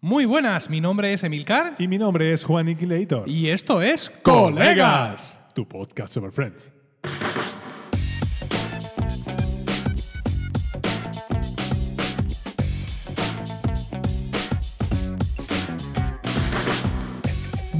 Muy 0.00 0.26
buenas, 0.26 0.70
mi 0.70 0.80
nombre 0.80 1.12
es 1.12 1.24
Emilcar 1.24 1.74
Y 1.78 1.88
mi 1.88 1.98
nombre 1.98 2.32
es 2.32 2.44
Juan 2.44 2.68
Iquilator. 2.68 3.28
y 3.28 3.48
esto 3.48 3.82
es 3.82 4.10
Colegas. 4.22 5.40
Tu 5.54 5.66
podcast 5.66 6.14
sobre 6.14 6.30
Friends. 6.30 6.70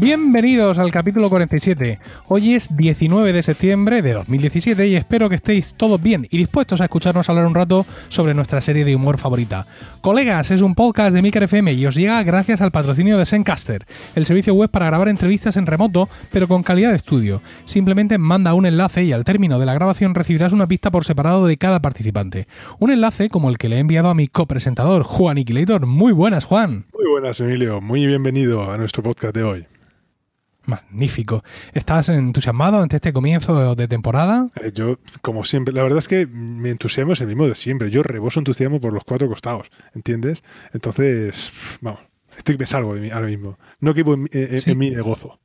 Bienvenidos 0.00 0.78
al 0.78 0.92
capítulo 0.92 1.28
47. 1.28 1.98
Hoy 2.28 2.54
es 2.54 2.76
19 2.76 3.32
de 3.32 3.42
septiembre 3.42 4.00
de 4.00 4.12
2017 4.12 4.86
y 4.86 4.94
espero 4.94 5.28
que 5.28 5.34
estéis 5.34 5.74
todos 5.74 6.00
bien 6.00 6.24
y 6.30 6.38
dispuestos 6.38 6.80
a 6.80 6.84
escucharnos 6.84 7.28
hablar 7.28 7.46
un 7.46 7.54
rato 7.56 7.84
sobre 8.06 8.32
nuestra 8.32 8.60
serie 8.60 8.84
de 8.84 8.94
humor 8.94 9.18
favorita. 9.18 9.66
Colegas 10.00 10.52
es 10.52 10.62
un 10.62 10.76
podcast 10.76 11.12
de 11.12 11.20
Milker 11.20 11.42
FM 11.42 11.72
y 11.72 11.84
os 11.84 11.96
llega 11.96 12.22
gracias 12.22 12.60
al 12.60 12.70
patrocinio 12.70 13.18
de 13.18 13.26
Zencaster, 13.26 13.86
el 14.14 14.24
servicio 14.24 14.54
web 14.54 14.70
para 14.70 14.86
grabar 14.86 15.08
entrevistas 15.08 15.56
en 15.56 15.66
remoto 15.66 16.08
pero 16.30 16.46
con 16.46 16.62
calidad 16.62 16.90
de 16.90 16.96
estudio. 16.96 17.42
Simplemente 17.64 18.18
manda 18.18 18.54
un 18.54 18.66
enlace 18.66 19.02
y 19.02 19.10
al 19.10 19.24
término 19.24 19.58
de 19.58 19.66
la 19.66 19.74
grabación 19.74 20.14
recibirás 20.14 20.52
una 20.52 20.68
pista 20.68 20.92
por 20.92 21.06
separado 21.06 21.44
de 21.48 21.56
cada 21.56 21.82
participante. 21.82 22.46
Un 22.78 22.92
enlace 22.92 23.30
como 23.30 23.50
el 23.50 23.58
que 23.58 23.68
le 23.68 23.76
he 23.76 23.80
enviado 23.80 24.10
a 24.10 24.14
mi 24.14 24.28
copresentador 24.28 25.02
Juan 25.02 25.38
Iquilator. 25.38 25.86
Muy 25.86 26.12
buenas, 26.12 26.44
Juan. 26.44 26.86
Muy 26.92 27.10
buenas, 27.10 27.40
Emilio. 27.40 27.80
Muy 27.80 28.06
bienvenido 28.06 28.70
a 28.70 28.78
nuestro 28.78 29.02
podcast 29.02 29.34
de 29.34 29.42
hoy. 29.42 29.66
Magnífico. 30.68 31.42
¿Estás 31.72 32.10
entusiasmado 32.10 32.80
ante 32.82 32.96
este 32.96 33.12
comienzo 33.12 33.74
de 33.74 33.88
temporada? 33.88 34.46
Eh, 34.62 34.70
yo, 34.74 34.98
como 35.22 35.42
siempre, 35.44 35.72
la 35.74 35.82
verdad 35.82 35.98
es 35.98 36.08
que 36.08 36.26
mi 36.26 36.68
entusiasmo 36.68 37.14
es 37.14 37.20
el 37.22 37.26
mismo 37.26 37.48
de 37.48 37.54
siempre. 37.54 37.90
Yo 37.90 38.02
reboso 38.02 38.38
entusiasmo 38.38 38.78
por 38.78 38.92
los 38.92 39.02
cuatro 39.04 39.28
costados, 39.28 39.70
¿entiendes? 39.94 40.44
Entonces, 40.74 41.52
vamos, 41.80 42.00
estoy 42.36 42.56
que 42.56 42.62
me 42.62 42.66
salgo 42.66 42.94
de 42.94 43.00
mí 43.00 43.10
ahora 43.10 43.26
mismo. 43.28 43.58
No 43.80 43.94
quepo 43.94 44.14
en, 44.14 44.28
en- 44.32 44.60
Sí. 44.60 44.72
en 44.72 44.78
mí 44.78 44.90
de 44.94 45.00
gozo. 45.00 45.40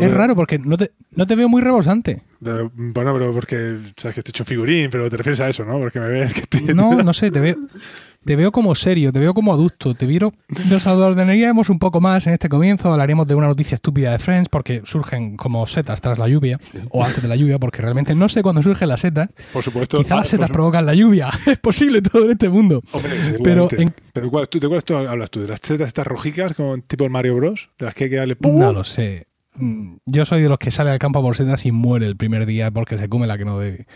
Es 0.00 0.12
raro 0.12 0.36
porque 0.36 0.60
no 0.60 0.76
te, 0.78 0.92
no 1.10 1.26
te 1.26 1.34
veo 1.34 1.48
muy 1.48 1.60
rebosante. 1.60 2.22
Pero, 2.40 2.70
bueno, 2.74 3.12
pero 3.14 3.32
porque 3.34 3.78
sabes 3.96 4.14
que 4.14 4.20
estoy 4.20 4.30
hecho 4.30 4.44
un 4.44 4.46
figurín, 4.46 4.88
pero 4.92 5.10
te 5.10 5.16
refieres 5.16 5.40
a 5.40 5.48
eso, 5.48 5.64
¿no? 5.64 5.76
Porque 5.80 5.98
me 5.98 6.06
ves 6.06 6.32
que 6.34 6.40
estoy. 6.42 6.72
No, 6.72 7.02
no 7.02 7.12
sé, 7.12 7.32
te 7.32 7.40
veo, 7.40 7.56
te 8.24 8.36
veo 8.36 8.52
como 8.52 8.74
serio, 8.74 9.12
te 9.12 9.18
veo 9.18 9.34
como 9.34 9.52
adulto, 9.52 9.94
te 9.94 10.06
veo... 10.06 10.32
Nos 10.68 10.86
ordenaríamos 10.86 11.68
un 11.70 11.78
poco 11.78 12.00
más 12.00 12.26
en 12.26 12.34
este 12.34 12.48
comienzo, 12.48 12.92
hablaríamos 12.92 13.26
de 13.26 13.34
una 13.34 13.46
noticia 13.48 13.74
estúpida 13.74 14.12
de 14.12 14.18
Friends 14.18 14.48
porque 14.48 14.82
surgen 14.84 15.36
como 15.36 15.66
setas 15.66 16.00
tras 16.00 16.18
la 16.18 16.28
lluvia, 16.28 16.58
o 16.90 17.04
antes 17.04 17.22
de 17.22 17.28
la 17.28 17.36
lluvia, 17.36 17.58
porque 17.58 17.82
realmente 17.82 18.14
no 18.14 18.28
sé 18.28 18.42
cuándo 18.42 18.62
surgen 18.62 18.88
las 18.88 19.00
setas. 19.00 19.28
Por 19.52 19.62
supuesto. 19.62 19.98
Quizá 19.98 20.14
ah, 20.14 20.18
las 20.18 20.28
setas 20.28 20.50
provocan 20.50 20.86
la 20.86 20.94
lluvia, 20.94 21.30
es 21.46 21.58
posible 21.58 22.00
todo 22.02 22.24
en 22.26 22.32
este 22.32 22.48
mundo. 22.48 22.80
Hombre, 22.92 23.12
Pero 23.42 23.68
en- 23.72 23.94
Pero 24.12 24.30
¿cuál, 24.30 24.48
tú, 24.48 24.60
¿de 24.60 24.68
cuáles 24.68 24.84
tú 24.84 24.94
hablas 24.96 25.30
tú? 25.30 25.40
¿De 25.42 25.48
las 25.48 25.60
setas 25.62 25.88
estas 25.88 26.06
rojicas 26.06 26.54
como 26.54 26.78
tipo 26.78 27.04
el 27.04 27.10
Mario 27.10 27.36
Bros? 27.36 27.70
¿De 27.78 27.86
las 27.86 27.94
que 27.94 28.04
hay 28.04 28.10
que 28.10 28.16
darle 28.16 28.36
pum? 28.36 28.58
No 28.58 28.72
lo 28.72 28.84
sé. 28.84 29.26
Mm, 29.54 29.96
Yo 30.06 30.24
soy 30.24 30.40
de 30.42 30.48
los 30.48 30.58
que 30.58 30.70
sale 30.70 30.90
al 30.90 30.98
campo 30.98 31.20
por 31.22 31.36
setas 31.36 31.66
y 31.66 31.72
muere 31.72 32.06
el 32.06 32.16
primer 32.16 32.46
día 32.46 32.70
porque 32.70 32.96
se 32.98 33.08
come 33.08 33.26
la 33.26 33.36
que 33.36 33.44
no 33.44 33.58
debe. 33.58 33.86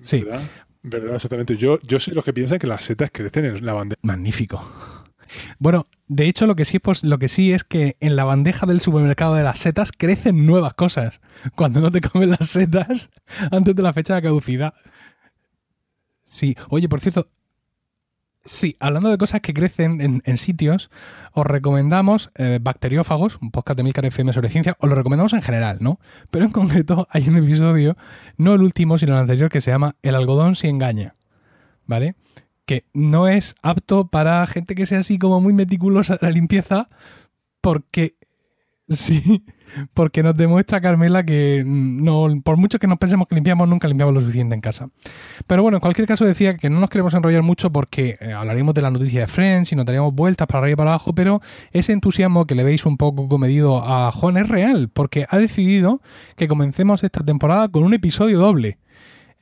Sí, 0.00 0.20
¿Verdad? 0.22 0.42
¿Verdad? 0.82 1.14
Exactamente. 1.14 1.56
Yo, 1.56 1.78
yo 1.82 2.00
soy 2.00 2.14
los 2.14 2.24
que 2.24 2.32
piensan 2.32 2.58
que 2.58 2.66
las 2.66 2.84
setas 2.84 3.10
crecen 3.12 3.44
en 3.44 3.64
la 3.64 3.72
bandeja. 3.72 4.00
magnífico. 4.02 4.60
Bueno, 5.58 5.86
de 6.08 6.26
hecho 6.26 6.46
lo 6.46 6.56
que 6.56 6.64
sí 6.64 6.76
es 6.76 6.82
pos- 6.82 7.04
lo 7.04 7.18
que 7.18 7.28
sí 7.28 7.52
es 7.52 7.64
que 7.64 7.96
en 8.00 8.16
la 8.16 8.24
bandeja 8.24 8.66
del 8.66 8.80
supermercado 8.80 9.34
de 9.34 9.44
las 9.44 9.58
setas 9.58 9.92
crecen 9.92 10.44
nuevas 10.44 10.74
cosas. 10.74 11.20
Cuando 11.54 11.80
no 11.80 11.90
te 11.90 12.00
comen 12.00 12.30
las 12.30 12.48
setas 12.50 13.10
antes 13.50 13.74
de 13.74 13.82
la 13.82 13.92
fecha 13.92 14.14
de 14.16 14.22
caducidad. 14.22 14.74
Sí, 16.24 16.56
oye, 16.70 16.88
por 16.88 17.00
cierto, 17.00 17.28
sí, 18.44 18.76
hablando 18.80 19.10
de 19.10 19.18
cosas 19.18 19.40
que 19.40 19.54
crecen 19.54 20.22
en, 20.24 20.36
sitios, 20.36 20.90
os 21.32 21.46
recomendamos 21.46 22.30
eh, 22.34 22.58
Bacteriófagos, 22.60 23.38
un 23.40 23.50
podcast 23.50 23.76
de 23.76 23.82
Milcar 23.82 24.04
FM 24.04 24.32
sobre 24.32 24.48
ciencia, 24.48 24.76
os 24.80 24.88
lo 24.88 24.94
recomendamos 24.94 25.32
en 25.32 25.42
general, 25.42 25.78
¿no? 25.80 25.98
Pero 26.30 26.44
en 26.44 26.50
concreto 26.50 27.06
hay 27.10 27.28
un 27.28 27.36
episodio, 27.36 27.96
no 28.36 28.54
el 28.54 28.62
último, 28.62 28.98
sino 28.98 29.12
el 29.12 29.20
anterior, 29.20 29.50
que 29.50 29.60
se 29.60 29.70
llama 29.70 29.96
El 30.02 30.14
algodón 30.14 30.56
si 30.56 30.68
engaña, 30.68 31.14
¿vale? 31.86 32.16
Que 32.66 32.84
no 32.92 33.28
es 33.28 33.54
apto 33.62 34.08
para 34.08 34.46
gente 34.46 34.74
que 34.74 34.86
sea 34.86 35.00
así 35.00 35.18
como 35.18 35.40
muy 35.40 35.52
meticulosa 35.52 36.16
de 36.16 36.26
la 36.26 36.32
limpieza, 36.32 36.88
porque 37.60 38.16
sí, 38.88 39.44
porque 39.94 40.22
nos 40.22 40.36
demuestra 40.36 40.80
Carmela 40.80 41.24
que 41.24 41.62
no, 41.66 42.28
por 42.42 42.56
mucho 42.56 42.78
que 42.78 42.86
nos 42.86 42.98
pensemos 42.98 43.28
que 43.28 43.34
limpiamos, 43.34 43.68
nunca 43.68 43.88
limpiamos 43.88 44.14
lo 44.14 44.20
suficiente 44.20 44.54
en 44.54 44.60
casa. 44.60 44.88
Pero 45.46 45.62
bueno, 45.62 45.76
en 45.76 45.80
cualquier 45.80 46.06
caso 46.06 46.24
decía 46.24 46.56
que 46.56 46.70
no 46.70 46.80
nos 46.80 46.90
queremos 46.90 47.14
enrollar 47.14 47.42
mucho 47.42 47.70
porque 47.72 48.16
eh, 48.20 48.32
hablaríamos 48.32 48.74
de 48.74 48.82
la 48.82 48.90
noticia 48.90 49.20
de 49.22 49.26
Friends 49.26 49.72
y 49.72 49.76
nos 49.76 49.84
daríamos 49.84 50.14
vueltas 50.14 50.46
para 50.46 50.60
arriba 50.60 50.72
y 50.72 50.76
para 50.76 50.90
abajo, 50.90 51.14
pero 51.14 51.40
ese 51.72 51.92
entusiasmo 51.92 52.46
que 52.46 52.54
le 52.54 52.64
veis 52.64 52.86
un 52.86 52.96
poco 52.96 53.28
comedido 53.28 53.82
a 53.84 54.12
Juan 54.12 54.36
es 54.36 54.48
real, 54.48 54.90
porque 54.92 55.26
ha 55.28 55.38
decidido 55.38 56.00
que 56.36 56.48
comencemos 56.48 57.04
esta 57.04 57.24
temporada 57.24 57.68
con 57.68 57.84
un 57.84 57.94
episodio 57.94 58.38
doble. 58.38 58.78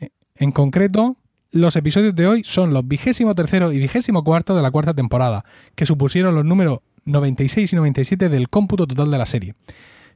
Eh, 0.01 0.11
En 0.37 0.53
concreto, 0.53 1.17
los 1.53 1.75
episodios 1.75 2.15
de 2.15 2.27
hoy 2.27 2.45
son 2.45 2.73
los 2.73 2.87
vigésimo 2.87 3.35
tercero 3.35 3.73
y 3.73 3.79
vigésimo 3.79 4.23
cuarto 4.23 4.55
de 4.55 4.63
la 4.63 4.71
cuarta 4.71 4.95
temporada, 4.95 5.45
que 5.75 5.87
supusieron 5.87 6.35
los 6.35 6.45
números 6.45 6.79
96 7.05 7.73
y 7.73 7.77
97 7.77 8.29
del 8.29 8.49
cómputo 8.49 8.87
total 8.87 9.11
de 9.11 9.19
la 9.19 9.27
serie. 9.27 9.55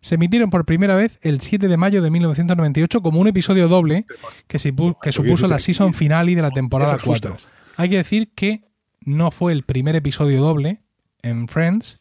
Se 0.04 0.16
emitieron 0.16 0.50
por 0.50 0.66
primera 0.66 0.96
vez 0.96 1.18
el 1.22 1.40
7 1.40 1.66
de 1.66 1.76
mayo 1.78 2.02
de 2.02 2.10
1998 2.10 3.00
como 3.00 3.20
un 3.20 3.26
episodio 3.26 3.68
doble 3.68 4.04
que, 4.46 4.58
supuso 4.58 5.48
la 5.48 5.58
season 5.58 5.94
finale 5.94 6.34
de 6.34 6.42
la 6.42 6.50
temporada 6.50 6.92
Esas 6.92 7.06
justas. 7.06 7.32
4. 7.44 7.50
Hay 7.78 7.88
que 7.88 7.96
decir 7.96 8.30
que 8.34 8.68
no 9.00 9.30
fue 9.30 9.52
el 9.52 9.62
primer 9.62 9.96
episodio 9.96 10.42
doble 10.42 10.82
en 11.22 11.48
Friends, 11.48 12.00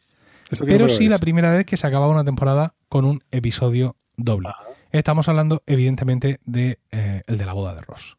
pero 0.66 0.90
sí 0.90 1.08
la 1.08 1.18
primera 1.18 1.50
vez 1.50 1.64
que 1.64 1.78
se 1.78 1.86
acababa 1.86 2.12
una 2.12 2.26
temporada 2.26 2.74
con 2.90 3.06
un 3.06 3.24
episodio 3.30 3.96
doble. 4.18 4.50
Estamos 4.90 5.26
hablando, 5.30 5.62
evidentemente, 5.64 6.40
de 6.44 6.80
eh, 6.92 7.22
el 7.26 7.38
de 7.38 7.46
la 7.46 7.54
boda 7.54 7.74
de 7.74 7.80
Ross. 7.80 8.18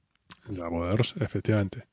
La 0.49 0.67
boda 0.67 0.89
de 0.89 0.97
Ross, 0.97 1.13
efectivamente. 1.19 1.85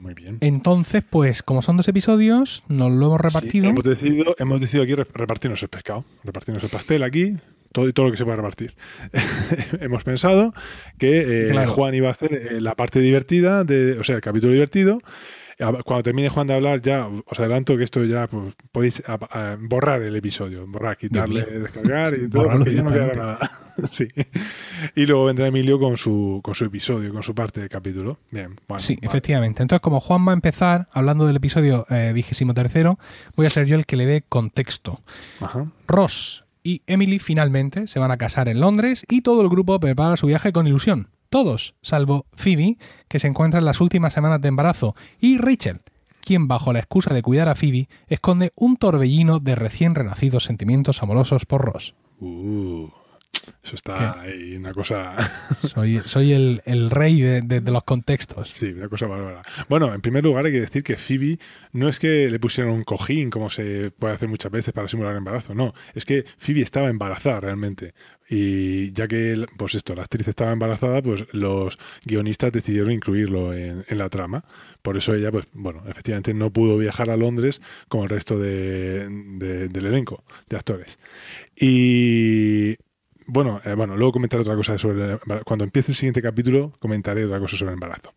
Muy 0.00 0.14
bien. 0.14 0.38
Entonces, 0.40 1.02
pues, 1.08 1.42
como 1.42 1.62
son 1.62 1.76
dos 1.76 1.86
episodios, 1.88 2.64
nos 2.68 2.90
lo 2.92 3.06
hemos 3.06 3.20
Sí, 3.20 3.22
repartido. 3.28 3.66
hemos, 3.70 3.84
decidido, 3.84 4.34
hemos 4.38 4.60
decidido 4.60 4.84
aquí 4.84 4.94
re- 4.94 5.06
repartirnos 5.14 5.62
el 5.62 5.68
pescado, 5.68 6.04
repartirnos 6.24 6.62
el 6.64 6.70
pastel 6.70 7.02
aquí, 7.04 7.36
todo 7.72 7.88
y 7.88 7.92
todo 7.92 8.06
lo 8.06 8.12
que 8.12 8.18
se 8.18 8.24
pueda 8.24 8.36
repartir. 8.36 8.74
hemos 9.80 10.02
pensado 10.04 10.52
que 10.98 11.46
eh, 11.48 11.50
Claro. 11.52 11.70
Juan 11.70 11.94
iba 11.94 12.08
a 12.08 12.12
hacer 12.12 12.32
eh, 12.34 12.60
la 12.60 12.74
parte 12.74 13.00
divertida, 13.00 13.64
de, 13.64 13.98
o 13.98 14.04
sea, 14.04 14.16
el 14.16 14.22
capítulo 14.22 14.52
divertido. 14.52 15.00
A- 15.58 15.82
Cuando 15.82 16.02
termine 16.02 16.28
Juan 16.28 16.46
de 16.46 16.54
hablar, 16.54 16.80
ya 16.82 17.08
os 17.08 17.40
adelanto 17.40 17.76
que 17.76 17.84
esto 17.84 18.04
ya 18.04 18.26
pues, 18.26 18.54
podéis 18.72 19.02
a- 19.06 19.14
a- 19.14 19.56
borrar 19.58 20.02
el 20.02 20.14
episodio, 20.16 20.66
borrar, 20.66 20.96
quitarle, 20.98 21.44
descargar 21.44 22.14
y 22.14 22.28
todo, 22.28 22.50
porque 22.50 22.74
ya 22.74 22.82
no 22.82 22.90
quedará 22.90 23.14
nada. 23.14 23.50
sí. 23.84 24.06
Y 24.94 25.06
luego 25.06 25.24
vendrá 25.24 25.46
Emilio 25.46 25.78
con 25.78 25.96
su, 25.96 26.40
con 26.42 26.54
su 26.54 26.64
episodio, 26.66 27.12
con 27.12 27.22
su 27.22 27.34
parte 27.34 27.60
del 27.60 27.68
capítulo. 27.70 28.18
Bien, 28.30 28.54
bueno, 28.68 28.78
Sí, 28.78 28.96
vale. 28.96 29.06
efectivamente. 29.06 29.62
Entonces, 29.62 29.80
como 29.82 30.00
Juan 30.00 30.26
va 30.26 30.32
a 30.32 30.34
empezar 30.34 30.88
hablando 30.92 31.26
del 31.26 31.36
episodio 31.36 31.86
eh, 31.90 32.12
vigésimo 32.14 32.52
tercero, 32.54 32.98
voy 33.34 33.46
a 33.46 33.50
ser 33.50 33.66
yo 33.66 33.76
el 33.76 33.86
que 33.86 33.96
le 33.96 34.04
dé 34.06 34.24
contexto. 34.28 35.00
Ajá. 35.40 35.66
Ross 35.86 36.44
y 36.62 36.82
Emily 36.86 37.18
finalmente 37.18 37.86
se 37.86 37.98
van 37.98 38.10
a 38.10 38.16
casar 38.18 38.48
en 38.48 38.60
Londres 38.60 39.06
y 39.08 39.22
todo 39.22 39.40
el 39.42 39.48
grupo 39.48 39.78
prepara 39.80 40.16
su 40.16 40.26
viaje 40.26 40.52
con 40.52 40.66
ilusión. 40.66 41.08
Todos, 41.36 41.74
salvo 41.82 42.24
Phoebe, 42.32 42.78
que 43.08 43.18
se 43.18 43.28
encuentra 43.28 43.58
en 43.58 43.66
las 43.66 43.82
últimas 43.82 44.14
semanas 44.14 44.40
de 44.40 44.48
embarazo, 44.48 44.94
y 45.20 45.36
Rachel, 45.36 45.82
quien 46.22 46.48
bajo 46.48 46.72
la 46.72 46.78
excusa 46.78 47.12
de 47.12 47.20
cuidar 47.20 47.50
a 47.50 47.54
Phoebe 47.54 47.90
esconde 48.06 48.52
un 48.56 48.78
torbellino 48.78 49.38
de 49.38 49.54
recién 49.54 49.94
renacidos 49.94 50.44
sentimientos 50.44 51.02
amorosos 51.02 51.44
por 51.44 51.60
Ross. 51.60 51.94
Uh, 52.20 52.88
eso 53.62 53.74
está 53.74 54.20
ahí, 54.20 54.56
una 54.56 54.72
cosa. 54.72 55.16
Soy, 55.62 56.00
soy 56.04 56.32
el, 56.32 56.62
el 56.64 56.90
rey 56.90 57.20
de, 57.20 57.42
de- 57.42 57.60
de 57.60 57.70
los 57.70 57.82
contextos. 57.82 58.50
Sí, 58.50 58.66
una 58.66 58.88
cosa 58.88 59.06
bárbara. 59.06 59.42
Bueno, 59.68 59.92
en 59.92 60.00
primer 60.00 60.22
lugar 60.24 60.46
hay 60.46 60.52
que 60.52 60.60
decir 60.60 60.82
que 60.84 60.96
Phoebe 60.96 61.38
no 61.72 61.88
es 61.88 61.98
que 61.98 62.30
le 62.30 62.38
pusieran 62.38 62.72
un 62.72 62.84
cojín 62.84 63.28
como 63.30 63.50
se 63.50 63.90
puede 63.98 64.14
hacer 64.14 64.28
muchas 64.28 64.52
veces 64.52 64.72
para 64.72 64.86
simular 64.88 65.16
embarazo, 65.16 65.54
no, 65.54 65.74
es 65.94 66.04
que 66.04 66.24
Phoebe 66.38 66.62
estaba 66.62 66.88
embarazada 66.88 67.40
realmente. 67.40 67.94
Y 68.28 68.90
ya 68.92 69.06
que, 69.06 69.46
pues 69.56 69.76
esto, 69.76 69.94
la 69.94 70.02
actriz 70.02 70.26
estaba 70.26 70.50
embarazada, 70.52 71.00
pues 71.00 71.24
los 71.32 71.78
guionistas 72.04 72.50
decidieron 72.50 72.90
incluirlo 72.90 73.52
en, 73.54 73.84
en 73.88 73.98
la 73.98 74.08
trama. 74.08 74.44
Por 74.82 74.96
eso 74.96 75.14
ella, 75.14 75.30
pues 75.30 75.46
bueno, 75.52 75.82
efectivamente 75.88 76.34
no 76.34 76.50
pudo 76.52 76.76
viajar 76.76 77.08
a 77.10 77.16
Londres 77.16 77.62
como 77.88 78.02
el 78.04 78.10
resto 78.10 78.36
de- 78.38 79.08
de- 79.08 79.68
del 79.68 79.86
elenco 79.86 80.24
de 80.48 80.56
actores. 80.56 80.98
Y 81.56 82.76
bueno, 83.26 83.60
eh, 83.64 83.74
bueno, 83.74 83.96
luego 83.96 84.12
comentaré 84.12 84.42
otra 84.42 84.54
cosa 84.56 84.76
sobre 84.78 85.04
el 85.04 85.10
embarazo. 85.22 85.44
Cuando 85.44 85.64
empiece 85.64 85.92
el 85.92 85.96
siguiente 85.96 86.22
capítulo, 86.22 86.72
comentaré 86.78 87.24
otra 87.24 87.38
cosa 87.40 87.56
sobre 87.56 87.70
el 87.72 87.74
embarazo 87.74 88.12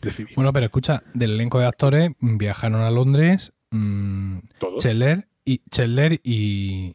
de 0.00 0.12
Phoebe. 0.12 0.32
Bueno, 0.36 0.52
pero 0.52 0.66
escucha, 0.66 1.02
del 1.14 1.32
elenco 1.32 1.58
de 1.58 1.66
actores 1.66 2.10
mm, 2.20 2.36
viajaron 2.38 2.80
a 2.82 2.90
Londres 2.90 3.52
mm, 3.70 4.38
Todos. 4.58 4.82
Chandler 4.82 5.28
y 5.44 5.58
Chandler 5.70 6.20
y, 6.24 6.92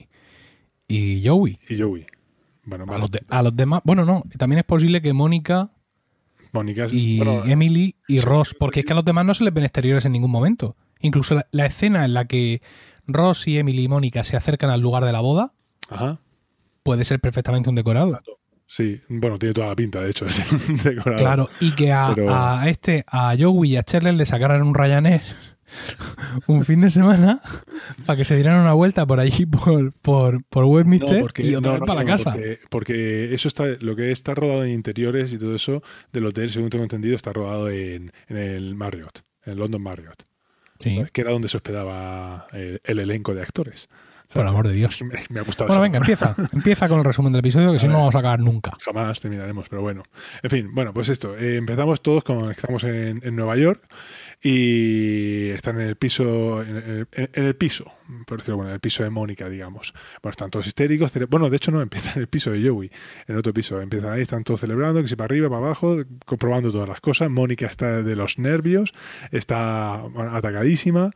y 0.88 1.25
Joey. 1.28 1.60
Y 1.69 1.80
Joey. 1.80 2.06
Bueno, 2.63 2.86
A 2.92 2.98
los, 2.98 3.12
de- 3.12 3.24
a 3.30 3.44
los 3.44 3.56
demás, 3.56 3.81
bueno, 3.84 4.06
no, 4.06 4.24
también 4.38 4.60
es 4.60 4.66
posible 4.66 5.02
que 5.02 5.13
Mónica 5.13 5.69
y 6.92 7.18
bueno, 7.18 7.44
Emily 7.46 7.96
y 8.07 8.19
sí, 8.19 8.25
Ross, 8.25 8.56
porque 8.57 8.80
es 8.80 8.86
que 8.86 8.94
a 8.94 8.96
los 8.96 9.04
demás 9.04 9.25
no 9.25 9.34
se 9.34 9.44
les 9.44 9.54
ven 9.54 9.66
exteriores 9.66 10.06
en 10.06 10.13
ningún 10.13 10.31
momento. 10.31 10.75
Incluso 11.02 11.36
la, 11.36 11.46
la 11.52 11.66
escena 11.66 12.06
en 12.06 12.13
la 12.13 12.25
que 12.25 12.62
Ross 13.07 13.48
y 13.48 13.57
Emily 13.57 13.84
y 13.84 13.88
Mónica 13.90 14.24
se 14.24 14.38
acercan 14.38 14.69
al 14.69 14.80
lugar 14.81 15.04
de 15.04 15.12
la 15.12 15.19
boda 15.19 15.54
Ajá. 15.90 16.19
Puede 16.86 17.04
ser 17.04 17.20
perfectamente 17.20 17.68
un 17.68 17.76
decorado. 17.76 18.22
Sí, 18.68 19.02
bueno, 19.10 19.40
tiene 19.40 19.54
toda 19.54 19.68
la 19.68 19.76
pinta, 19.76 20.02
de 20.02 20.12
hecho, 20.12 20.28
es 20.28 20.40
un 20.70 20.78
decorado. 20.78 21.18
Claro, 21.18 21.50
y 21.60 21.72
que 21.72 21.92
a, 21.92 22.12
Pero- 22.14 22.34
a 22.34 22.70
este, 22.70 23.04
a 23.08 23.36
Joey 23.38 23.72
y 23.74 23.78
a 23.78 23.84
Cherler 23.84 24.14
le 24.14 24.26
sacaran 24.26 24.62
un 24.62 24.76
Ryanair 24.76 25.22
un 26.48 26.64
fin 26.64 26.82
de 26.82 26.92
semana 26.92 27.42
para 28.06 28.18
que 28.18 28.24
se 28.24 28.36
dieran 28.36 28.60
una 28.62 28.74
vuelta 28.74 29.06
por 29.08 29.20
allí 29.20 29.48
por, 29.48 29.94
por, 29.94 30.44
por 30.46 30.66
Westminster 30.66 31.26
y 31.38 31.56
otra 31.56 31.74
no, 31.74 31.80
vez 31.80 31.88
para 31.88 32.04
no, 32.04 32.06
la 32.06 32.12
casa. 32.12 32.32
Porque, 32.34 32.60
porque 32.70 33.34
eso 33.34 33.48
está, 33.48 33.66
lo 33.80 33.96
que 33.96 34.12
está 34.12 34.36
rodado 34.36 34.64
en 34.64 34.72
interiores 34.72 35.34
y 35.34 35.40
todo 35.40 35.56
eso 35.56 35.81
del 36.14 36.28
hotel, 36.28 36.52
según 36.52 36.70
tengo 36.70 36.84
entendido, 36.84 37.16
está 37.16 37.34
rodado 37.34 37.70
en, 37.70 38.12
en 38.28 38.38
el 38.38 38.76
Marriott, 38.76 39.22
en 39.44 39.54
el 39.54 39.60
London 39.60 39.81
Marriott, 39.81 40.24
que 40.80 41.22
era 41.22 41.31
donde 41.31 41.50
se 41.50 41.58
hospedaba 41.58 42.46
el, 42.54 42.80
el 42.84 43.00
elenco 43.00 43.34
de 43.34 43.42
actores. 43.42 43.90
Por 44.33 44.42
el 44.44 44.48
amor 44.48 44.68
de 44.68 44.74
Dios. 44.74 45.01
Me, 45.01 45.24
me 45.30 45.39
ha 45.39 45.44
gustado. 45.44 45.68
Bueno, 45.68 45.81
venga, 45.81 45.98
empieza. 46.00 46.36
Empieza 46.54 46.88
con 46.88 47.00
el 47.00 47.06
resumen 47.06 47.31
del 47.31 47.39
episodio, 47.39 47.72
que 47.74 47.80
si 47.80 47.88
no 47.88 47.94
no 47.94 48.00
vamos 48.00 48.16
a 48.16 48.19
acabar 48.19 48.39
nunca. 48.39 48.72
Jamás 48.83 49.19
terminaremos, 49.19 49.69
pero 49.69 49.81
bueno. 49.81 50.04
En 50.44 50.50
fin, 50.50 50.74
bueno, 50.74 50.94
pues 50.94 51.10
esto. 51.10 51.38
eh, 51.38 51.57
empezamos 51.57 52.01
todos 52.01 52.24
con 52.24 52.51
estamos 52.51 52.83
en, 52.83 53.22
en 53.24 53.36
Nueva 53.36 53.56
York 53.57 53.83
y 54.44 55.50
están 55.50 55.80
en 55.80 55.88
el 55.88 55.95
piso, 55.95 56.62
en 56.62 56.75
el, 56.77 57.07
en 57.12 57.44
el 57.45 57.56
piso, 57.56 57.92
por 58.27 58.38
decirlo 58.38 58.57
bueno, 58.57 58.69
en 58.69 58.75
el 58.75 58.80
piso 58.80 59.04
de 59.04 59.10
Mónica, 59.10 59.50
digamos. 59.50 59.94
Bueno, 60.22 60.31
están 60.31 60.51
todos 60.51 60.68
histéricos. 60.68 61.12
Bueno, 61.30 61.50
de 61.50 61.56
hecho 61.56 61.71
no, 61.71 61.81
empieza 61.83 62.13
en 62.16 62.21
el 62.21 62.28
piso 62.28 62.51
de 62.51 62.68
Joey, 62.68 62.92
en 63.28 63.38
otro 63.38 63.54
piso. 63.54 63.80
Empiezan 63.81 64.12
ahí, 64.13 64.21
están 64.21 64.44
todos 64.44 64.62
celebrando, 64.62 65.01
que 65.01 65.07
si 65.07 65.16
para 65.16 65.25
arriba, 65.25 65.50
para 65.50 65.66
abajo, 65.66 65.98
comprobando 66.25 66.71
todas 66.71 66.89
las 66.89 67.01
cosas. 67.01 67.30
Mónica 67.30 67.66
está 67.68 68.04
de 68.04 68.16
los 68.16 68.38
nervios, 68.38 68.94
está 69.31 70.04
atacadísima. 70.31 71.12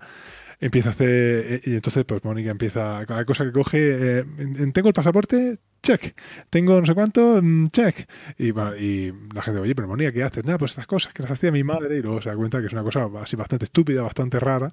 Empieza 0.59 0.89
a 0.89 0.91
hacer. 0.91 1.09
eh, 1.09 1.61
Y 1.65 1.75
entonces, 1.75 2.03
pues 2.05 2.23
Mónica 2.23 2.51
empieza. 2.51 3.05
Cada 3.05 3.25
cosa 3.25 3.45
que 3.45 3.51
coge. 3.51 3.77
eh, 4.19 4.25
en- 4.37 4.73
tengo 4.73 4.89
el 4.89 4.93
pasaporte, 4.93 5.57
check. 5.81 6.15
Tengo 6.49 6.79
no 6.79 6.85
sé 6.85 6.93
cuánto, 6.93 7.39
mm, 7.41 7.67
check. 7.69 8.07
Y, 8.37 8.51
la 8.51 9.41
gente, 9.41 9.59
oye, 9.59 9.73
pero 9.75 9.87
Mónica, 9.87 10.11
¿qué 10.11 10.23
haces? 10.23 10.43
Nada, 10.45 10.57
pues 10.57 10.71
estas 10.71 10.87
cosas 10.87 11.13
que 11.13 11.23
las 11.23 11.31
hacía 11.31 11.51
mi 11.51 11.63
madre. 11.63 11.97
Y 11.97 12.01
luego 12.01 12.21
se 12.21 12.29
da 12.29 12.35
cuenta 12.35 12.59
que 12.59 12.67
es 12.67 12.73
una 12.73 12.83
cosa 12.83 13.07
así 13.21 13.35
bastante 13.35 13.65
estúpida, 13.65 14.01
bastante 14.01 14.39
rara. 14.39 14.69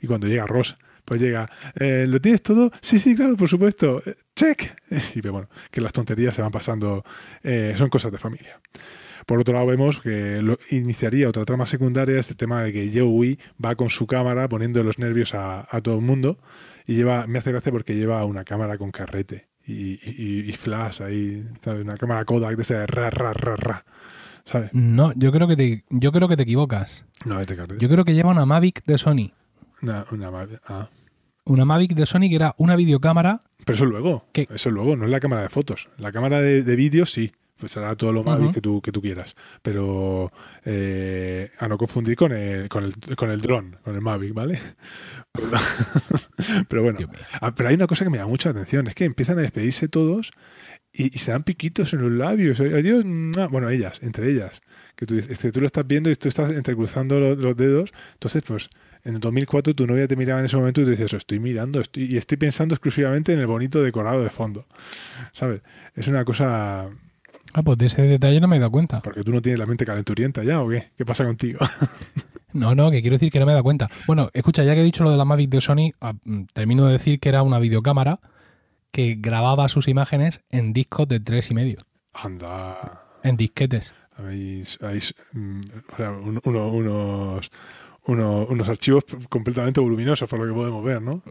Y 0.00 0.06
cuando 0.06 0.26
llega 0.26 0.46
Ross, 0.46 0.76
pues 1.04 1.20
llega, 1.20 1.48
eh, 1.78 2.04
¿lo 2.08 2.20
tienes 2.20 2.42
todo? 2.42 2.70
Sí, 2.80 2.98
sí, 2.98 3.14
claro, 3.14 3.36
por 3.36 3.48
supuesto. 3.48 4.02
Eh, 4.04 4.14
Check. 4.34 4.72
Y 5.14 5.20
bueno, 5.20 5.48
que 5.70 5.80
las 5.80 5.92
tonterías 5.92 6.34
se 6.34 6.42
van 6.42 6.50
pasando. 6.50 7.04
son 7.76 7.88
cosas 7.88 8.10
de 8.12 8.18
familia. 8.18 8.60
Por 9.28 9.40
otro 9.40 9.52
lado, 9.52 9.66
vemos 9.66 10.00
que 10.00 10.40
lo 10.40 10.56
iniciaría 10.70 11.28
otra 11.28 11.44
trama 11.44 11.66
secundaria, 11.66 12.18
este 12.18 12.34
tema 12.34 12.62
de 12.62 12.72
que 12.72 12.90
Joey 12.90 13.38
va 13.62 13.74
con 13.76 13.90
su 13.90 14.06
cámara 14.06 14.48
poniendo 14.48 14.82
los 14.82 14.98
nervios 14.98 15.34
a, 15.34 15.66
a 15.70 15.82
todo 15.82 15.96
el 15.96 16.00
mundo. 16.00 16.38
Y 16.86 16.94
lleva, 16.94 17.26
me 17.26 17.38
hace 17.38 17.52
gracia 17.52 17.70
porque 17.70 17.94
lleva 17.94 18.24
una 18.24 18.44
cámara 18.44 18.78
con 18.78 18.90
carrete 18.90 19.46
y, 19.66 20.00
y- 20.02 20.48
y 20.48 20.52
flash 20.54 21.02
ahí, 21.02 21.44
¿sabes? 21.60 21.84
Una 21.84 21.98
cámara 21.98 22.24
Kodak 22.24 22.56
de 22.56 22.62
ese 22.62 22.86
ra, 22.86 23.10
ra, 23.10 23.34
ra, 23.34 23.56
ra. 23.56 23.84
¿Sabes? 24.46 24.70
No, 24.72 25.12
yo 25.14 25.30
creo 25.30 25.46
que 25.46 25.56
te, 25.56 25.84
yo 25.90 26.10
creo 26.10 26.26
que 26.26 26.38
te 26.38 26.44
equivocas. 26.44 27.04
No, 27.26 27.38
este 27.38 27.54
carrete. 27.54 27.78
Yo 27.84 27.90
creo 27.90 28.06
que 28.06 28.14
lleva 28.14 28.30
una 28.30 28.46
Mavic 28.46 28.82
de 28.86 28.96
Sony. 28.96 29.32
Una, 29.82 30.06
una 30.10 30.30
ma- 30.30 30.48
ah. 30.66 30.88
Una 31.44 31.66
Mavic 31.66 31.92
de 31.92 32.06
Sony 32.06 32.30
que 32.30 32.36
era 32.36 32.54
una 32.56 32.76
videocámara. 32.76 33.42
Pero 33.66 33.76
eso 33.76 33.84
luego. 33.84 34.24
Eso 34.54 34.70
luego, 34.70 34.96
no 34.96 35.04
es 35.04 35.10
la 35.10 35.20
cámara 35.20 35.42
de 35.42 35.50
fotos. 35.50 35.90
La 35.98 36.12
cámara 36.12 36.40
de, 36.40 36.62
de 36.62 36.76
vídeo 36.76 37.04
sí. 37.04 37.32
Pues 37.58 37.72
será 37.72 37.96
todo 37.96 38.12
lo 38.12 38.20
Ujú. 38.20 38.52
que, 38.52 38.60
tú, 38.60 38.80
que 38.80 38.92
tú 38.92 39.02
quieras. 39.02 39.34
Pero 39.62 40.30
eh, 40.64 41.50
a 41.58 41.66
no 41.66 41.76
confundir 41.76 42.14
con 42.16 42.32
el, 42.32 42.68
con 42.68 42.84
el, 42.84 43.16
con 43.16 43.30
el 43.30 43.40
dron, 43.40 43.76
con 43.82 43.94
el 43.96 44.00
Mavic, 44.00 44.32
¿vale? 44.32 44.60
Pero 46.68 46.82
bueno. 46.82 46.98
Ah, 47.40 47.54
Pero 47.54 47.68
hay 47.68 47.74
una 47.74 47.86
cosa 47.86 48.04
que 48.04 48.10
me 48.10 48.18
llama 48.18 48.30
mucha 48.30 48.50
atención. 48.50 48.86
Es 48.86 48.94
que 48.94 49.04
empiezan 49.04 49.38
a 49.38 49.42
despedirse 49.42 49.88
todos 49.88 50.30
y, 50.92 51.14
y 51.14 51.18
se 51.18 51.32
dan 51.32 51.42
piquitos 51.44 51.92
en 51.92 52.02
los 52.02 52.12
labios. 52.12 52.60
Adiós. 52.60 53.04
Bueno, 53.50 53.70
ellas, 53.70 54.00
entre 54.02 54.30
ellas. 54.30 54.60
Que 54.94 55.06
tú, 55.06 55.14
dices- 55.14 55.38
que 55.38 55.52
tú 55.52 55.60
lo 55.60 55.66
estás 55.66 55.86
viendo 55.86 56.10
y 56.10 56.14
tú 56.16 56.28
estás 56.28 56.50
entrecruzando 56.52 57.18
los, 57.20 57.38
los 57.38 57.56
dedos. 57.56 57.92
Entonces, 58.14 58.42
pues, 58.46 58.68
en 59.04 59.14
el 59.14 59.20
2004 59.20 59.74
tu 59.74 59.86
novia 59.86 60.08
te 60.08 60.16
miraba 60.16 60.40
en 60.40 60.46
ese 60.46 60.56
momento 60.56 60.80
y 60.80 60.84
te 60.84 60.90
dices, 60.92 61.12
estoy 61.14 61.38
mirando 61.38 61.80
estoy, 61.80 62.04
y 62.04 62.16
estoy 62.16 62.36
pensando 62.36 62.74
exclusivamente 62.74 63.32
en 63.32 63.38
el 63.38 63.46
bonito 63.46 63.80
decorado 63.82 64.22
de 64.24 64.30
fondo. 64.30 64.66
¿Sabes? 65.32 65.62
Es 65.94 66.08
una 66.08 66.24
cosa... 66.24 66.88
Ah, 67.54 67.62
pues 67.62 67.78
de 67.78 67.86
ese 67.86 68.02
detalle 68.02 68.40
no 68.40 68.48
me 68.48 68.56
he 68.56 68.58
dado 68.58 68.70
cuenta. 68.70 69.00
Porque 69.02 69.22
tú 69.24 69.32
no 69.32 69.40
tienes 69.42 69.58
la 69.58 69.66
mente 69.66 69.84
calenturienta 69.86 70.42
ya, 70.44 70.60
¿o 70.62 70.68
qué? 70.68 70.90
¿Qué 70.96 71.04
pasa 71.04 71.24
contigo? 71.24 71.58
No, 72.54 72.74
no, 72.74 72.90
que 72.90 73.02
quiero 73.02 73.16
decir 73.16 73.30
que 73.30 73.38
no 73.38 73.44
me 73.44 73.52
he 73.52 73.54
dado 73.54 73.62
cuenta. 73.62 73.90
Bueno, 74.06 74.30
escucha, 74.32 74.64
ya 74.64 74.74
que 74.74 74.80
he 74.80 74.84
dicho 74.84 75.04
lo 75.04 75.10
de 75.10 75.18
la 75.18 75.26
Mavic 75.26 75.50
de 75.50 75.60
Sony, 75.60 75.92
ah, 76.00 76.14
mm, 76.24 76.44
termino 76.54 76.86
de 76.86 76.92
decir 76.92 77.20
que 77.20 77.28
era 77.28 77.42
una 77.42 77.58
videocámara 77.58 78.20
que 78.90 79.16
grababa 79.20 79.68
sus 79.68 79.86
imágenes 79.86 80.40
en 80.50 80.72
discos 80.72 81.06
de 81.08 81.20
tres 81.20 81.50
y 81.50 81.54
medio, 81.54 81.78
Anda. 82.14 83.02
en 83.22 83.36
disquetes. 83.36 83.92
Hay, 84.16 84.64
hay, 84.80 85.00
mm, 85.34 85.60
o 85.92 85.96
sea, 85.98 86.10
un- 86.10 86.40
uno- 86.42 86.68
unos, 86.68 87.50
uno- 88.06 88.46
unos 88.48 88.68
archivos 88.70 89.04
completamente 89.28 89.80
voluminosos, 89.80 90.26
por 90.28 90.40
lo 90.40 90.46
que 90.46 90.54
podemos 90.58 90.82
ver, 90.82 91.02
¿no? 91.02 91.22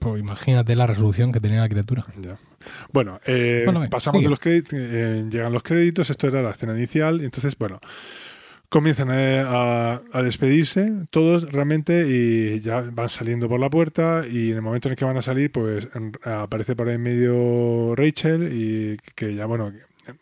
Pues 0.00 0.20
imagínate 0.20 0.74
la 0.74 0.86
resolución 0.86 1.32
que 1.32 1.40
tenía 1.40 1.60
la 1.60 1.68
criatura. 1.68 2.06
Ya. 2.20 2.38
Bueno, 2.92 3.20
eh, 3.26 3.62
Bueno, 3.64 3.84
pasamos 3.90 4.18
sigue. 4.20 4.26
de 4.26 4.30
los 4.30 4.40
créditos, 4.40 4.72
eh, 4.74 5.24
llegan 5.30 5.52
los 5.52 5.62
créditos, 5.62 6.08
esto 6.10 6.28
era 6.28 6.42
la 6.42 6.50
escena 6.50 6.74
inicial, 6.76 7.20
entonces, 7.20 7.56
bueno, 7.58 7.80
comienzan 8.68 9.08
eh, 9.12 9.42
a, 9.46 10.00
a 10.12 10.22
despedirse 10.22 10.90
todos 11.10 11.50
realmente 11.52 12.06
y 12.08 12.60
ya 12.60 12.80
van 12.80 13.08
saliendo 13.10 13.48
por 13.48 13.60
la 13.60 13.68
puerta 13.68 14.22
y 14.30 14.50
en 14.50 14.56
el 14.56 14.62
momento 14.62 14.88
en 14.88 14.92
el 14.92 14.96
que 14.98 15.04
van 15.04 15.16
a 15.18 15.22
salir, 15.22 15.52
pues 15.52 15.88
en- 15.94 16.12
aparece 16.24 16.74
por 16.74 16.88
ahí 16.88 16.94
en 16.94 17.02
medio 17.02 17.94
Rachel 17.94 18.48
y 18.52 18.96
que 19.14 19.34
ya, 19.34 19.44
bueno, 19.44 19.72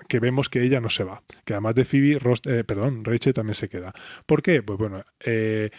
que 0.08 0.18
vemos 0.18 0.48
que 0.48 0.62
ella 0.62 0.80
no 0.80 0.90
se 0.90 1.04
va, 1.04 1.22
que 1.44 1.54
además 1.54 1.74
de 1.76 1.84
Phoebe, 1.84 2.18
Ross- 2.18 2.42
eh, 2.46 2.64
perdón, 2.64 3.04
Rachel 3.04 3.32
también 3.34 3.54
se 3.54 3.68
queda. 3.68 3.94
¿Por 4.26 4.42
qué? 4.42 4.62
Pues 4.62 4.78
bueno, 4.78 5.04
eh, 5.24 5.70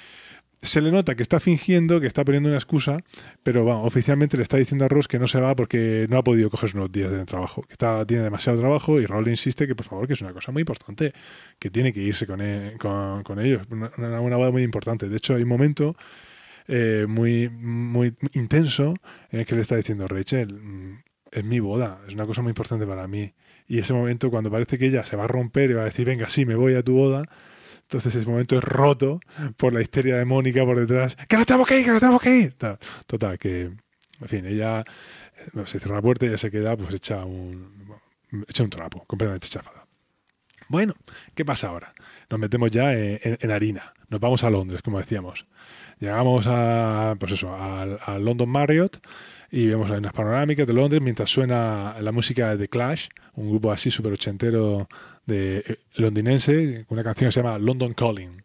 se 0.61 0.79
le 0.81 0.91
nota 0.91 1.15
que 1.15 1.23
está 1.23 1.39
fingiendo, 1.39 1.99
que 1.99 2.07
está 2.07 2.23
poniendo 2.23 2.49
una 2.49 2.57
excusa, 2.57 2.99
pero 3.41 3.63
bueno, 3.63 3.83
oficialmente 3.83 4.37
le 4.37 4.43
está 4.43 4.57
diciendo 4.57 4.85
a 4.85 4.87
Ross 4.87 5.07
que 5.07 5.17
no 5.17 5.25
se 5.25 5.39
va 5.39 5.55
porque 5.55 6.05
no 6.09 6.17
ha 6.17 6.23
podido 6.23 6.49
cogerse 6.49 6.77
unos 6.77 6.91
días 6.91 7.11
de 7.11 7.25
trabajo, 7.25 7.63
que 7.63 7.73
está, 7.73 8.05
tiene 8.05 8.23
demasiado 8.23 8.59
trabajo 8.59 8.99
y 8.99 9.05
Ross 9.05 9.23
le 9.25 9.31
insiste 9.31 9.65
que 9.65 9.75
por 9.75 9.85
favor, 9.85 10.07
que 10.07 10.13
es 10.13 10.21
una 10.21 10.33
cosa 10.33 10.51
muy 10.51 10.61
importante, 10.61 11.13
que 11.57 11.71
tiene 11.71 11.91
que 11.91 12.01
irse 12.01 12.27
con, 12.27 12.41
e- 12.41 12.77
con, 12.77 13.39
ellos, 13.39 13.67
una 13.71 14.37
boda 14.37 14.51
muy 14.51 14.61
importante. 14.63 15.09
De 15.09 15.17
hecho, 15.17 15.33
hay 15.35 15.43
un 15.43 15.49
momento 15.49 15.95
eh, 16.67 17.05
muy, 17.07 17.49
muy 17.49 18.15
intenso 18.33 18.93
en 19.31 19.39
el 19.39 19.45
que 19.45 19.55
le 19.55 19.61
está 19.61 19.75
diciendo, 19.75 20.07
Rachel, 20.07 20.53
mm, 20.53 20.99
es 21.31 21.43
mi 21.43 21.59
boda, 21.59 22.01
es 22.07 22.13
una 22.13 22.25
cosa 22.25 22.41
muy 22.41 22.51
importante 22.51 22.85
para 22.85 23.07
mí. 23.07 23.33
Y 23.67 23.79
ese 23.79 23.93
momento 23.93 24.29
cuando 24.29 24.51
parece 24.51 24.77
que 24.77 24.87
ella 24.87 25.05
se 25.05 25.15
va 25.15 25.23
a 25.23 25.27
romper 25.27 25.71
y 25.71 25.73
va 25.73 25.81
a 25.81 25.85
decir, 25.85 26.05
venga, 26.05 26.29
sí, 26.29 26.45
me 26.45 26.55
voy 26.55 26.75
a 26.75 26.83
tu 26.83 26.93
boda, 26.93 27.23
entonces 27.91 28.15
ese 28.15 28.29
momento 28.29 28.57
es 28.57 28.63
roto 28.63 29.19
por 29.57 29.73
la 29.73 29.81
histeria 29.81 30.15
de 30.15 30.23
Mónica 30.23 30.63
por 30.63 30.79
detrás. 30.79 31.17
¡Que 31.27 31.35
nos 31.35 31.45
tenemos 31.45 31.67
que 31.67 31.77
ir! 31.77 31.83
¡Que 31.83 31.91
nos 31.91 31.99
tenemos 31.99 32.21
que 32.21 32.37
ir! 32.37 32.53
Tal. 32.53 32.79
Total, 33.05 33.37
que, 33.37 33.63
en 33.63 34.27
fin, 34.29 34.45
ella 34.45 34.81
bueno, 35.51 35.67
se 35.67 35.77
cierra 35.77 35.97
la 35.97 36.01
puerta 36.01 36.25
y 36.25 36.29
ella 36.29 36.37
se 36.37 36.49
queda 36.49 36.77
pues 36.77 36.93
hecha 36.93 37.25
un, 37.25 37.99
hecha 38.47 38.63
un 38.63 38.69
trapo, 38.69 39.03
completamente 39.05 39.49
chafada. 39.49 39.85
Bueno, 40.69 40.93
¿qué 41.35 41.43
pasa 41.43 41.67
ahora? 41.67 41.93
Nos 42.29 42.39
metemos 42.39 42.71
ya 42.71 42.93
en, 42.93 43.51
harina. 43.51 43.93
Nos 44.07 44.21
vamos 44.21 44.45
a 44.45 44.49
Londres, 44.49 44.81
como 44.81 44.97
decíamos. 44.97 45.45
Llegamos 45.99 46.45
a, 46.47 47.15
pues 47.19 47.33
eso, 47.33 47.53
al, 47.53 48.23
London 48.23 48.47
Marriott 48.47 49.05
y 49.51 49.67
vemos 49.67 49.91
unas 49.91 50.13
panorámicas 50.13 50.65
de 50.65 50.73
Londres 50.73 51.01
mientras 51.01 51.29
suena 51.29 51.97
la 51.99 52.13
música 52.13 52.51
de 52.51 52.57
The 52.57 52.69
Clash, 52.69 53.09
un 53.33 53.49
grupo 53.49 53.69
así 53.69 53.91
súper 53.91 54.13
ochentero 54.13 54.87
de 55.31 55.57
eh, 55.59 55.79
londinense, 55.95 56.85
una 56.89 57.03
canción 57.03 57.29
que 57.29 57.31
se 57.31 57.41
llama 57.41 57.57
London 57.57 57.93
Calling. 57.93 58.43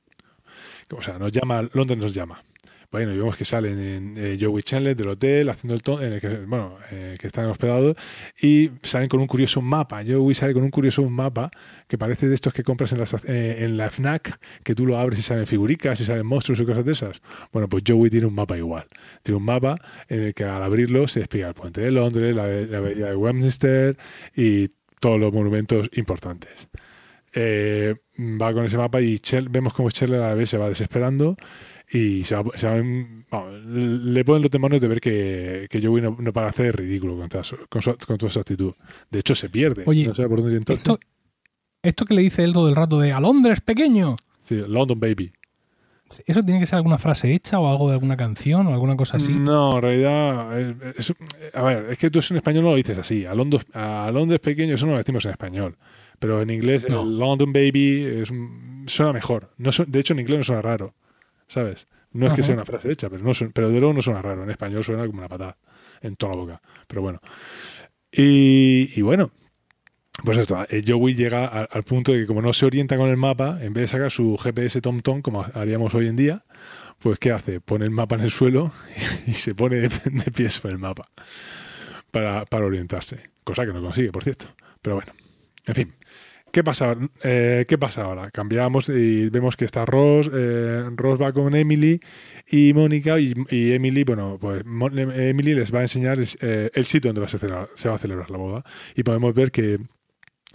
O 0.96 1.02
sea, 1.02 1.18
nos 1.18 1.32
llama, 1.32 1.68
London 1.72 1.98
nos 1.98 2.14
llama. 2.14 2.42
Bueno, 2.90 3.12
y 3.12 3.18
vemos 3.18 3.36
que 3.36 3.44
salen 3.44 3.78
en 3.78 4.14
eh, 4.16 4.38
Joey 4.40 4.62
Chandler 4.62 4.96
del 4.96 5.08
hotel 5.08 5.48
haciendo 5.48 5.74
el 5.74 5.82
ton, 5.82 6.02
en 6.02 6.14
el 6.14 6.20
que, 6.20 6.28
bueno, 6.46 6.76
eh, 6.90 7.16
que 7.18 7.26
están 7.26 7.46
hospedados 7.46 7.96
y 8.40 8.70
salen 8.82 9.08
con 9.08 9.20
un 9.20 9.26
curioso 9.26 9.60
mapa. 9.60 10.02
Joey 10.06 10.34
sale 10.34 10.54
con 10.54 10.62
un 10.62 10.70
curioso 10.70 11.02
mapa 11.08 11.50
que 11.88 11.98
parece 11.98 12.28
de 12.28 12.34
estos 12.34 12.54
que 12.54 12.62
compras 12.62 12.92
en 12.92 12.98
la, 12.98 13.04
eh, 13.26 13.56
en 13.60 13.76
la 13.76 13.90
FNAC, 13.90 14.38
que 14.62 14.74
tú 14.74 14.86
lo 14.86 14.98
abres 14.98 15.18
y 15.18 15.22
salen 15.22 15.46
figuricas 15.46 16.00
y 16.00 16.04
salen 16.04 16.26
monstruos 16.26 16.60
y 16.60 16.64
cosas 16.64 16.84
de 16.84 16.92
esas. 16.92 17.22
Bueno, 17.52 17.68
pues 17.68 17.82
Joey 17.86 18.08
tiene 18.08 18.26
un 18.26 18.34
mapa 18.34 18.56
igual. 18.56 18.86
Tiene 19.22 19.36
un 19.38 19.44
mapa 19.44 19.76
en 20.08 20.22
el 20.22 20.34
que 20.34 20.44
al 20.44 20.62
abrirlo 20.62 21.08
se 21.08 21.20
explica 21.20 21.48
el 21.48 21.54
puente 21.54 21.80
de 21.80 21.90
Londres, 21.90 22.34
la, 22.34 22.46
la 22.46 22.80
bahía 22.80 23.06
de 23.06 23.16
Westminster 23.16 23.98
y 24.34 24.68
todos 25.00 25.20
los 25.20 25.32
monumentos 25.32 25.88
importantes. 25.94 26.68
Eh, 27.32 27.94
va 28.18 28.52
con 28.52 28.64
ese 28.64 28.78
mapa 28.78 29.00
y 29.00 29.18
Chel- 29.18 29.48
vemos 29.50 29.74
como 29.74 29.90
Scheller 29.90 30.20
a 30.22 30.28
la 30.28 30.34
vez 30.34 30.48
se 30.48 30.56
va 30.58 30.68
desesperando 30.68 31.36
y 31.90 32.24
se 32.24 32.34
va, 32.34 32.44
se 32.56 32.66
va 32.66 32.76
en- 32.78 33.26
vamos, 33.30 33.52
le 33.64 34.24
ponen 34.24 34.42
los 34.42 34.50
demonios 34.50 34.80
de 34.80 34.88
ver 34.88 35.00
que, 35.00 35.66
que 35.68 35.82
Joey 35.82 36.02
no, 36.02 36.16
no 36.18 36.32
para 36.32 36.48
hacer 36.48 36.76
ridículo 36.76 37.16
con 37.16 37.28
toda, 37.28 37.44
su, 37.44 37.56
con, 37.68 37.82
su- 37.82 37.96
con 38.06 38.16
toda 38.16 38.30
su 38.30 38.40
actitud. 38.40 38.72
De 39.10 39.18
hecho, 39.18 39.34
se 39.34 39.50
pierde. 39.50 39.82
Oye, 39.86 40.06
no 40.06 40.14
sé 40.14 40.26
por 40.28 40.42
dónde. 40.42 40.72
Esto, 40.72 40.98
esto 41.82 42.04
que 42.06 42.14
le 42.14 42.22
dice 42.22 42.42
él 42.44 42.52
todo 42.54 42.68
el 42.68 42.74
rato 42.76 42.98
de 42.98 43.12
a 43.12 43.20
Londres 43.20 43.60
pequeño. 43.60 44.16
Sí, 44.42 44.62
London 44.66 44.98
Baby. 44.98 45.32
¿Eso 46.24 46.42
tiene 46.42 46.60
que 46.60 46.66
ser 46.66 46.76
alguna 46.76 46.98
frase 46.98 47.32
hecha 47.34 47.58
o 47.58 47.68
algo 47.70 47.88
de 47.88 47.94
alguna 47.94 48.16
canción 48.16 48.66
o 48.68 48.72
alguna 48.72 48.96
cosa 48.96 49.16
así? 49.16 49.32
No, 49.32 49.76
en 49.76 49.82
realidad, 49.82 50.58
es- 50.58 51.10
es- 51.10 51.14
a 51.54 51.62
ver, 51.62 51.86
es 51.90 51.98
que 51.98 52.10
tú 52.10 52.20
en 52.30 52.36
español 52.36 52.64
no 52.64 52.70
lo 52.70 52.76
dices 52.76 52.96
así. 52.98 53.24
A 53.26 53.34
Londres, 53.34 53.66
a 53.74 54.10
Londres 54.12 54.40
pequeño 54.40 54.74
eso 54.74 54.86
no 54.86 54.92
lo 54.92 54.98
decimos 54.98 55.24
en 55.24 55.32
español. 55.32 55.76
Pero 56.18 56.40
en 56.40 56.48
inglés, 56.50 56.88
No. 56.88 57.02
el 57.02 57.18
London 57.18 57.52
Baby 57.52 58.04
es 58.22 58.32
suena 58.86 59.12
mejor. 59.12 59.52
No 59.58 59.70
de 59.86 59.98
hecho, 59.98 60.14
en 60.14 60.20
inglés 60.20 60.38
no 60.38 60.44
suena 60.44 60.62
raro, 60.62 60.94
¿sabes? 61.48 61.88
No 62.12 62.28
es 62.28 62.32
que 62.32 62.42
sea 62.42 62.54
una 62.54 62.64
frase 62.64 62.90
hecha, 62.90 63.10
pero, 63.10 63.22
no 63.22 63.32
pero 63.52 63.68
de 63.68 63.78
luego 63.78 63.92
no 63.92 64.00
suena 64.00 64.22
raro. 64.22 64.42
En 64.44 64.48
español 64.50 64.82
suena 64.82 65.04
como 65.06 65.18
una 65.18 65.28
patada 65.28 65.58
en 66.00 66.16
toda 66.16 66.32
la 66.32 66.38
boca. 66.38 66.62
Pero 66.86 67.02
bueno. 67.02 67.20
Y, 68.10 68.92
y 68.98 69.02
bueno, 69.02 69.30
pues 70.24 70.38
esto, 70.38 70.64
eh, 70.70 70.82
Joey 70.86 71.14
llega 71.14 71.46
al, 71.46 71.82
punto 71.84 72.12
de 72.12 72.20
que 72.20 72.26
como 72.26 72.42
no 72.42 72.52
se 72.52 72.66
orienta 72.66 72.96
con 72.96 73.08
el 73.08 73.16
mapa, 73.16 73.58
en 73.60 73.72
vez 73.72 73.82
de 73.82 73.88
sacar 73.88 74.10
su 74.10 74.36
GPS 74.36 74.80
TomTom 74.80 75.22
como 75.22 75.44
haríamos 75.54 75.94
hoy 75.94 76.08
en 76.08 76.16
día, 76.16 76.44
pues 76.98 77.18
¿qué 77.18 77.32
hace? 77.32 77.60
Pone 77.60 77.84
el 77.84 77.90
mapa 77.90 78.14
en 78.14 78.22
el 78.22 78.30
suelo 78.30 78.72
y 79.26 79.34
se 79.34 79.54
pone 79.54 79.76
de, 79.76 79.88
de 79.88 80.30
pies 80.30 80.54
sobre 80.54 80.72
el 80.72 80.78
mapa 80.78 81.06
para, 82.10 82.44
para 82.46 82.66
orientarse. 82.66 83.30
Cosa 83.44 83.64
que 83.66 83.72
no 83.72 83.82
consigue, 83.82 84.10
por 84.10 84.24
cierto. 84.24 84.46
Pero 84.82 84.96
bueno, 84.96 85.12
en 85.66 85.74
fin. 85.74 85.94
¿Qué 86.56 86.64
pasa, 86.64 86.96
eh, 87.22 87.66
¿Qué 87.68 87.76
pasa 87.76 88.04
ahora? 88.04 88.30
Cambiamos 88.30 88.88
y 88.88 89.28
vemos 89.28 89.56
que 89.56 89.66
está 89.66 89.84
Ross, 89.84 90.30
eh, 90.32 90.84
Ross 90.94 91.20
va 91.20 91.30
con 91.32 91.54
Emily 91.54 92.00
y 92.48 92.72
Mónica 92.72 93.20
y, 93.20 93.34
Emily, 93.50 94.04
bueno, 94.04 94.38
pues 94.40 94.62
Emily 94.64 95.54
les 95.54 95.74
va 95.74 95.80
a 95.80 95.82
enseñar 95.82 96.18
eh, 96.40 96.70
el 96.72 96.84
sitio 96.86 97.12
donde 97.12 97.28
se 97.28 97.88
va 97.88 97.94
a 97.94 97.98
celebrar 97.98 98.30
la 98.30 98.38
boda 98.38 98.64
y 98.94 99.02
podemos 99.02 99.34
ver 99.34 99.50
que 99.50 99.80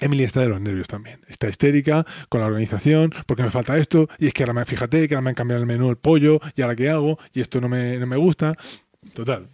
Emily 0.02 0.24
está 0.24 0.42
de 0.42 0.50
los 0.50 0.60
nervios 0.60 0.88
también. 0.88 1.22
Está 1.28 1.48
histérica 1.48 2.06
con 2.28 2.42
la 2.42 2.48
organización, 2.48 3.14
porque 3.28 3.44
me 3.44 3.52
falta 3.52 3.78
esto, 3.78 4.10
y 4.18 4.28
es 4.28 4.34
que 4.34 4.44
ahora 4.44 4.54
me, 4.54 4.66
fíjate 4.66 5.08
que 5.08 5.14
ahora 5.14 5.22
me 5.22 5.30
han 5.30 5.36
cambiado 5.36 5.62
el 5.62 5.68
menú 5.68 5.90
el 5.90 5.96
pollo, 5.96 6.40
y 6.56 6.62
ahora 6.64 6.76
qué 6.76 6.90
hago, 6.90 7.20
y 7.34 7.40
esto 7.40 7.62
no 7.62 7.70
me, 7.70 7.98
no 7.98 8.08
me 8.08 8.18
gusta. 8.18 8.56
Total. 9.14 9.48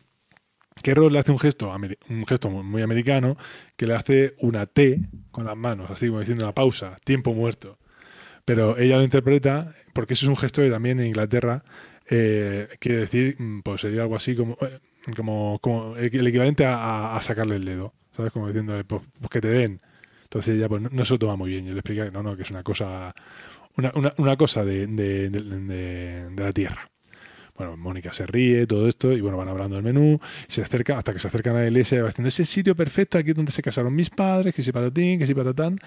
Que 0.81 0.93
Ross 0.93 1.11
le 1.11 1.19
hace 1.19 1.31
un 1.31 1.39
gesto, 1.39 1.73
un 2.09 2.25
gesto 2.25 2.49
muy, 2.49 2.81
americano, 2.81 3.37
que 3.75 3.87
le 3.87 3.95
hace 3.95 4.35
una 4.39 4.65
T 4.65 5.01
con 5.31 5.45
las 5.45 5.57
manos, 5.57 5.91
así 5.91 6.07
como 6.07 6.19
diciendo 6.19 6.45
una 6.45 6.53
pausa, 6.53 6.95
tiempo 7.03 7.33
muerto. 7.33 7.77
Pero 8.45 8.77
ella 8.77 8.97
lo 8.97 9.03
interpreta, 9.03 9.73
porque 9.93 10.13
eso 10.13 10.25
es 10.25 10.29
un 10.29 10.37
gesto 10.37 10.61
que 10.61 10.69
también 10.69 10.99
en 10.99 11.07
Inglaterra 11.07 11.63
eh, 12.09 12.69
quiere 12.79 12.99
decir, 12.99 13.35
mm, 13.37 13.61
pues 13.61 13.81
sería 13.81 14.03
algo 14.03 14.15
así 14.15 14.35
como, 14.35 14.55
eh, 14.61 14.79
como, 15.15 15.95
el 15.97 16.27
equivalente 16.27 16.65
a 16.65 17.17
sacarle 17.21 17.57
el 17.57 17.65
dedo, 17.65 17.93
¿sabes? 18.11 18.31
Como 18.31 18.47
diciendo, 18.47 18.81
pues, 18.87 19.01
pues 19.19 19.29
que 19.29 19.41
te 19.41 19.49
den. 19.49 19.81
Entonces 20.27 20.55
ella 20.57 20.69
pues, 20.69 20.81
no, 20.81 21.05
se 21.05 21.13
lo 21.13 21.19
toma 21.19 21.35
muy 21.35 21.49
bien 21.51 21.65
y 21.67 21.71
le 21.71 21.79
explica 21.79 22.05
que 22.05 22.11
no, 22.11 22.23
no, 22.23 22.35
que 22.35 22.43
es 22.43 22.51
una 22.51 22.63
cosa, 22.63 23.13
una, 23.77 23.91
una, 23.95 24.13
una 24.17 24.37
cosa 24.37 24.63
de, 24.65 24.87
de- 24.87 25.29
de- 25.29 26.31
la 26.43 26.53
tierra. 26.53 26.89
Bueno, 27.57 27.77
Mónica 27.77 28.13
se 28.13 28.25
ríe, 28.27 28.67
todo 28.67 28.87
esto, 28.87 29.13
y 29.13 29.21
bueno, 29.21 29.37
van 29.37 29.49
hablando 29.49 29.75
del 29.77 29.83
menú, 29.85 30.19
se 30.47 30.61
acerca, 30.61 30.97
hasta 30.97 31.13
que 31.13 31.19
se 31.19 31.27
acercan 31.27 31.55
a 31.55 31.59
la 31.61 31.65
iglesia, 31.67 31.97
y 31.97 32.01
va 32.01 32.07
diciendo, 32.07 32.29
es 32.29 32.39
el 32.39 32.45
sitio 32.47 32.75
perfecto, 32.75 33.17
aquí 33.17 33.31
es 33.31 33.35
donde 33.35 33.51
se 33.51 33.63
casaron 33.63 33.95
mis 33.95 34.09
padres, 34.11 34.55
que 34.55 34.61
si 34.61 34.71
patatín, 34.71 35.19
que 35.19 35.27
si 35.27 35.33
patatán. 35.35 35.79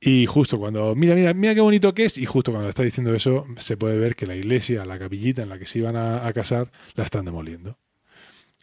Y 0.00 0.26
justo 0.26 0.58
cuando, 0.58 0.94
mira, 0.94 1.14
mira, 1.14 1.32
mira 1.34 1.54
qué 1.54 1.60
bonito 1.62 1.94
que 1.94 2.04
es, 2.06 2.18
y 2.18 2.26
justo 2.26 2.52
cuando 2.52 2.68
está 2.68 2.82
diciendo 2.82 3.14
eso, 3.14 3.46
se 3.58 3.76
puede 3.76 3.98
ver 3.98 4.16
que 4.16 4.26
la 4.26 4.36
iglesia, 4.36 4.84
la 4.84 4.98
capillita 4.98 5.42
en 5.42 5.48
la 5.48 5.58
que 5.58 5.66
se 5.66 5.78
iban 5.80 5.96
a, 5.96 6.26
a 6.26 6.32
casar, 6.32 6.70
la 6.94 7.04
están 7.04 7.24
demoliendo. 7.24 7.78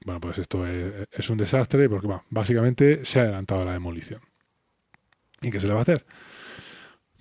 Bueno, 0.05 0.21
pues 0.21 0.37
esto 0.39 0.67
es, 0.67 1.07
es 1.11 1.29
un 1.29 1.37
desastre 1.37 1.89
porque 1.89 2.07
bueno, 2.07 2.23
básicamente 2.29 3.05
se 3.05 3.19
ha 3.19 3.23
adelantado 3.23 3.65
la 3.65 3.73
demolición. 3.73 4.21
¿Y 5.41 5.49
qué 5.51 5.59
se 5.59 5.67
le 5.67 5.73
va 5.73 5.79
a 5.79 5.83
hacer? 5.83 6.05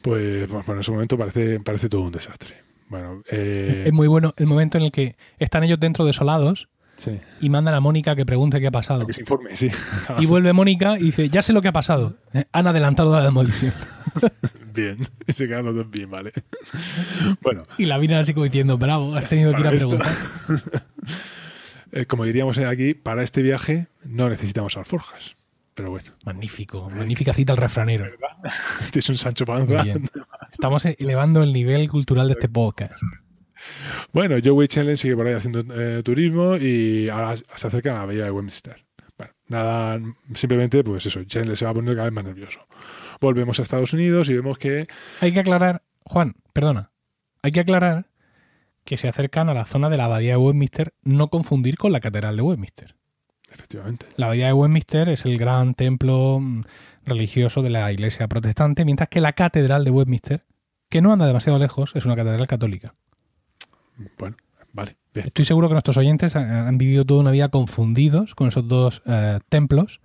Pues 0.02 0.48
bueno, 0.48 0.72
en 0.74 0.78
ese 0.80 0.90
momento 0.92 1.18
parece, 1.18 1.60
parece 1.60 1.88
todo 1.88 2.02
un 2.02 2.12
desastre. 2.12 2.56
Bueno, 2.88 3.22
eh, 3.30 3.84
Es 3.86 3.92
muy 3.92 4.08
bueno 4.08 4.32
el 4.36 4.46
momento 4.46 4.78
en 4.78 4.84
el 4.84 4.92
que 4.92 5.16
están 5.38 5.62
ellos 5.64 5.78
dentro 5.78 6.04
desolados 6.04 6.68
sí, 6.96 7.18
y 7.40 7.48
mandan 7.50 7.74
a 7.74 7.80
Mónica 7.80 8.16
que 8.16 8.26
pregunte 8.26 8.60
qué 8.60 8.66
ha 8.66 8.70
pasado. 8.72 9.06
que 9.06 9.12
se 9.12 9.20
informe, 9.22 9.54
sí. 9.56 9.68
Y 10.18 10.26
vuelve 10.26 10.52
Mónica 10.52 10.98
y 10.98 11.04
dice, 11.04 11.28
ya 11.28 11.40
sé 11.42 11.52
lo 11.52 11.62
que 11.62 11.68
ha 11.68 11.72
pasado. 11.72 12.16
Eh, 12.34 12.44
Han 12.52 12.66
adelantado 12.66 13.14
la 13.16 13.22
demolición. 13.22 13.72
bien, 14.74 15.06
y 15.26 15.32
se 15.32 15.46
quedan 15.46 15.64
los 15.66 15.74
dos 15.76 15.90
bien, 15.90 16.10
vale. 16.10 16.32
Bueno, 17.42 17.62
Y 17.78 17.84
la 17.86 17.98
miran 17.98 18.18
así 18.20 18.34
como 18.34 18.44
diciendo, 18.44 18.76
bravo, 18.76 19.14
has 19.14 19.28
tenido 19.28 19.52
que 19.54 19.60
ir 19.60 19.66
a 19.66 19.70
esto- 19.72 19.88
preguntar. 19.98 20.12
eh, 21.92 22.06
como 22.06 22.24
diríamos 22.24 22.58
aquí, 22.58 22.94
para 22.94 23.22
este 23.22 23.42
viaje 23.42 23.86
no 24.04 24.28
necesitamos 24.28 24.76
alforjas. 24.76 25.36
Pero 25.74 25.90
bueno, 25.90 26.10
Magnífico, 26.24 26.90
magnífica 26.90 27.32
cita 27.32 27.52
al 27.52 27.58
refranero. 27.58 28.06
este 28.80 28.98
es 28.98 29.08
un 29.08 29.16
Sancho 29.16 29.44
Panza. 29.44 29.84
Estamos 30.52 30.84
elevando 30.84 31.42
el 31.42 31.52
nivel 31.52 31.88
cultural 31.88 32.26
de 32.28 32.32
este 32.32 32.48
podcast. 32.48 33.02
Bueno, 34.12 34.36
Joey 34.42 34.68
Chandler 34.68 34.96
sigue 34.96 35.16
por 35.16 35.26
ahí 35.26 35.34
haciendo 35.34 35.60
eh, 35.74 36.02
turismo 36.02 36.56
y 36.56 37.08
ahora 37.08 37.36
se 37.36 37.66
acercan 37.66 37.96
a 37.96 38.00
la 38.00 38.06
bahía 38.06 38.24
de 38.24 38.30
Westminster. 38.30 38.84
Bueno, 39.16 39.34
nada, 39.48 40.00
simplemente 40.34 40.82
pues 40.82 41.06
eso, 41.06 41.22
Chandler 41.24 41.56
se 41.56 41.64
va 41.64 41.74
poniendo 41.74 41.94
cada 41.94 42.06
vez 42.06 42.14
más 42.14 42.24
nervioso. 42.24 42.66
Volvemos 43.20 43.58
a 43.58 43.62
Estados 43.62 43.92
Unidos 43.92 44.30
y 44.30 44.34
vemos 44.34 44.58
que 44.58 44.86
Hay 45.20 45.32
que 45.32 45.40
aclarar, 45.40 45.82
Juan, 46.04 46.34
perdona, 46.52 46.92
hay 47.42 47.52
que 47.52 47.60
aclarar 47.60 48.10
que 48.84 48.96
se 48.96 49.08
acercan 49.08 49.48
a 49.48 49.54
la 49.54 49.66
zona 49.66 49.90
de 49.90 49.98
la 49.98 50.06
abadía 50.06 50.32
de 50.32 50.36
Westminster, 50.38 50.94
no 51.02 51.28
confundir 51.28 51.76
con 51.76 51.92
la 51.92 52.00
catedral 52.00 52.36
de 52.36 52.42
Westminster. 52.42 52.96
Efectivamente. 53.50 54.06
La 54.16 54.26
abadía 54.26 54.46
de 54.46 54.52
Westminster 54.52 55.08
es 55.08 55.24
el 55.24 55.36
gran 55.38 55.74
templo 55.74 56.38
mm, 56.40 56.62
religioso 57.04 57.62
de 57.62 57.70
la 57.70 57.90
iglesia 57.92 58.28
protestante, 58.28 58.84
mientras 58.84 59.08
que 59.08 59.20
la 59.20 59.32
catedral 59.32 59.84
de 59.84 59.90
Westminster, 59.90 60.44
que 60.88 61.00
no 61.02 61.12
anda 61.12 61.26
demasiado 61.26 61.58
lejos, 61.58 61.92
es 61.94 62.04
una 62.06 62.16
catedral 62.16 62.46
católica. 62.46 62.94
Bueno, 64.18 64.36
vale. 64.72 64.96
Bien. 65.12 65.26
Estoy 65.26 65.44
seguro 65.44 65.68
que 65.68 65.74
nuestros 65.74 65.96
oyentes 65.96 66.36
han- 66.36 66.78
vivido 66.78 67.04
toda 67.04 67.20
una 67.20 67.30
vida 67.32 67.48
confundidos 67.48 68.34
con 68.34 68.48
esos 68.48 68.66
dos 68.68 69.02
eh, 69.06 69.40
templos, 69.48 70.00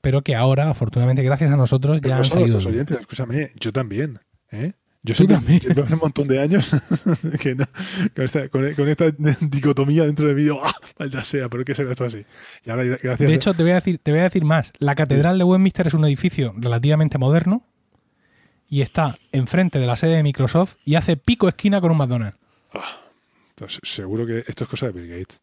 pero 0.00 0.22
que 0.22 0.34
ahora, 0.34 0.70
afortunadamente, 0.70 1.22
gracias 1.22 1.50
a 1.50 1.56
nosotros, 1.56 1.98
Pero 2.00 2.08
ya 2.08 2.14
no 2.16 2.20
han 2.20 2.24
salido. 2.24 2.48
nuestros 2.52 2.66
oyentes, 2.72 2.98
escúchame, 3.00 3.52
yo 3.60 3.72
también. 3.72 4.20
¿eh? 4.50 4.72
Yo 5.08 5.14
siempre, 5.14 5.36
también. 5.36 5.60
llevo 5.60 5.82
hace 5.84 5.94
un 5.94 6.00
montón 6.00 6.28
de 6.28 6.40
años 6.40 6.70
que 7.40 7.54
no- 7.54 7.68
con, 8.14 8.24
esta, 8.24 8.48
con- 8.48 8.74
con 8.74 8.88
esta 8.88 9.06
dicotomía 9.40 10.04
dentro 10.04 10.28
de 10.28 10.34
mí, 10.34 10.42
digo, 10.42 10.60
¡ah! 10.64 10.72
Maldita 10.98 11.24
sea, 11.24 11.48
pero 11.48 11.64
¿qué 11.64 11.74
será 11.74 11.90
esto 11.90 12.04
así? 12.04 12.24
Y 12.64 12.70
ahora, 12.70 12.84
gracias 12.84 13.18
De 13.18 13.34
hecho, 13.34 13.54
te 13.54 13.62
voy, 13.62 13.72
a 13.72 13.76
decir, 13.76 13.98
te 13.98 14.10
voy 14.10 14.20
a 14.20 14.24
decir 14.24 14.44
más. 14.44 14.72
La 14.78 14.94
catedral 14.94 15.38
de 15.38 15.44
Westminster 15.44 15.86
es 15.86 15.94
un 15.94 16.04
edificio 16.04 16.52
relativamente 16.56 17.18
moderno 17.18 17.64
y 18.68 18.82
está 18.82 19.18
enfrente 19.32 19.78
de 19.78 19.86
la 19.86 19.96
sede 19.96 20.16
de 20.16 20.22
Microsoft 20.22 20.76
y 20.84 20.96
hace 20.96 21.16
pico 21.16 21.48
esquina 21.48 21.80
con 21.80 21.90
un 21.92 21.96
McDonald's. 21.98 22.38
Ah, 22.74 23.00
entonces, 23.50 23.80
seguro 23.82 24.26
que 24.26 24.44
esto 24.46 24.64
es 24.64 24.70
cosa 24.70 24.86
de 24.86 24.92
Bill 24.92 25.08
Gates. 25.08 25.40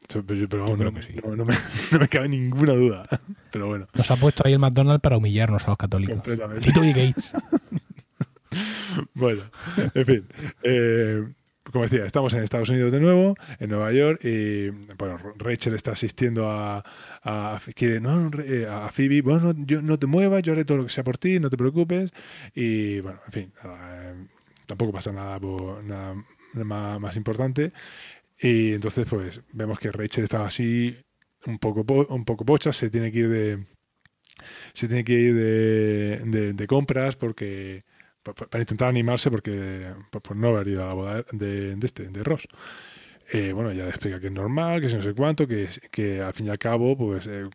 Esto- 0.00 0.24
pero, 0.26 0.48
pero 0.48 0.62
vamos, 0.64 0.78
no, 0.78 0.94
que 0.94 1.02
sí. 1.02 1.12
no- 1.22 1.36
no 1.36 1.44
me, 1.44 1.54
no 1.92 1.98
me 1.98 2.08
cabe 2.08 2.28
ninguna 2.30 2.72
duda. 2.72 3.06
Pero 3.52 3.66
bueno, 3.68 3.86
Nos 3.94 4.10
ha 4.10 4.16
puesto 4.16 4.42
ahí 4.46 4.52
el 4.54 4.58
McDonald's 4.58 5.02
para 5.02 5.16
humillarnos 5.18 5.64
a 5.66 5.68
los 5.68 5.76
católicos. 5.76 6.14
completamente. 6.16 6.72
Bill 6.80 6.92
Gates. 6.94 7.32
Bueno, 9.14 9.42
en 9.94 10.04
fin. 10.06 10.26
eh, 10.62 11.24
como 11.64 11.84
decía, 11.84 12.04
estamos 12.04 12.34
en 12.34 12.42
Estados 12.42 12.68
Unidos 12.70 12.90
de 12.92 13.00
nuevo, 13.00 13.36
en 13.58 13.70
Nueva 13.70 13.92
York, 13.92 14.20
y 14.24 14.70
bueno, 14.98 15.18
Rachel 15.36 15.74
está 15.74 15.92
asistiendo 15.92 16.50
a, 16.50 16.82
quiere, 17.76 18.00
no, 18.00 18.30
no, 18.30 18.40
eh, 18.42 18.66
a 18.68 18.88
Phoebe, 18.90 19.20
bueno, 19.22 19.54
yo 19.56 19.80
no 19.82 19.98
te 19.98 20.06
muevas, 20.06 20.42
yo 20.42 20.52
haré 20.52 20.64
todo 20.64 20.78
lo 20.78 20.84
que 20.84 20.90
sea 20.90 21.04
por 21.04 21.18
ti, 21.18 21.38
no 21.38 21.48
te 21.50 21.56
preocupes. 21.56 22.10
Y 22.54 23.00
bueno, 23.00 23.20
en 23.26 23.32
fin, 23.32 23.52
eh, 23.64 24.14
tampoco 24.66 24.92
pasa 24.92 25.12
nada, 25.12 25.38
nada 26.54 26.98
más, 26.98 27.16
importante. 27.16 27.72
Y 28.40 28.72
entonces, 28.74 29.06
pues, 29.08 29.42
vemos 29.52 29.78
que 29.78 29.92
Rachel 29.92 30.24
está 30.24 30.44
así 30.46 30.96
un 31.46 31.58
poco, 31.58 31.84
po- 31.84 32.06
un 32.10 32.24
poco 32.24 32.44
pocha, 32.44 32.72
se 32.72 32.90
tiene 32.90 33.12
que 33.12 33.18
ir 33.20 33.28
de. 33.30 33.66
Se 34.72 34.88
tiene 34.88 35.04
que 35.04 35.12
ir 35.14 35.34
de 36.56 36.66
compras 36.66 37.16
porque. 37.16 37.84
Pa- 38.22 38.34
pa- 38.34 38.46
Para 38.46 38.62
intentar 38.62 38.88
animarse 38.88 39.30
porque. 39.30 39.92
Por, 40.10 40.22
por 40.22 40.36
no 40.36 40.48
haber 40.48 40.68
ido 40.68 40.84
a 40.84 40.88
la 40.88 40.94
boda 40.94 41.24
de, 41.32 41.76
de 41.76 41.86
este, 41.86 42.08
de 42.08 42.22
Ross. 42.24 42.46
Eh, 43.32 43.52
bueno, 43.52 43.70
ella 43.70 43.84
le 43.84 43.90
explica 43.90 44.18
que 44.20 44.26
es 44.26 44.32
normal, 44.32 44.80
que 44.80 44.86
es 44.88 44.94
no 44.94 45.02
sé 45.02 45.14
cuánto, 45.14 45.46
que, 45.46 45.68
que 45.90 46.20
al 46.20 46.32
fin 46.32 46.46
y 46.46 46.50
al 46.50 46.58
cabo, 46.58 46.96
pues. 46.96 47.26
eh, 47.28 47.48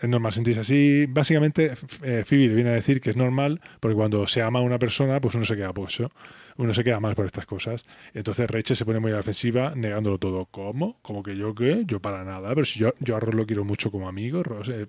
es 0.00 0.08
normal 0.08 0.32
sentirse 0.32 0.60
así. 0.60 1.06
Básicamente, 1.08 1.72
eh, 2.02 2.24
Phoebe 2.26 2.48
le 2.48 2.54
viene 2.54 2.70
a 2.70 2.74
decir 2.74 3.00
que 3.00 3.10
es 3.10 3.16
normal 3.16 3.60
porque 3.78 3.94
cuando 3.94 4.26
se 4.26 4.42
ama 4.42 4.58
a 4.58 4.62
una 4.62 4.78
persona, 4.78 5.20
pues 5.20 5.36
uno 5.36 5.44
se 5.44 5.54
queda 5.54 5.72
pocho 5.72 6.10
uno 6.56 6.74
se 6.74 6.84
queda 6.84 7.00
mal 7.00 7.14
por 7.14 7.26
estas 7.26 7.46
cosas. 7.46 7.84
Entonces 8.14 8.50
Rachel 8.50 8.76
se 8.76 8.84
pone 8.84 9.00
muy 9.00 9.12
ofensiva, 9.12 9.72
negándolo 9.74 10.18
todo. 10.18 10.46
¿Cómo? 10.46 10.98
¿Cómo 11.02 11.22
que 11.22 11.36
yo 11.36 11.54
qué? 11.54 11.84
Yo 11.86 12.00
para 12.00 12.24
nada. 12.24 12.48
Pero 12.50 12.64
si 12.64 12.78
yo, 12.78 12.90
yo 13.00 13.16
a 13.16 13.20
Ross 13.20 13.34
lo 13.34 13.46
quiero 13.46 13.64
mucho 13.64 13.90
como 13.90 14.08
amigo. 14.08 14.42
Ross, 14.42 14.68
eh, 14.68 14.86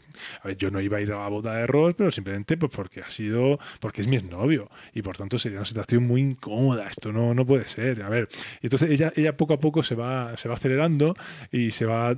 yo 0.58 0.72
no 0.72 0.82
iba 0.82 0.98
a 0.98 1.02
ir 1.02 1.12
a 1.12 1.20
la 1.20 1.30
boda 1.30 1.56
de 1.56 1.68
Ross, 1.68 1.94
pero 1.96 2.12
simplemente 2.12 2.58
pues 2.58 2.72
porque 2.72 3.02
ha 3.02 3.10
sido, 3.10 3.60
porque 3.80 4.02
es 4.02 4.08
mi 4.08 4.18
exnovio. 4.18 4.70
Y 4.94 5.02
por 5.02 5.18
tanto 5.18 5.40
sería 5.40 5.60
una 5.60 5.66
situación 5.66 6.06
muy 6.06 6.22
incómoda. 6.22 6.88
Esto 6.88 7.12
no, 7.12 7.34
no 7.34 7.46
puede 7.46 7.68
ser. 7.68 8.04
A 8.04 8.10
ver. 8.10 8.30
Entonces 8.62 8.92
ella, 8.92 9.12
ella 9.16 9.38
poco 9.38 9.54
a 9.54 9.60
poco 9.60 9.84
se 9.84 9.96
va, 9.96 10.36
se 10.38 10.50
va 10.50 10.56
acelerando 10.56 11.16
y 11.52 11.72
se 11.72 11.86
va 11.86 12.16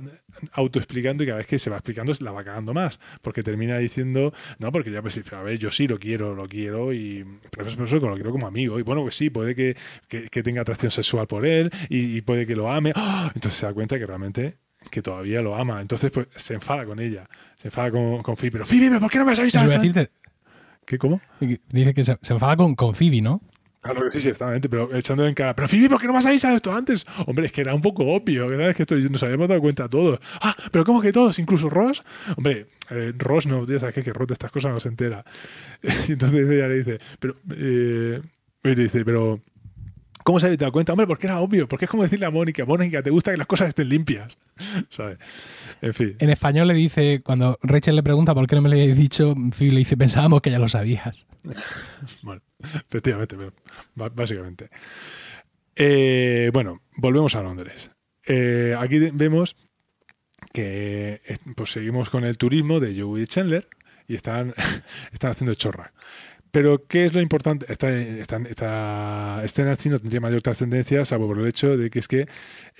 autoexplicando 0.52 1.24
y 1.24 1.26
cada 1.26 1.38
vez 1.38 1.46
que 1.46 1.58
se 1.58 1.70
va 1.70 1.76
explicando 1.76 2.12
la 2.20 2.32
va 2.32 2.44
cagando 2.44 2.74
más. 2.74 2.98
porque 3.22 3.42
termina 3.42 3.78
diciendo, 3.78 4.32
no, 4.58 4.72
porque 4.72 4.90
ya 4.90 5.02
pues, 5.02 5.20
a 5.32 5.42
ver, 5.42 5.58
yo 5.58 5.70
sí 5.70 5.86
lo 5.86 5.98
quiero, 5.98 6.34
lo 6.34 6.48
quiero, 6.48 6.92
y 6.92 7.24
pero 7.50 7.66
eso, 7.66 7.82
eso 7.84 7.98
lo 7.98 8.14
quiero 8.14 8.30
como 8.30 8.46
amigo, 8.46 8.78
y 8.78 8.82
bueno, 8.82 9.02
pues 9.02 9.16
sí, 9.16 9.30
puede 9.36 9.54
que, 9.54 9.76
que, 10.08 10.28
que 10.28 10.42
tenga 10.42 10.62
atracción 10.62 10.90
sexual 10.90 11.26
por 11.26 11.46
él, 11.46 11.70
y, 11.88 12.16
y 12.16 12.20
puede 12.22 12.46
que 12.46 12.56
lo 12.56 12.72
ame, 12.72 12.92
¡Ah! 12.94 13.30
entonces 13.34 13.60
se 13.60 13.66
da 13.66 13.74
cuenta 13.74 13.98
que 13.98 14.06
realmente 14.06 14.56
que 14.90 15.02
todavía 15.02 15.42
lo 15.42 15.56
ama, 15.56 15.80
entonces 15.80 16.10
pues 16.10 16.28
se 16.36 16.54
enfada 16.54 16.84
con 16.84 17.00
ella, 17.00 17.28
se 17.56 17.68
enfada 17.68 17.90
con, 17.90 18.22
con 18.22 18.36
Phoebe, 18.36 18.52
pero 18.52 18.66
Phoebe, 18.66 18.88
¿pero 18.88 19.00
¿por 19.00 19.10
qué 19.10 19.18
no 19.18 19.24
me 19.24 19.32
has 19.32 19.38
avisado? 19.40 19.68
decirte, 19.68 20.10
¿Qué, 20.86 20.98
cómo? 20.98 21.20
dice 21.40 21.92
que 21.92 22.04
se, 22.04 22.16
se 22.22 22.32
enfada 22.32 22.56
con, 22.56 22.74
con 22.74 22.94
Phoebe, 22.94 23.20
¿no? 23.20 23.42
Claro 23.80 24.04
que 24.04 24.12
sí, 24.12 24.22
sí, 24.22 24.28
exactamente, 24.30 24.68
pero 24.68 24.94
echándole 24.96 25.28
en 25.28 25.34
cara. 25.34 25.54
Pero 25.54 25.68
Phoebe, 25.68 25.88
¿por 25.88 26.00
qué 26.00 26.06
no 26.06 26.12
me 26.12 26.18
has 26.18 26.26
avisado 26.26 26.56
esto 26.56 26.72
antes? 26.72 27.06
Hombre, 27.26 27.46
es 27.46 27.52
que 27.52 27.60
era 27.60 27.74
un 27.74 27.82
poco 27.82 28.04
obvio, 28.04 28.48
¿sabes? 28.48 28.74
Que 28.74 28.82
esto 28.82 28.96
nos 28.96 29.22
habíamos 29.22 29.48
dado 29.48 29.60
cuenta 29.60 29.88
todos. 29.88 30.18
Ah, 30.40 30.56
pero 30.72 30.84
¿cómo 30.84 31.00
que 31.00 31.12
todos? 31.12 31.38
¿Incluso 31.38 31.68
Ross? 31.68 32.02
Hombre, 32.36 32.66
eh, 32.90 33.12
Ross 33.16 33.46
no, 33.46 33.64
ya 33.66 33.78
sabes 33.78 33.94
que, 33.94 34.02
que 34.02 34.12
Ross 34.12 34.28
de 34.28 34.34
estas 34.34 34.50
cosas 34.50 34.72
no 34.72 34.80
se 34.80 34.88
entera. 34.88 35.24
Y 36.08 36.12
entonces 36.12 36.50
ella 36.50 36.68
le 36.68 36.78
dice, 36.78 36.98
pero, 37.20 37.36
eh, 37.50 38.20
y 38.72 38.76
le 38.76 38.82
dice, 38.84 39.04
pero, 39.04 39.40
¿cómo 40.24 40.40
se 40.40 40.46
había 40.46 40.58
dado 40.58 40.72
cuenta? 40.72 40.92
Hombre, 40.92 41.06
porque 41.06 41.26
era 41.26 41.40
obvio, 41.40 41.68
porque 41.68 41.84
es 41.84 41.90
como 41.90 42.02
decirle 42.02 42.26
a 42.26 42.30
Mónica, 42.30 42.64
Mónica, 42.64 43.02
te 43.02 43.10
gusta 43.10 43.30
que 43.30 43.36
las 43.36 43.46
cosas 43.46 43.68
estén 43.68 43.88
limpias, 43.88 44.36
¿sabes? 44.90 45.18
En 45.80 45.94
fin. 45.94 46.16
En 46.18 46.30
español 46.30 46.68
le 46.68 46.74
dice, 46.74 47.20
cuando 47.24 47.58
Rachel 47.62 47.96
le 47.96 48.02
pregunta 48.02 48.34
por 48.34 48.46
qué 48.46 48.56
no 48.56 48.62
me 48.62 48.68
lo 48.68 48.74
habéis 48.74 48.96
dicho, 48.96 49.34
le 49.36 49.78
dice, 49.78 49.96
pensábamos 49.96 50.40
que 50.40 50.50
ya 50.50 50.58
lo 50.58 50.68
sabías. 50.68 51.26
Bueno, 52.22 52.42
efectivamente, 52.60 53.36
básicamente. 53.94 54.68
Eh, 55.74 56.50
bueno, 56.52 56.80
volvemos 56.96 57.34
a 57.36 57.42
Londres. 57.42 57.90
Eh, 58.26 58.74
aquí 58.78 58.98
vemos 58.98 59.56
que 60.52 61.20
eh, 61.26 61.36
pues 61.54 61.72
seguimos 61.72 62.10
con 62.10 62.24
el 62.24 62.38
turismo 62.38 62.80
de 62.80 62.98
Joey 62.98 63.26
Chandler 63.26 63.68
y 64.08 64.14
están, 64.14 64.54
están 65.12 65.32
haciendo 65.32 65.54
chorra. 65.54 65.92
Pero, 66.56 66.86
¿qué 66.86 67.04
es 67.04 67.12
lo 67.12 67.20
importante? 67.20 67.66
Esta, 67.68 67.92
esta, 67.92 68.38
esta 68.48 69.44
escena 69.44 69.72
así 69.72 69.90
no 69.90 69.98
tendría 69.98 70.22
mayor 70.22 70.40
trascendencia, 70.40 71.04
salvo 71.04 71.26
por 71.26 71.38
el 71.38 71.46
hecho 71.46 71.76
de 71.76 71.90
que 71.90 71.98
es 71.98 72.08
que 72.08 72.28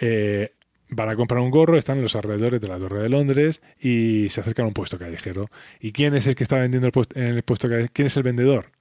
eh, 0.01 0.55
van 0.89 1.11
a 1.11 1.15
comprar 1.15 1.43
un 1.43 1.51
gorro, 1.51 1.77
están 1.77 1.99
en 1.99 2.05
los 2.05 2.17
alrededores 2.17 2.59
de 2.59 2.69
la 2.69 2.79
Torre 2.79 3.03
de 3.03 3.11
Londres 3.11 3.61
y 3.79 4.31
se 4.31 4.41
acercan 4.41 4.65
a 4.65 4.69
un 4.69 4.73
puesto 4.73 4.97
callejero. 4.97 5.51
¿Y 5.79 5.93
quién 5.93 6.15
es 6.15 6.27
el 6.27 6.35
que 6.37 6.45
está 6.45 6.57
vendiendo 6.57 6.87
el 6.87 6.93
puesto, 6.93 7.21
en 7.21 7.37
el 7.37 7.43
puesto 7.43 7.69
callejero? 7.69 7.93
¿Quién 7.93 8.07
es 8.07 8.17
el 8.17 8.23
vendedor? 8.23 8.73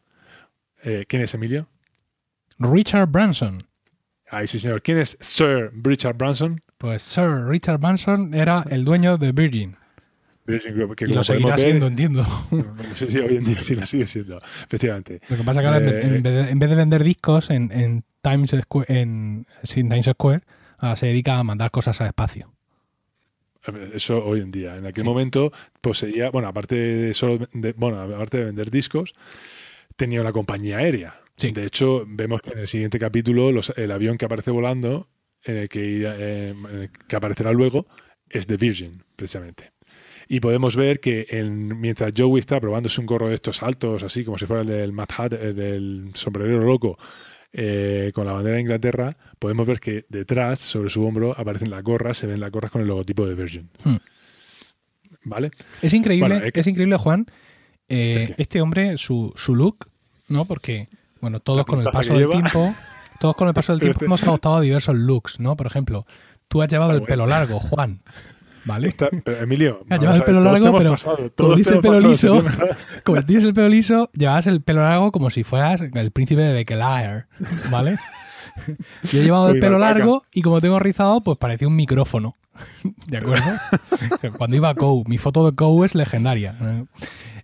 Eh, 0.81 1.03
¿Quién 1.09 1.23
es 1.23 1.33
Emilio? 1.33 1.67
Richard 2.57 3.09
Branson. 3.09 3.67
Ahí 4.29 4.47
sí, 4.47 4.59
señor. 4.59 4.81
¿Quién 4.81 4.99
es 4.99 5.17
Sir 5.19 5.73
Richard 5.83 6.15
Branson? 6.15 6.61
Pues 6.77 7.01
Sir 7.01 7.45
Richard 7.45 7.79
Branson 7.79 8.33
era 8.33 8.63
el 8.69 8.85
dueño 8.85 9.17
de 9.17 9.33
Virgin. 9.33 9.75
Que 10.45 11.05
Y 11.05 11.07
lo 11.07 11.23
seguirá 11.23 11.49
ver- 11.51 11.59
siendo, 11.59 11.87
entiendo. 11.87 12.23
Sí, 12.95 13.07
sí, 13.09 13.17
hoy 13.19 13.37
en 13.37 13.43
día 13.43 13.63
sí 13.63 13.75
lo 13.75 13.85
sigue 13.85 14.05
siendo, 14.05 14.37
efectivamente. 14.65 15.19
Lo 15.29 15.37
que 15.37 15.43
pasa 15.43 15.59
es 15.59 15.63
que 15.63 15.67
ahora 15.73 15.77
en- 15.85 15.89
Eh, 15.93 16.15
en, 16.17 16.23
vez 16.23 16.33
de, 16.45 16.51
en 16.51 16.59
vez 16.59 16.69
de 16.69 16.75
vender 16.75 17.03
discos 17.03 17.49
en, 17.49 17.71
en 17.71 18.03
Times 18.21 18.55
Square, 18.61 18.85
en, 19.01 19.47
Times 19.67 20.05
Square, 20.05 20.41
ahora 20.77 20.95
se 20.95 21.07
dedica 21.07 21.39
a 21.39 21.43
mandar 21.43 21.71
cosas 21.71 21.99
al 22.01 22.07
espacio. 22.07 22.51
Eso 23.93 24.23
hoy 24.23 24.41
en 24.41 24.51
día. 24.51 24.77
En 24.77 24.85
aquel 24.85 25.01
Sí. 25.01 25.09
momento 25.09 25.51
poseía, 25.81 26.29
bueno, 26.29 26.47
aparte 26.47 26.75
de 26.75 27.13
solo 27.15 27.47
de- 27.51 27.73
bueno, 27.73 27.99
aparte 27.99 28.37
de 28.37 28.45
vender 28.45 28.69
discos, 28.69 29.13
tenía 29.95 30.21
una 30.21 30.31
compañía 30.31 30.77
aérea. 30.77 31.19
Sí. 31.37 31.51
De 31.51 31.65
hecho, 31.65 32.05
vemos 32.07 32.41
que 32.43 32.51
en 32.51 32.59
el 32.59 32.67
siguiente 32.67 32.99
capítulo 32.99 33.51
los- 33.51 33.73
el 33.75 33.91
avión 33.91 34.17
que 34.19 34.25
aparece 34.25 34.51
volando, 34.51 35.07
en 35.43 35.57
el 35.57 35.69
que, 35.69 36.03
eh, 36.05 36.49
en 36.51 36.65
el 36.81 36.89
que 36.91 37.15
aparecerá 37.15 37.51
luego, 37.53 37.87
es 38.29 38.45
de 38.45 38.57
Virgin, 38.57 39.03
precisamente. 39.15 39.71
Y 40.27 40.39
podemos 40.39 40.75
ver 40.75 40.99
que 40.99 41.27
en- 41.29 41.79
mientras 41.79 42.11
Joey 42.17 42.39
está 42.39 42.59
probándose 42.59 42.99
un 42.99 43.05
gorro 43.07 43.27
de 43.29 43.35
estos 43.35 43.61
altos, 43.63 44.03
así 44.03 44.23
como 44.23 44.37
si 44.37 44.45
fuera 44.45 44.61
el 44.63 44.67
del 44.67 44.91
Mad 44.91 45.07
Hat, 45.17 45.33
el 45.33 45.55
del 45.55 46.11
sombrerero 46.15 46.61
loco, 46.65 46.97
eh, 47.53 48.11
con 48.13 48.25
la 48.25 48.33
bandera 48.33 48.55
de 48.55 48.61
Inglaterra, 48.61 49.15
podemos 49.39 49.65
ver 49.67 49.79
que 49.79 50.05
detrás, 50.09 50.59
sobre 50.59 50.89
su 50.89 51.05
hombro, 51.05 51.33
aparecen 51.37 51.69
las 51.69 51.83
gorras, 51.83 52.17
se 52.17 52.27
ven 52.27 52.39
las 52.39 52.51
gorras 52.51 52.71
con 52.71 52.81
el 52.81 52.87
logotipo 52.87 53.25
de 53.25 53.35
Virgin. 53.35 53.69
Hmm. 53.83 53.95
¿Vale? 55.23 55.51
Es 55.81 55.93
increíble, 55.93 56.27
Bueno, 56.29 56.45
es 56.45 56.51
que- 56.53 56.59
es 56.59 56.67
increíble, 56.67 56.97
Juan, 56.97 57.25
eh, 57.87 58.35
este 58.37 58.61
hombre, 58.61 58.97
su, 58.97 59.31
su 59.35 59.55
look, 59.55 59.87
¿no? 60.27 60.45
Porque, 60.45 60.87
bueno, 61.21 61.39
todos 61.39 61.65
con 61.65 61.79
el 61.81 61.85
paso 61.89 62.13
del 62.13 62.23
lleva. 62.27 62.33
tiempo, 62.33 62.75
todos 63.19 63.35
con 63.35 63.47
el 63.47 63.53
paso 63.53 63.71
del 63.73 63.79
tiempo 63.81 64.05
hemos 64.05 64.23
adoptado 64.23 64.61
diversos 64.61 64.95
looks, 64.95 65.39
¿no? 65.39 65.55
Por 65.55 65.67
ejemplo, 65.67 66.05
tú 66.47 66.61
has 66.61 66.67
llevado 66.69 66.91
el 66.93 67.03
pelo 67.03 67.25
largo, 67.25 67.59
Juan, 67.59 68.01
¿vale? 68.65 68.89
Está- 68.89 69.09
pero, 69.23 69.41
Emilio, 69.43 69.85
a 69.89 69.95
el 69.95 70.23
pelo 70.23 70.41
largo, 70.41 70.77
pero 70.77 70.91
pasado, 70.91 71.17
como 71.35 71.55
tienes 71.55 71.71
el 71.71 71.79
pelo 71.79 71.99
liso, 71.99 72.43
como 73.03 73.25
tienes 73.25 73.43
el 73.45 73.53
pelo 73.53 73.69
liso, 73.69 74.09
llevabas 74.13 74.47
el 74.47 74.61
pelo 74.61 74.81
largo 74.81 75.11
como 75.11 75.29
si 75.29 75.43
fueras 75.43 75.81
el 75.81 76.11
príncipe 76.11 76.41
de 76.41 76.53
Becquelaire, 76.53 77.25
¿vale? 77.71 77.97
Yo 79.11 79.19
he 79.19 79.23
llevado 79.23 79.49
el 79.49 79.59
pelo 79.59 79.79
largo 79.79 80.23
y 80.31 80.41
como 80.41 80.61
tengo 80.61 80.79
rizado, 80.79 81.21
pues 81.21 81.37
parecía 81.37 81.67
un 81.67 81.75
micrófono. 81.75 82.35
¿De 83.07 83.17
acuerdo? 83.17 83.43
Cuando 84.37 84.55
iba 84.55 84.69
a 84.69 84.75
Coe, 84.75 85.03
mi 85.07 85.17
foto 85.17 85.45
de 85.49 85.53
Coe 85.55 85.85
es 85.85 85.93
legendaria. 85.93 86.55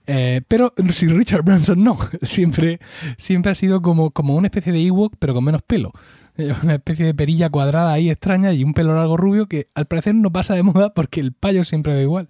Eh, 0.07 0.41
pero 0.47 0.73
si 0.89 1.07
Richard 1.07 1.43
Branson 1.43 1.84
no, 1.84 1.97
siempre, 2.21 2.79
siempre 3.17 3.51
ha 3.51 3.55
sido 3.55 3.81
como, 3.81 4.12
como 4.12 4.36
una 4.36 4.47
especie 4.47 4.71
de 4.71 4.79
Ewok, 4.86 5.15
pero 5.19 5.34
con 5.34 5.43
menos 5.43 5.62
pelo. 5.63 5.91
Una 6.63 6.76
especie 6.76 7.06
de 7.06 7.13
perilla 7.13 7.50
cuadrada 7.50 7.94
ahí 7.94 8.10
extraña 8.10 8.54
y 8.54 8.63
un 8.63 8.74
pelo 8.74 8.96
largo 8.96 9.17
rubio 9.17 9.48
que 9.48 9.67
al 9.76 9.86
parecer 9.88 10.15
no 10.15 10.32
pasa 10.32 10.56
de 10.56 10.63
moda 10.63 10.94
porque 10.94 11.20
el 11.20 11.34
payo 11.34 11.63
siempre 11.63 11.94
da 11.94 12.02
igual. 12.02 12.30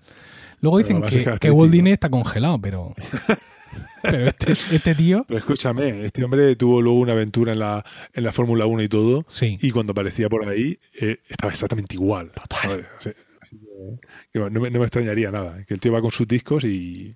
Luego 0.59 0.77
Pero 0.77 0.99
dicen 1.01 1.23
que, 1.33 1.39
que. 1.39 1.51
Walt 1.51 1.71
Disney 1.71 1.93
está 1.93 2.09
congelado, 2.09 2.59
pero, 2.61 2.93
pero 4.03 4.27
este, 4.27 4.51
este 4.53 4.95
tío, 4.95 5.25
Pero 5.27 5.37
escúchame, 5.39 6.05
este 6.05 6.23
hombre 6.23 6.55
tuvo 6.55 6.81
luego 6.81 6.99
una 6.99 7.13
aventura 7.13 7.53
en 7.53 7.59
la, 7.59 7.83
en 8.13 8.23
la 8.23 8.31
Fórmula 8.31 8.65
1 8.65 8.83
y 8.83 8.89
todo, 8.89 9.25
sí. 9.27 9.57
y 9.61 9.71
cuando 9.71 9.91
aparecía 9.91 10.29
por 10.29 10.47
ahí 10.47 10.77
eh, 10.99 11.17
estaba 11.29 11.51
exactamente 11.51 11.95
igual. 11.95 12.31
¿sabes? 12.61 12.85
O 12.99 13.01
sea, 13.01 13.13
así 13.41 13.57
que- 13.57 13.65
que 14.33 14.39
bueno, 14.39 14.53
no, 14.53 14.61
me, 14.61 14.69
no 14.69 14.79
me 14.79 14.85
extrañaría 14.85 15.31
nada, 15.31 15.63
que 15.65 15.73
el 15.73 15.79
tío 15.79 15.91
va 15.91 16.01
con 16.01 16.11
sus 16.11 16.27
discos 16.27 16.63
y. 16.63 17.15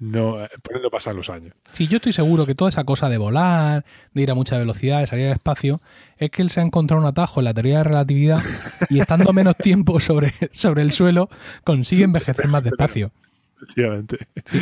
no, 0.00 0.44
eh, 0.44 0.48
por 0.62 0.80
no 0.80 0.90
pasan 0.90 1.16
los 1.16 1.30
años. 1.30 1.54
Sí, 1.72 1.88
yo 1.88 1.96
estoy 1.96 2.12
seguro 2.12 2.46
que 2.46 2.54
toda 2.54 2.68
esa 2.70 2.84
cosa 2.84 3.08
de 3.08 3.18
volar, 3.18 3.84
de 4.14 4.22
ir 4.22 4.30
a 4.30 4.34
mucha 4.34 4.56
velocidad, 4.58 5.00
de 5.00 5.06
salir 5.06 5.26
al 5.26 5.32
espacio, 5.32 5.80
es 6.16 6.30
que 6.30 6.42
él 6.42 6.50
se 6.50 6.60
ha 6.60 6.62
encontrado 6.62 7.02
un 7.02 7.08
atajo 7.08 7.40
en 7.40 7.44
la 7.44 7.54
teoría 7.54 7.78
de 7.78 7.84
relatividad 7.84 8.42
y 8.88 9.00
estando 9.00 9.32
menos 9.32 9.56
tiempo 9.58 9.98
sobre, 10.00 10.32
sobre 10.52 10.82
el 10.82 10.92
suelo 10.92 11.28
consigue 11.64 12.04
envejecer 12.04 12.48
más 12.48 12.62
despacio. 12.62 13.10
Efectivamente. 13.60 14.18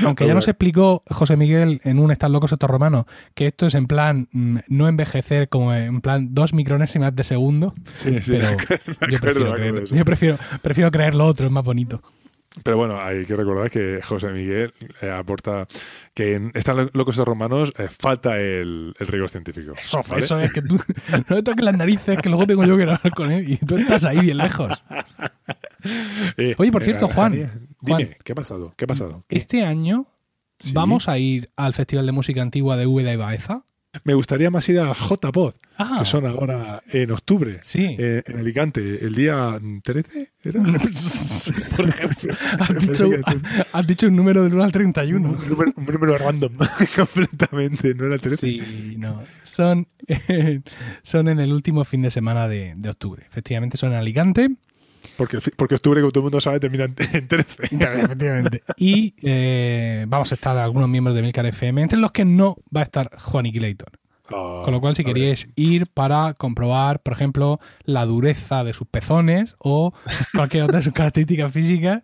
Aunque 0.06 0.26
ya 0.26 0.32
nos 0.32 0.48
explicó 0.48 1.02
José 1.10 1.36
Miguel 1.36 1.82
en 1.84 1.98
un 1.98 2.10
Están 2.10 2.32
locos 2.32 2.52
estos 2.52 2.70
romanos 2.70 3.04
que 3.34 3.46
esto 3.46 3.66
es 3.66 3.74
en 3.74 3.86
plan 3.86 4.28
mm, 4.32 4.56
no 4.68 4.88
envejecer 4.88 5.50
como 5.50 5.74
en 5.74 6.00
plan 6.00 6.34
dos 6.34 6.54
micronésimas 6.54 7.14
de 7.14 7.22
segundo, 7.22 7.74
Sí, 7.92 8.22
sí, 8.22 8.30
pero 8.32 8.48
yo 9.10 9.20
prefiero, 9.20 9.52
creer, 9.54 9.76
eso. 9.76 9.94
yo 9.94 10.04
prefiero, 10.06 10.38
prefiero 10.62 10.90
creer 10.90 11.14
lo 11.14 11.26
otro, 11.26 11.44
es 11.44 11.52
más 11.52 11.62
bonito. 11.64 12.00
Pero 12.62 12.76
bueno, 12.78 12.98
hay 13.00 13.24
que 13.26 13.36
recordar 13.36 13.70
que 13.70 14.00
José 14.02 14.28
Miguel 14.28 14.72
eh, 15.02 15.10
aporta 15.10 15.68
que 16.14 16.34
en 16.34 16.50
Están 16.54 16.90
locos 16.94 17.14
estos 17.14 17.28
romanos 17.28 17.72
eh, 17.78 17.88
falta 17.88 18.38
el, 18.38 18.94
el 18.98 19.06
rigor 19.06 19.28
científico. 19.28 19.74
Eso, 19.78 20.00
¿vale? 20.08 20.20
eso 20.20 20.40
es 20.40 20.52
que 20.52 20.62
tú 20.62 20.76
no 21.28 21.36
le 21.36 21.42
toques 21.42 21.64
las 21.64 21.76
narices, 21.76 22.20
que 22.20 22.28
luego 22.28 22.46
tengo 22.46 22.64
yo 22.64 22.76
que 22.76 22.84
hablar 22.84 23.12
con 23.14 23.30
él 23.30 23.50
y 23.52 23.56
tú 23.58 23.76
estás 23.76 24.04
ahí 24.04 24.20
bien 24.20 24.38
lejos. 24.38 24.82
Eh, 26.36 26.54
Oye, 26.58 26.72
por 26.72 26.82
cierto, 26.82 27.06
Juan, 27.06 27.32
Dime, 27.32 27.50
Juan. 27.80 28.16
¿qué 28.24 28.32
ha 28.32 28.34
pasado? 28.34 28.74
¿Qué 28.76 28.84
ha 28.86 28.88
pasado? 28.88 29.24
Este 29.28 29.64
año 29.64 30.08
Sí. 30.58 30.72
vamos 30.72 31.08
a 31.08 31.18
ir 31.18 31.50
al 31.54 31.74
Festival 31.74 32.06
de 32.06 32.12
Música 32.12 32.42
Antigua 32.42 32.76
de 32.76 32.86
Úbeda 32.86 33.12
y 33.12 33.16
Baeza. 33.16 33.62
Me 34.04 34.14
gustaría 34.14 34.50
más 34.50 34.68
ir 34.68 34.80
a 34.80 34.92
JPod, 34.94 35.54
Ah, 35.78 35.96
que 35.98 36.04
son 36.06 36.24
ahora 36.26 36.82
en 36.90 37.10
octubre, 37.10 37.60
sí. 37.62 37.96
eh, 37.98 38.22
en 38.24 38.38
Alicante, 38.38 39.04
el 39.04 39.14
día 39.14 39.60
13, 39.82 40.32
¿era? 40.44 40.62
Por 41.76 41.88
ejemplo, 41.88 42.34
has 42.60 42.78
dicho, 42.78 43.10
has 43.72 43.86
dicho 43.86 44.06
un 44.06 44.16
número 44.16 44.42
del 44.44 44.54
1 44.54 44.64
al 44.64 44.72
31. 44.72 45.28
un, 45.28 45.48
número, 45.48 45.72
un 45.76 45.84
número 45.84 46.16
random, 46.18 46.52
completamente, 46.96 47.94
no 47.94 48.06
era 48.06 48.14
el 48.14 48.20
13. 48.22 48.36
Sí, 48.38 48.96
no. 48.98 49.22
Son, 49.42 49.86
son 51.02 51.28
en 51.28 51.40
el 51.40 51.52
último 51.52 51.84
fin 51.84 52.02
de 52.02 52.10
semana 52.10 52.48
de, 52.48 52.72
de 52.76 52.88
octubre. 52.88 53.22
Efectivamente, 53.26 53.76
son 53.76 53.92
en 53.92 53.98
Alicante. 53.98 54.50
Porque, 55.16 55.38
porque 55.56 55.74
octubre, 55.76 56.00
como 56.00 56.10
todo 56.10 56.20
el 56.20 56.24
mundo 56.24 56.40
sabe, 56.40 56.60
termina 56.60 56.84
en, 56.84 56.94
en 57.12 57.28
13. 57.28 57.54
Efectivamente. 57.70 58.62
Y 58.76 59.14
eh, 59.22 60.04
vamos 60.08 60.30
a 60.32 60.34
estar 60.34 60.56
algunos 60.56 60.88
miembros 60.88 61.14
de 61.16 61.22
Milcar 61.22 61.46
FM, 61.46 61.82
entre 61.82 61.98
los 61.98 62.12
que 62.12 62.24
no 62.24 62.56
va 62.74 62.80
a 62.80 62.84
estar 62.84 63.10
Juan 63.18 63.46
Iquilator. 63.46 63.92
Ah, 64.28 64.62
Con 64.64 64.72
lo 64.72 64.80
cual, 64.80 64.96
si 64.96 65.04
queríais 65.04 65.48
ir 65.54 65.86
para 65.86 66.34
comprobar, 66.34 67.00
por 67.00 67.12
ejemplo, 67.12 67.60
la 67.84 68.04
dureza 68.04 68.64
de 68.64 68.72
sus 68.72 68.88
pezones 68.88 69.54
o 69.58 69.92
cualquier 70.34 70.64
otra 70.64 70.78
de 70.78 70.84
sus 70.84 70.92
características 70.92 71.52
físicas, 71.52 72.02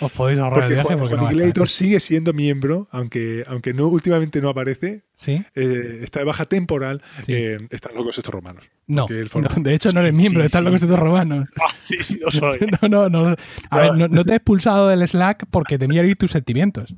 Os 0.00 0.12
podéis 0.12 0.38
ahorrar 0.38 0.60
Porque 0.60 0.66
el 0.68 0.74
viaje 0.74 0.96
porque 0.96 1.52
no 1.58 1.66
sigue 1.66 2.00
siendo 2.00 2.32
miembro, 2.34 2.86
aunque, 2.90 3.44
aunque 3.48 3.72
no 3.72 3.86
últimamente 3.86 4.42
no 4.42 4.50
aparece, 4.50 5.04
¿Sí? 5.14 5.42
eh, 5.54 6.00
está 6.02 6.18
de 6.18 6.26
baja 6.26 6.44
temporal, 6.44 7.02
Sí. 7.22 7.32
eh, 7.32 7.58
están 7.70 7.94
locos 7.94 8.18
estos 8.18 8.32
romanos. 8.32 8.64
No, 8.86 9.06
no, 9.08 9.48
de 9.62 9.74
hecho 9.74 9.92
no 9.92 10.00
eres 10.00 10.12
miembro, 10.12 10.42
sí, 10.42 10.46
están 10.46 10.64
locos 10.64 10.82
estos 10.82 10.98
romanos. 10.98 11.48
Ah, 11.60 11.72
sí, 11.78 11.96
sí, 12.02 12.18
lo 12.22 12.30
soy. 12.30 12.58
No, 12.82 12.88
no, 12.88 13.08
no. 13.08 13.34
A 13.70 13.78
ver, 13.78 13.94
no, 13.94 14.24
te 14.24 14.32
he 14.32 14.36
expulsado 14.36 14.88
del 14.88 15.06
Slack 15.08 15.46
porque 15.50 15.78
temía 15.78 16.00
herir 16.00 16.16
tus 16.16 16.30
sentimientos. 16.30 16.94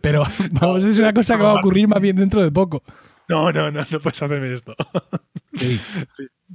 Pero 0.00 0.24
vamos, 0.52 0.82
es 0.84 0.98
una 0.98 1.12
cosa 1.12 1.36
que 1.36 1.44
va 1.44 1.52
a 1.52 1.54
ocurrir 1.54 1.86
más 1.86 2.00
bien 2.00 2.16
dentro 2.16 2.42
de 2.42 2.50
poco. 2.50 2.82
No, 3.28 3.52
no, 3.52 3.70
no, 3.70 3.86
no 3.88 4.00
puedes 4.00 4.22
hacerme 4.22 4.52
esto. 4.52 4.74
Sí. 5.54 5.80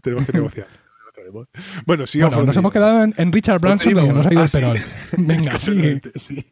Tenemos 0.01 0.25
que 0.25 0.33
negociar. 0.33 0.67
Bueno, 1.31 2.05
por 2.29 2.45
nos 2.45 2.57
hemos 2.57 2.71
quedado 2.73 3.03
en, 3.03 3.13
en 3.17 3.31
Richard 3.31 3.59
Branson 3.59 3.93
que 3.95 4.01
se 4.01 4.13
nos 4.13 4.25
ha 4.25 4.31
ido 4.31 4.39
Ah, 4.41 4.43
el 4.43 4.49
sí. 4.49 4.57
perol. 4.57 4.77
Venga, 5.17 5.59
sigue. 5.59 6.01
Sí. 6.15 6.45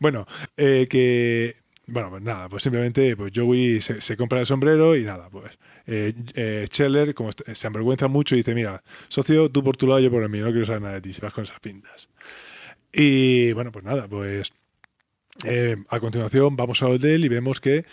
Bueno, 0.00 0.26
eh, 0.56 0.86
que. 0.88 1.56
Bueno, 1.86 2.10
pues 2.10 2.22
nada, 2.22 2.48
pues 2.48 2.62
simplemente 2.62 3.16
pues 3.16 3.32
Joey 3.34 3.80
se, 3.80 4.00
se 4.00 4.16
compra 4.16 4.40
el 4.40 4.46
sombrero 4.46 4.96
y 4.96 5.02
nada, 5.04 5.28
pues. 5.30 5.58
Eh, 5.86 6.14
eh, 6.34 6.64
Scheller, 6.70 7.12
como 7.12 7.30
se 7.32 7.66
avergüenza 7.66 8.06
mucho, 8.08 8.34
y 8.34 8.38
dice: 8.38 8.54
Mira, 8.54 8.82
socio, 9.08 9.50
tú 9.50 9.62
por 9.64 9.76
tu 9.76 9.86
lado, 9.86 9.98
yo 10.00 10.10
por 10.10 10.22
el 10.22 10.28
mío, 10.28 10.44
no 10.44 10.50
quiero 10.52 10.64
saber 10.66 10.82
nada 10.82 10.94
de 10.94 11.00
ti 11.00 11.12
si 11.12 11.20
vas 11.20 11.32
con 11.32 11.44
esas 11.44 11.58
pintas. 11.60 12.08
Y 12.92 13.52
bueno, 13.52 13.72
pues 13.72 13.84
nada, 13.84 14.06
pues. 14.08 14.52
eh, 15.44 15.76
a 15.88 15.98
continuación 15.98 16.54
vamos 16.56 16.82
al 16.82 16.92
hotel 16.92 17.24
y 17.24 17.28
vemos 17.28 17.58
que 17.60 17.84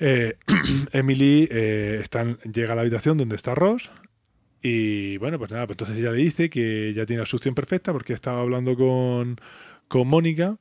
eh, 0.00 0.34
Emily 0.92 1.46
están- 1.50 2.38
llega 2.50 2.72
a 2.72 2.76
la 2.76 2.82
habitación 2.82 3.18
donde 3.18 3.36
está 3.36 3.54
Ross 3.54 3.90
y 4.62 5.16
bueno, 5.18 5.38
pues 5.38 5.50
nada, 5.50 5.66
pues 5.66 5.74
entonces 5.74 5.98
ella 5.98 6.12
le 6.12 6.18
dice 6.18 6.50
que 6.50 6.92
ya 6.94 7.06
tiene 7.06 7.20
la 7.20 7.26
solución 7.26 7.54
perfecta 7.54 7.92
porque 7.92 8.12
estaba 8.12 8.40
hablando 8.40 8.76
con, 8.76 9.40
con 9.88 10.06
Mónica 10.06 10.58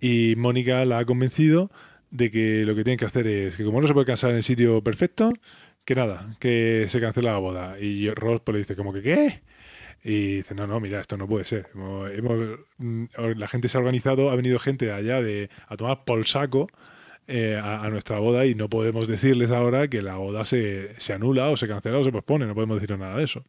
y 0.00 0.34
Mónica 0.36 0.84
la 0.84 0.98
ha 0.98 1.04
convencido 1.04 1.70
de 2.10 2.30
que 2.30 2.64
lo 2.64 2.74
que 2.74 2.84
tienen 2.84 2.98
que 2.98 3.04
hacer 3.04 3.26
es 3.26 3.56
que 3.56 3.64
como 3.64 3.80
no 3.80 3.86
se 3.86 3.92
puede 3.94 4.06
casar 4.06 4.30
en 4.30 4.36
el 4.36 4.42
sitio 4.42 4.82
perfecto, 4.82 5.32
que 5.84 5.94
nada, 5.94 6.36
que 6.40 6.86
se 6.88 7.00
cancela 7.00 7.32
la 7.32 7.38
boda. 7.38 7.78
Y 7.80 8.10
Ross 8.10 8.40
pues 8.42 8.54
le 8.54 8.58
dice 8.60 8.76
como 8.76 8.92
que 8.92 9.02
¿qué? 9.02 9.42
Y 10.04 10.36
dice, 10.36 10.54
no, 10.54 10.66
no, 10.66 10.78
mira, 10.78 11.00
esto 11.00 11.16
no 11.16 11.26
puede 11.26 11.44
ser. 11.44 11.68
Mm, 11.74 13.04
la 13.36 13.48
gente 13.48 13.68
se 13.68 13.76
ha 13.76 13.80
organizado, 13.80 14.30
ha 14.30 14.36
venido 14.36 14.58
gente 14.58 14.92
allá 14.92 15.20
de, 15.20 15.50
a 15.68 15.76
tomar 15.76 16.04
por 16.04 16.24
saco 16.26 16.68
eh, 17.26 17.60
a, 17.62 17.88
nuestra 17.90 18.18
boda 18.18 18.46
y 18.46 18.54
no 18.54 18.68
podemos 18.68 19.08
decirles 19.08 19.50
ahora 19.50 19.88
que 19.88 20.02
la 20.02 20.16
boda 20.16 20.44
se, 20.44 20.98
se 20.98 21.12
anula 21.12 21.50
o 21.50 21.56
se 21.56 21.66
cancela 21.66 21.98
o 21.98 22.04
se 22.04 22.12
pospone, 22.12 22.46
no 22.46 22.54
podemos 22.54 22.80
decir 22.80 22.96
nada 22.98 23.16
de 23.16 23.24
eso. 23.24 23.44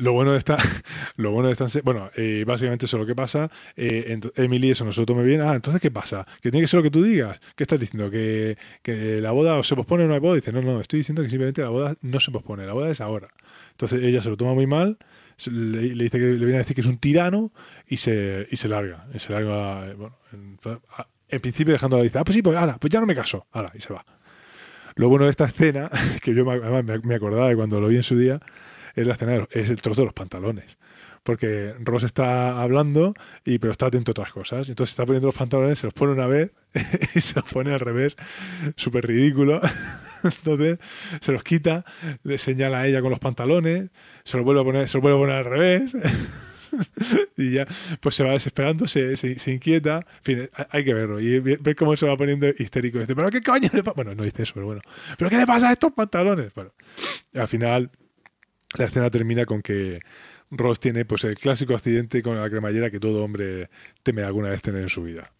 Lo 0.00 0.12
bueno 0.12 0.32
de 0.32 0.38
esta, 0.38 0.56
lo 1.16 1.30
bueno 1.30 1.48
de 1.48 1.52
esta, 1.52 1.66
bueno, 1.84 2.10
eh, 2.16 2.44
básicamente 2.46 2.86
eso 2.86 2.96
es 2.96 3.00
lo 3.00 3.06
que 3.06 3.14
pasa. 3.14 3.50
Eh, 3.76 4.18
Emily, 4.36 4.70
eso 4.70 4.84
no 4.84 4.92
se 4.92 5.00
lo 5.00 5.06
tome 5.06 5.22
bien. 5.24 5.42
Ah, 5.42 5.54
entonces, 5.54 5.80
¿qué 5.80 5.90
pasa? 5.90 6.26
¿Que 6.40 6.50
tiene 6.50 6.64
que 6.64 6.68
ser 6.68 6.78
lo 6.78 6.84
que 6.84 6.90
tú 6.90 7.02
digas? 7.02 7.38
¿Qué 7.54 7.64
estás 7.64 7.78
diciendo? 7.78 8.10
¿Que, 8.10 8.56
que 8.82 9.20
la 9.20 9.32
boda 9.32 9.56
o 9.56 9.62
se 9.62 9.76
pospone 9.76 10.04
o 10.04 10.08
no 10.08 10.14
hay 10.14 10.20
boda? 10.20 10.36
Dice, 10.36 10.52
no, 10.52 10.62
no, 10.62 10.80
estoy 10.80 11.00
diciendo 11.00 11.22
que 11.22 11.28
simplemente 11.28 11.62
la 11.62 11.68
boda 11.68 11.94
no 12.00 12.18
se 12.18 12.30
pospone, 12.30 12.66
la 12.66 12.72
boda 12.72 12.90
es 12.90 13.00
ahora. 13.00 13.28
Entonces 13.72 14.02
ella 14.02 14.22
se 14.22 14.30
lo 14.30 14.36
toma 14.36 14.54
muy 14.54 14.66
mal, 14.66 14.98
le, 15.46 15.94
le 15.94 16.04
dice 16.04 16.18
que 16.18 16.24
le 16.24 16.36
viene 16.36 16.56
a 16.56 16.58
decir 16.58 16.74
que 16.74 16.82
es 16.82 16.86
un 16.86 16.98
tirano 16.98 17.52
y 17.86 17.98
se, 17.98 18.46
y 18.50 18.56
se 18.56 18.68
larga. 18.68 19.06
Y 19.14 19.18
se 19.18 19.32
larga, 19.32 19.88
eh, 19.88 19.94
bueno, 19.94 20.16
en, 21.30 21.40
principio 21.40 21.72
dejándola 21.72 22.02
dice, 22.02 22.18
ah, 22.18 22.24
pues 22.24 22.34
sí, 22.34 22.42
pues 22.42 22.56
ahora, 22.56 22.76
pues 22.78 22.90
ya 22.90 23.00
no 23.00 23.06
me 23.06 23.14
caso, 23.14 23.46
ahora, 23.52 23.72
y 23.74 23.80
se 23.80 23.92
va. 23.92 24.04
Lo 24.96 25.08
bueno 25.08 25.24
de 25.24 25.30
esta 25.30 25.44
escena, 25.44 25.90
que 26.22 26.34
yo 26.34 26.48
además 26.50 27.04
me 27.04 27.14
acordaba 27.14 27.48
de 27.48 27.56
cuando 27.56 27.80
lo 27.80 27.88
vi 27.88 27.96
en 27.96 28.02
su 28.02 28.16
día, 28.16 28.40
es 28.94 29.06
la 29.06 29.14
escena, 29.14 29.32
de 29.32 29.38
los- 29.38 29.48
es 29.52 29.70
el 29.70 29.80
trozo 29.80 30.02
de 30.02 30.06
los 30.06 30.14
pantalones. 30.14 30.78
Porque 31.22 31.74
Ross 31.80 32.02
está 32.04 32.62
hablando, 32.62 33.12
y 33.44 33.58
pero 33.58 33.72
está 33.72 33.86
atento 33.86 34.10
a 34.10 34.12
otras 34.12 34.32
cosas. 34.32 34.68
Entonces 34.70 34.92
está 34.92 35.04
poniendo 35.04 35.28
los 35.28 35.34
pantalones, 35.34 35.78
se 35.78 35.86
los 35.86 35.92
pone 35.92 36.12
una 36.12 36.26
vez 36.26 36.50
y 37.14 37.20
se 37.20 37.38
los 37.38 37.44
pone 37.50 37.72
al 37.74 37.80
revés. 37.80 38.16
Súper 38.76 39.06
ridículo. 39.06 39.60
Entonces 40.24 40.78
se 41.20 41.32
los 41.32 41.42
quita, 41.44 41.84
le 42.22 42.38
señala 42.38 42.80
a 42.80 42.86
ella 42.86 43.02
con 43.02 43.10
los 43.10 43.18
pantalones, 43.18 43.90
se 44.24 44.36
los 44.38 44.44
vuelve 44.44 44.62
a 44.62 44.64
poner, 44.64 44.88
se 44.88 44.96
los 44.96 45.02
vuelve 45.02 45.18
a 45.18 45.20
poner 45.20 45.36
al 45.36 45.44
revés. 45.44 45.92
y 47.36 47.52
ya 47.52 47.66
pues 48.00 48.14
se 48.14 48.24
va 48.24 48.32
desesperando, 48.32 48.86
se, 48.88 49.16
se, 49.16 49.38
se 49.38 49.52
inquieta. 49.52 49.96
En 50.18 50.22
fin, 50.24 50.50
hay- 50.52 50.66
hay 50.70 50.84
que 50.84 50.94
verlo. 50.94 51.20
Y 51.20 51.38
ve- 51.40 51.58
ver 51.60 51.76
cómo 51.76 51.96
se 51.96 52.06
va 52.06 52.16
poniendo 52.16 52.46
histérico. 52.58 52.98
Dice, 52.98 53.14
¿pero 53.14 53.30
qué 53.30 53.40
coño 53.42 53.68
le 53.72 53.82
pasa? 53.82 53.94
Bueno, 53.96 54.14
no 54.14 54.22
dice 54.24 54.42
eso, 54.42 54.52
pero 54.54 54.66
bueno. 54.66 54.82
¿Pero 55.18 55.30
qué 55.30 55.36
le 55.38 55.46
pasa 55.46 55.68
a 55.68 55.72
estos 55.72 55.92
pantalones? 55.92 56.52
Bueno, 56.54 56.72
al 57.34 57.48
final 57.48 57.90
la 58.78 58.84
escena 58.84 59.10
termina 59.10 59.44
con 59.44 59.62
que 59.62 60.00
Ross 60.50 60.80
tiene 60.80 61.04
pues 61.04 61.24
el 61.24 61.36
clásico 61.36 61.74
accidente 61.74 62.22
con 62.22 62.40
la 62.40 62.48
cremallera 62.50 62.90
que 62.90 63.00
todo 63.00 63.22
hombre 63.24 63.70
teme 64.02 64.22
alguna 64.22 64.50
vez 64.50 64.62
tener 64.62 64.82
en 64.82 64.88
su 64.88 65.02
vida. 65.02 65.32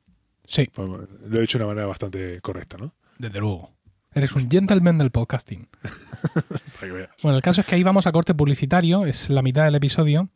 Sí, 0.46 0.68
Pues, 0.72 0.88
lo 1.28 1.40
he 1.40 1.44
hecho 1.44 1.58
de 1.58 1.64
una 1.64 1.72
manera 1.74 1.86
bastante 1.86 2.40
correcta, 2.40 2.76
¿no? 2.76 2.94
desde 3.18 3.38
luego. 3.38 3.72
Eres 4.12 4.32
un 4.34 4.50
gentleman 4.50 4.98
del 4.98 5.10
podcasting. 5.12 5.68
Para 6.34 6.86
que 6.86 6.90
veas. 6.92 7.10
Bueno, 7.22 7.36
el 7.36 7.42
caso 7.42 7.60
es 7.60 7.66
que 7.68 7.76
ahí 7.76 7.82
vamos 7.84 8.06
a 8.08 8.12
corte 8.12 8.34
publicitario, 8.34 9.06
es 9.06 9.30
la 9.30 9.42
mitad 9.42 9.64
del 9.64 9.76
episodio, 9.76 10.28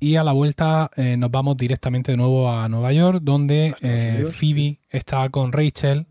y 0.00 0.16
a 0.16 0.24
la 0.24 0.32
vuelta 0.32 0.90
eh, 0.96 1.16
nos 1.18 1.30
vamos 1.30 1.56
directamente 1.58 2.12
de 2.12 2.16
nuevo 2.16 2.50
a 2.50 2.68
Nueva 2.68 2.92
York, 2.92 3.20
donde 3.22 3.74
eh. 3.82 4.24
Phoebe 4.32 4.80
está 4.88 5.28
con 5.28 5.52
Rachel 5.52 6.06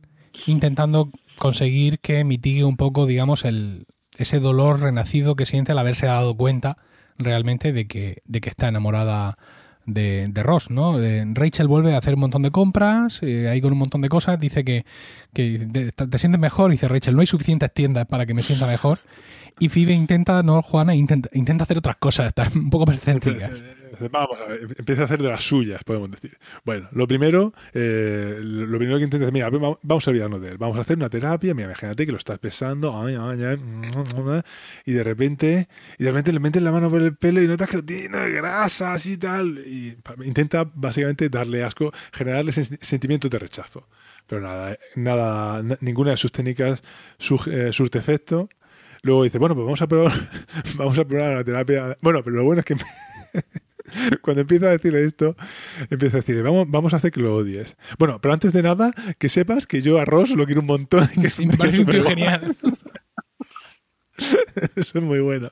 intentando 0.45 1.09
conseguir 1.37 1.99
que 1.99 2.23
mitigue 2.23 2.63
un 2.63 2.77
poco, 2.77 3.07
digamos, 3.07 3.45
el, 3.45 3.87
ese 4.17 4.39
dolor 4.39 4.79
renacido 4.79 5.35
que 5.35 5.45
siente 5.45 5.71
al 5.71 5.79
haberse 5.79 6.05
dado 6.05 6.35
cuenta 6.35 6.77
realmente 7.17 7.73
de 7.73 7.87
que, 7.87 8.21
de 8.25 8.41
que 8.41 8.49
está 8.49 8.67
enamorada 8.67 9.37
de, 9.85 10.27
de 10.29 10.43
Ross, 10.43 10.69
¿no? 10.69 11.01
Eh, 11.01 11.25
Rachel 11.33 11.67
vuelve 11.67 11.95
a 11.95 11.97
hacer 11.97 12.13
un 12.13 12.19
montón 12.21 12.43
de 12.43 12.51
compras, 12.51 13.21
eh, 13.23 13.49
ahí 13.49 13.59
con 13.59 13.73
un 13.73 13.79
montón 13.79 14.01
de 14.01 14.09
cosas, 14.09 14.39
dice 14.39 14.63
que, 14.63 14.85
que 15.33 15.67
te, 15.71 15.91
te 15.91 16.17
sientes 16.17 16.39
mejor, 16.39 16.69
dice 16.71 16.87
Rachel, 16.87 17.15
no 17.15 17.21
hay 17.21 17.27
suficientes 17.27 17.73
tiendas 17.73 18.05
para 18.05 18.25
que 18.25 18.33
me 18.33 18.43
sienta 18.43 18.67
mejor. 18.67 18.99
Y 19.57 19.69
Phoebe 19.69 19.93
intenta, 19.93 20.43
no, 20.43 20.61
Juana, 20.61 20.93
intenta, 20.95 21.29
intenta 21.33 21.63
hacer 21.63 21.77
otras 21.77 21.95
cosas, 21.97 22.27
está 22.27 22.47
un 22.55 22.69
poco 22.69 22.85
más 22.85 22.97
excéntricas. 22.97 23.63
Vamos 24.11 24.37
empieza 24.77 25.01
a 25.01 25.05
hacer 25.05 25.21
de 25.21 25.27
las 25.27 25.43
suyas, 25.43 25.83
podemos 25.83 26.09
decir. 26.11 26.37
Bueno, 26.63 26.87
lo 26.93 27.05
primero, 27.05 27.53
eh, 27.73 28.37
lo 28.41 28.77
primero 28.77 28.97
que 28.97 29.03
intenta 29.03 29.25
es, 29.25 29.33
mira, 29.33 29.49
vamos 29.49 30.07
a 30.07 30.09
olvidarnos 30.11 30.39
de 30.41 30.49
él, 30.49 30.57
vamos 30.57 30.77
a 30.77 30.81
hacer 30.81 30.95
una 30.95 31.09
terapia, 31.09 31.53
mira, 31.53 31.65
imagínate 31.67 32.05
que 32.05 32.11
lo 32.13 32.17
estás 32.17 32.39
pesando, 32.39 32.97
ay, 33.01 33.15
ay, 33.19 33.43
ay, 33.43 33.57
y 34.85 34.93
de 34.93 35.03
repente, 35.03 35.67
y 35.97 36.03
de 36.03 36.09
repente 36.11 36.31
le 36.31 36.39
metes 36.39 36.61
la 36.61 36.71
mano 36.71 36.89
por 36.89 37.01
el 37.01 37.15
pelo 37.17 37.41
y 37.41 37.47
notas 37.47 37.67
que 37.67 37.77
lo 37.77 37.83
tiene 37.83 38.29
grasas 38.29 39.05
y 39.05 39.17
tal, 39.17 39.57
y 39.65 39.97
intenta 40.23 40.69
básicamente 40.73 41.27
darle 41.29 41.63
asco, 41.63 41.91
generarle 42.13 42.51
sen- 42.51 42.77
sentimientos 42.81 43.29
de 43.29 43.39
rechazo. 43.39 43.87
Pero 44.27 44.41
nada, 44.41 44.77
nada, 44.95 45.63
na- 45.63 45.77
ninguna 45.81 46.11
de 46.11 46.17
sus 46.17 46.31
técnicas 46.31 46.81
eh, 47.47 47.69
surte 47.73 47.97
efecto. 47.97 48.47
Luego 49.01 49.23
dice, 49.23 49.37
bueno, 49.37 49.55
pues 49.55 49.65
vamos 49.65 49.81
a 49.81 49.87
probar, 49.87 50.29
vamos 50.75 50.99
a 50.99 51.05
probar 51.05 51.35
la 51.35 51.43
terapia. 51.43 51.97
Bueno, 52.01 52.23
pero 52.23 52.37
lo 52.37 52.43
bueno 52.43 52.59
es 52.61 52.65
que 52.65 52.75
cuando 54.21 54.41
empieza 54.41 54.67
a 54.67 54.71
decirle 54.71 55.03
esto, 55.05 55.35
empieza 55.89 56.17
a 56.17 56.21
decirle, 56.21 56.41
vamos, 56.41 56.67
vamos 56.69 56.93
a 56.93 56.97
hacer 56.97 57.11
que 57.11 57.21
lo 57.21 57.35
odies. 57.35 57.77
Bueno, 57.97 58.19
pero 58.21 58.33
antes 58.33 58.53
de 58.53 58.63
nada, 58.63 58.91
que 59.17 59.29
sepas 59.29 59.67
que 59.67 59.81
yo 59.81 59.99
a 59.99 60.05
Ross 60.05 60.31
lo 60.31 60.45
quiero 60.45 60.61
un 60.61 60.67
montón. 60.67 61.07
que 61.19 61.27
es 61.27 61.33
Sí, 61.33 61.47
parece 61.57 61.79
un 61.79 61.85
tío 61.85 62.03
superguay". 62.03 62.15
genial. 62.15 62.55
Eso 64.75 64.97
es 64.97 65.03
muy 65.03 65.19
bueno. 65.19 65.49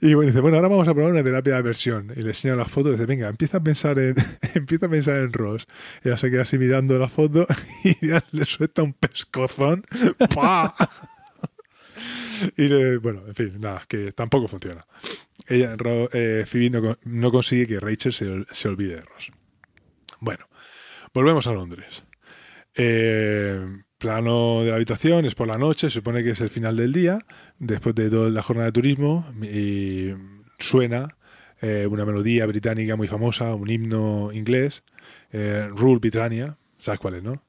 Y 0.00 0.14
bueno, 0.14 0.30
dice, 0.30 0.40
bueno, 0.40 0.56
ahora 0.56 0.68
vamos 0.68 0.88
a 0.88 0.94
probar 0.94 1.12
una 1.12 1.22
terapia 1.22 1.52
de 1.54 1.58
aversión. 1.58 2.10
Y 2.16 2.22
le 2.22 2.28
enseña 2.28 2.56
la 2.56 2.64
foto 2.64 2.88
y 2.88 2.92
dice, 2.92 3.04
venga, 3.06 3.28
empieza 3.28 3.58
a 3.58 3.62
pensar 3.62 3.98
en, 3.98 4.14
empieza 4.54 4.86
a 4.86 4.88
pensar 4.88 5.16
en 5.16 5.32
Ross. 5.32 5.66
Ella 6.02 6.16
se 6.16 6.30
queda 6.30 6.42
así 6.42 6.56
mirando 6.58 6.98
la 6.98 7.08
foto 7.08 7.46
y 7.84 8.06
ya 8.06 8.24
le 8.32 8.44
suelta 8.44 8.82
un 8.82 8.94
pescozón. 8.94 9.84
¡Pah! 10.34 10.74
Y 12.56 12.96
bueno, 12.96 13.22
en 13.26 13.34
fin, 13.34 13.60
nada, 13.60 13.82
que 13.88 14.12
tampoco 14.12 14.48
funciona. 14.48 14.86
Ella, 15.46 15.76
eh, 16.12 16.44
Phoebe 16.46 16.70
no, 16.70 16.98
no 17.04 17.30
consigue 17.30 17.66
que 17.66 17.80
Rachel 17.80 18.12
se, 18.12 18.44
se 18.50 18.68
olvide 18.68 18.96
de 18.96 19.02
Ross. 19.02 19.32
Bueno, 20.20 20.48
volvemos 21.12 21.46
a 21.46 21.52
Londres. 21.52 22.04
Eh, 22.74 23.64
plano 23.98 24.62
de 24.62 24.70
la 24.70 24.76
habitación, 24.76 25.24
es 25.24 25.34
por 25.34 25.48
la 25.48 25.58
noche, 25.58 25.88
se 25.88 25.94
supone 25.94 26.22
que 26.22 26.30
es 26.30 26.40
el 26.40 26.50
final 26.50 26.76
del 26.76 26.92
día, 26.92 27.18
después 27.58 27.94
de 27.94 28.10
toda 28.10 28.30
la 28.30 28.42
jornada 28.42 28.66
de 28.66 28.72
turismo, 28.72 29.26
y 29.42 30.12
suena 30.58 31.16
eh, 31.60 31.86
una 31.90 32.04
melodía 32.04 32.46
británica 32.46 32.96
muy 32.96 33.08
famosa, 33.08 33.54
un 33.54 33.70
himno 33.70 34.30
inglés, 34.32 34.84
eh, 35.32 35.68
Rule 35.70 35.98
Britannia, 35.98 36.58
¿sabes 36.78 37.00
cuál 37.00 37.14
es, 37.14 37.22
no? 37.22 37.42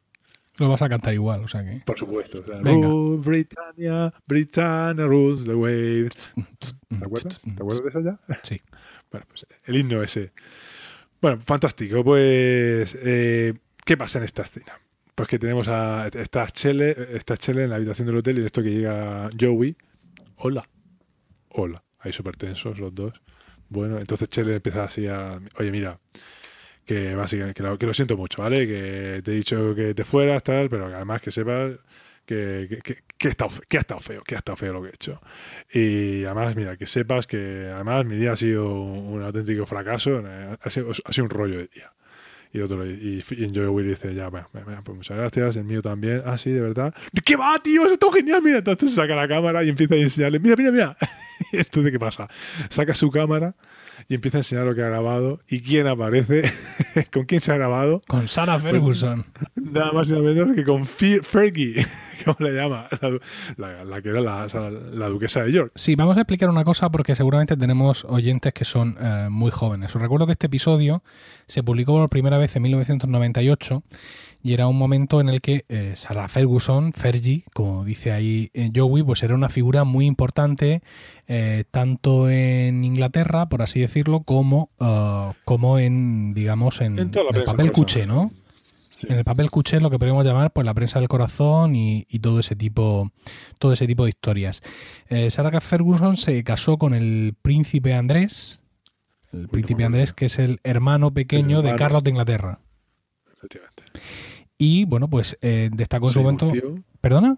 Lo 0.57 0.69
vas 0.69 0.81
a 0.81 0.89
cantar 0.89 1.13
igual, 1.13 1.43
o 1.43 1.47
sea 1.47 1.63
que. 1.63 1.81
Por 1.85 1.97
supuesto. 1.97 2.39
o 2.39 2.43
sea. 2.43 2.59
Rule 2.61 3.17
Britannia, 3.17 4.13
Britannia 4.25 5.05
rules 5.05 5.45
the 5.45 5.53
waves. 5.53 6.33
¿Te 6.89 7.05
acuerdas? 7.05 7.41
¿Te 7.41 7.51
acuerdas 7.51 7.83
de 7.83 7.89
esa 7.89 8.01
ya? 8.01 8.19
Sí. 8.43 8.61
Bueno, 9.11 9.25
pues 9.29 9.45
el 9.65 9.77
himno 9.77 10.01
ese. 10.01 10.33
Bueno, 11.21 11.41
fantástico. 11.41 12.03
Pues, 12.03 12.97
eh, 13.01 13.53
¿qué 13.85 13.97
pasa 13.97 14.17
en 14.19 14.25
esta 14.25 14.43
escena? 14.43 14.79
Pues 15.15 15.29
que 15.29 15.39
tenemos 15.39 15.67
a 15.67 16.07
esta 16.07 16.47
Chele, 16.47 16.95
esta 17.13 17.37
Chele 17.37 17.63
en 17.63 17.69
la 17.71 17.77
habitación 17.77 18.07
del 18.07 18.17
hotel 18.17 18.37
y 18.37 18.41
de 18.41 18.45
esto 18.47 18.61
que 18.61 18.71
llega 18.71 19.29
Joey. 19.39 19.75
Hola. 20.37 20.67
Hola. 21.49 21.83
Ahí 21.99 22.11
súper 22.13 22.35
tensos 22.35 22.77
los 22.79 22.93
dos. 22.93 23.13
Bueno, 23.69 23.97
entonces 23.97 24.29
Chele 24.29 24.55
empieza 24.55 24.83
así 24.83 25.07
a... 25.07 25.39
Oye, 25.57 25.71
mira, 25.71 25.99
que 26.87 27.13
básicamente 27.15 27.61
que 27.61 27.67
lo, 27.67 27.77
que 27.77 27.85
lo 27.85 27.93
siento 27.93 28.15
mucho, 28.15 28.41
¿vale? 28.41 28.65
Que 28.65 29.21
te 29.21 29.31
he 29.33 29.35
dicho 29.35 29.75
que 29.75 29.93
te 29.93 30.05
fueras, 30.05 30.41
tal, 30.41 30.69
pero 30.69 30.85
además 30.85 31.21
que 31.21 31.31
sepas 31.31 31.73
que, 32.25 32.79
que, 32.81 33.03
que, 33.17 33.27
ha 33.27 33.31
estado 33.31 33.51
que 33.67 33.77
ha 33.77 33.81
estado 33.81 33.99
feo, 33.99 34.23
que 34.23 34.35
ha 34.35 34.37
estado 34.37 34.55
feo 34.55 34.71
lo 34.71 34.81
que 34.81 34.87
he 34.87 34.93
hecho. 34.93 35.21
Y 35.71 36.23
además, 36.23 36.55
mira, 36.55 36.77
que 36.77 36.87
sepas 36.87 37.27
que 37.27 37.69
además 37.73 38.05
mi 38.05 38.15
día 38.15 38.31
ha 38.31 38.35
sido 38.37 38.73
un 38.73 39.21
auténtico 39.21 39.65
fracaso, 39.65 40.23
ha 40.61 40.69
sido, 40.69 40.91
ha 41.03 41.11
sido 41.11 41.25
un 41.25 41.29
rollo 41.29 41.57
de 41.57 41.67
día. 41.67 41.91
Y, 42.53 42.61
otro, 42.61 42.85
y, 42.85 43.21
y 43.31 43.59
Will 43.59 43.89
dice, 43.89 44.15
ya, 44.15 44.29
bueno, 44.29 44.47
pues 44.53 44.95
muchas 44.95 45.17
gracias, 45.17 45.57
el 45.57 45.65
mío 45.65 45.81
también. 45.81 46.23
Ah, 46.25 46.37
sí, 46.37 46.51
de 46.51 46.61
verdad. 46.61 46.95
¿Qué 47.25 47.35
va, 47.35 47.59
tío? 47.61 47.83
Eso 47.85 47.95
está 47.95 48.07
genial, 48.13 48.41
mira. 48.41 48.59
Entonces 48.59 48.93
saca 48.93 49.13
la 49.13 49.27
cámara 49.27 49.61
y 49.65 49.69
empieza 49.69 49.95
a 49.95 49.97
enseñarle, 49.97 50.39
mira, 50.39 50.55
mira, 50.55 50.71
mira. 50.71 50.97
Entonces, 51.51 51.91
¿qué 51.91 51.99
pasa? 51.99 52.29
Saca 52.69 52.93
su 52.93 53.11
cámara 53.11 53.55
y 54.09 54.15
empieza 54.15 54.37
a 54.37 54.39
enseñar 54.39 54.65
lo 54.65 54.73
que 54.75 54.81
ha 54.83 54.87
grabado. 54.87 55.39
¿Y 55.49 55.59
quién 55.61 55.87
aparece? 55.87 56.43
¿Con 57.13 57.25
quién 57.25 57.41
se 57.41 57.51
ha 57.51 57.55
grabado? 57.57 58.01
Con 58.07 58.27
Sarah 58.27 58.57
Ferguson. 58.59 59.25
Nada 59.55 59.91
más 59.91 60.07
y 60.07 60.11
nada 60.11 60.23
menos 60.23 60.55
que 60.55 60.63
con 60.63 60.85
Fe- 60.85 61.21
Fergie, 61.21 61.85
¿cómo 62.25 62.37
le 62.39 62.53
llama? 62.55 62.87
La, 63.57 63.67
la- 63.67 63.83
la 63.85 64.01
que 64.01 64.09
era 64.09 64.21
la, 64.21 64.47
la 64.93 65.09
duquesa 65.09 65.43
de 65.43 65.51
York. 65.51 65.71
Sí, 65.75 65.95
vamos 65.95 66.15
a 66.17 66.21
explicar 66.21 66.49
una 66.49 66.63
cosa 66.63 66.89
porque 66.89 67.15
seguramente 67.15 67.57
tenemos 67.57 68.05
oyentes 68.05 68.53
que 68.53 68.63
son 68.65 68.97
eh, 68.99 69.27
muy 69.29 69.51
jóvenes. 69.51 69.95
Os 69.95 70.01
recuerdo 70.01 70.25
que 70.25 70.31
este 70.33 70.47
episodio 70.47 71.03
se 71.47 71.63
publicó 71.63 71.93
por 71.93 72.09
primera 72.09 72.37
vez 72.37 72.55
en 72.55 72.63
1998 72.63 73.83
y 74.43 74.53
era 74.53 74.67
un 74.67 74.77
momento 74.77 75.19
en 75.19 75.29
el 75.29 75.41
que 75.41 75.65
eh, 75.67 75.93
Sarah 75.95 76.27
Ferguson, 76.29 76.93
Fergie, 76.93 77.43
como 77.53 77.83
dice 77.83 78.11
ahí 78.11 78.51
eh, 78.53 78.71
Joey, 78.73 79.03
pues 79.03 79.23
era 79.23 79.35
una 79.35 79.49
figura 79.49 79.83
muy 79.83 80.05
importante 80.05 80.81
eh, 81.27 81.65
tanto 81.71 82.29
en 82.29 82.85
Inglaterra, 82.85 83.49
por 83.49 83.61
así 83.61 83.81
decirlo, 83.81 84.21
como, 84.21 84.69
eh, 84.79 85.33
como 85.43 85.77
en, 85.77 86.33
digamos, 86.33 86.79
en, 86.79 86.97
el 86.97 87.09
papel 87.09 87.71
cuché, 87.71 88.05
¿no? 88.05 88.31
Sí. 88.89 89.07
En 89.09 89.17
el 89.19 89.25
papel 89.25 89.51
cuché 89.51 89.79
lo 89.79 89.91
que 89.91 89.99
podríamos 89.99 90.25
llamar 90.25 90.51
pues 90.51 90.65
la 90.65 90.73
prensa 90.73 90.99
del 90.99 91.07
corazón 91.07 91.75
y, 91.75 92.07
y 92.09 92.17
todo 92.17 92.39
ese 92.39 92.55
tipo 92.55 93.11
todo 93.59 93.73
ese 93.73 93.85
tipo 93.85 94.05
de 94.05 94.09
historias. 94.09 94.63
Eh, 95.09 95.29
Sarah 95.29 95.61
Ferguson 95.61 96.17
se 96.17 96.43
casó 96.43 96.77
con 96.77 96.95
el 96.95 97.35
príncipe 97.39 97.93
Andrés, 97.93 98.59
el 99.31 99.49
príncipe 99.49 99.83
Andrés 99.83 100.13
que 100.13 100.25
es 100.25 100.39
el 100.39 100.59
hermano 100.63 101.13
pequeño 101.13 101.59
El 101.59 101.65
de. 101.65 101.75
Carlos 101.75 102.03
de 102.03 102.09
Inglaterra. 102.09 102.59
Efectivamente. 103.35 103.83
Y 104.57 104.85
bueno, 104.85 105.09
pues 105.09 105.37
eh, 105.41 105.69
destacó 105.71 106.07
en 106.07 106.13
su 106.13 106.21
momento. 106.21 106.51
¿Perdona? 106.99 107.37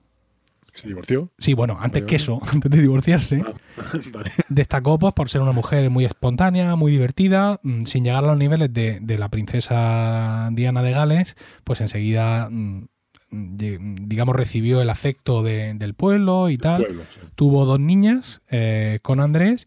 Se 0.80 0.88
divorció. 0.88 1.32
Sí, 1.38 1.54
bueno, 1.54 1.78
antes 1.80 2.04
que 2.04 2.16
eso, 2.16 2.40
antes 2.54 2.72
de 2.72 2.80
divorciarse, 2.82 3.44
vale. 4.14 4.32
destacó 4.50 4.98
pues, 4.98 5.14
por 5.14 5.30
ser 5.30 5.42
una 5.42 5.52
mujer 5.52 5.90
muy 5.90 6.06
espontánea, 6.06 6.76
muy 6.76 6.92
divertida, 6.92 7.60
mm, 7.64 7.82
sin 7.84 8.04
llegar 8.04 8.24
a 8.24 8.28
los 8.28 8.38
niveles 8.38 8.74
de, 8.74 9.00
de 9.02 9.18
la 9.18 9.30
princesa 9.30 10.50
Diana 10.54 10.82
de 10.84 10.92
Gales, 10.92 11.36
pues 11.64 11.82
enseguida, 11.82 12.50
mm, 12.50 12.84
lle- 13.32 13.96
digamos, 14.08 14.36
recibió 14.36 14.82
el 14.82 14.90
afecto 14.90 15.44
de- 15.44 15.74
del 15.74 15.94
pueblo 15.96 16.50
y 16.50 16.58
tal. 16.58 16.84
Pueblo, 16.86 17.04
sí. 17.14 17.20
Tuvo 17.36 17.66
dos 17.66 17.80
niñas 17.80 18.42
eh, 18.50 19.00
con 19.02 19.20
Andrés 19.20 19.66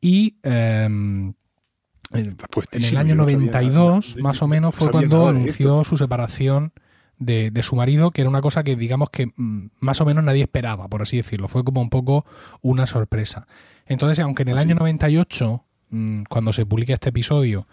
y 0.00 0.36
eh, 0.42 0.84
en 0.84 1.34
el 2.12 2.96
año 2.96 3.10
yo 3.10 3.14
no 3.14 3.22
sabía 3.24 3.36
nada, 3.38 3.60
92, 3.60 4.16
no- 4.16 4.22
más 4.22 4.42
o 4.42 4.48
menos, 4.48 4.74
no 4.74 4.78
fue 4.78 4.90
cuando 4.90 5.28
anunció 5.28 5.84
su 5.84 5.96
separación 5.96 6.72
de, 7.20 7.52
de 7.52 7.62
su 7.62 7.76
marido, 7.76 8.10
que 8.10 8.22
era 8.22 8.28
una 8.30 8.40
cosa 8.40 8.64
que, 8.64 8.74
digamos, 8.74 9.10
que 9.10 9.26
mm, 9.36 9.66
más 9.78 10.00
o 10.00 10.04
menos 10.04 10.24
nadie 10.24 10.42
esperaba, 10.42 10.88
por 10.88 11.02
así 11.02 11.16
decirlo. 11.18 11.46
Fue 11.46 11.62
como 11.62 11.80
un 11.80 11.90
poco 11.90 12.26
una 12.62 12.86
sorpresa. 12.86 13.46
Entonces, 13.86 14.18
aunque 14.18 14.42
en 14.42 14.48
el 14.48 14.58
¿Ah, 14.58 14.62
año 14.62 14.74
98, 14.74 15.64
mm, 15.90 16.22
cuando 16.28 16.52
se 16.52 16.66
publica 16.66 16.94
este 16.94 17.10
episodio, 17.10 17.68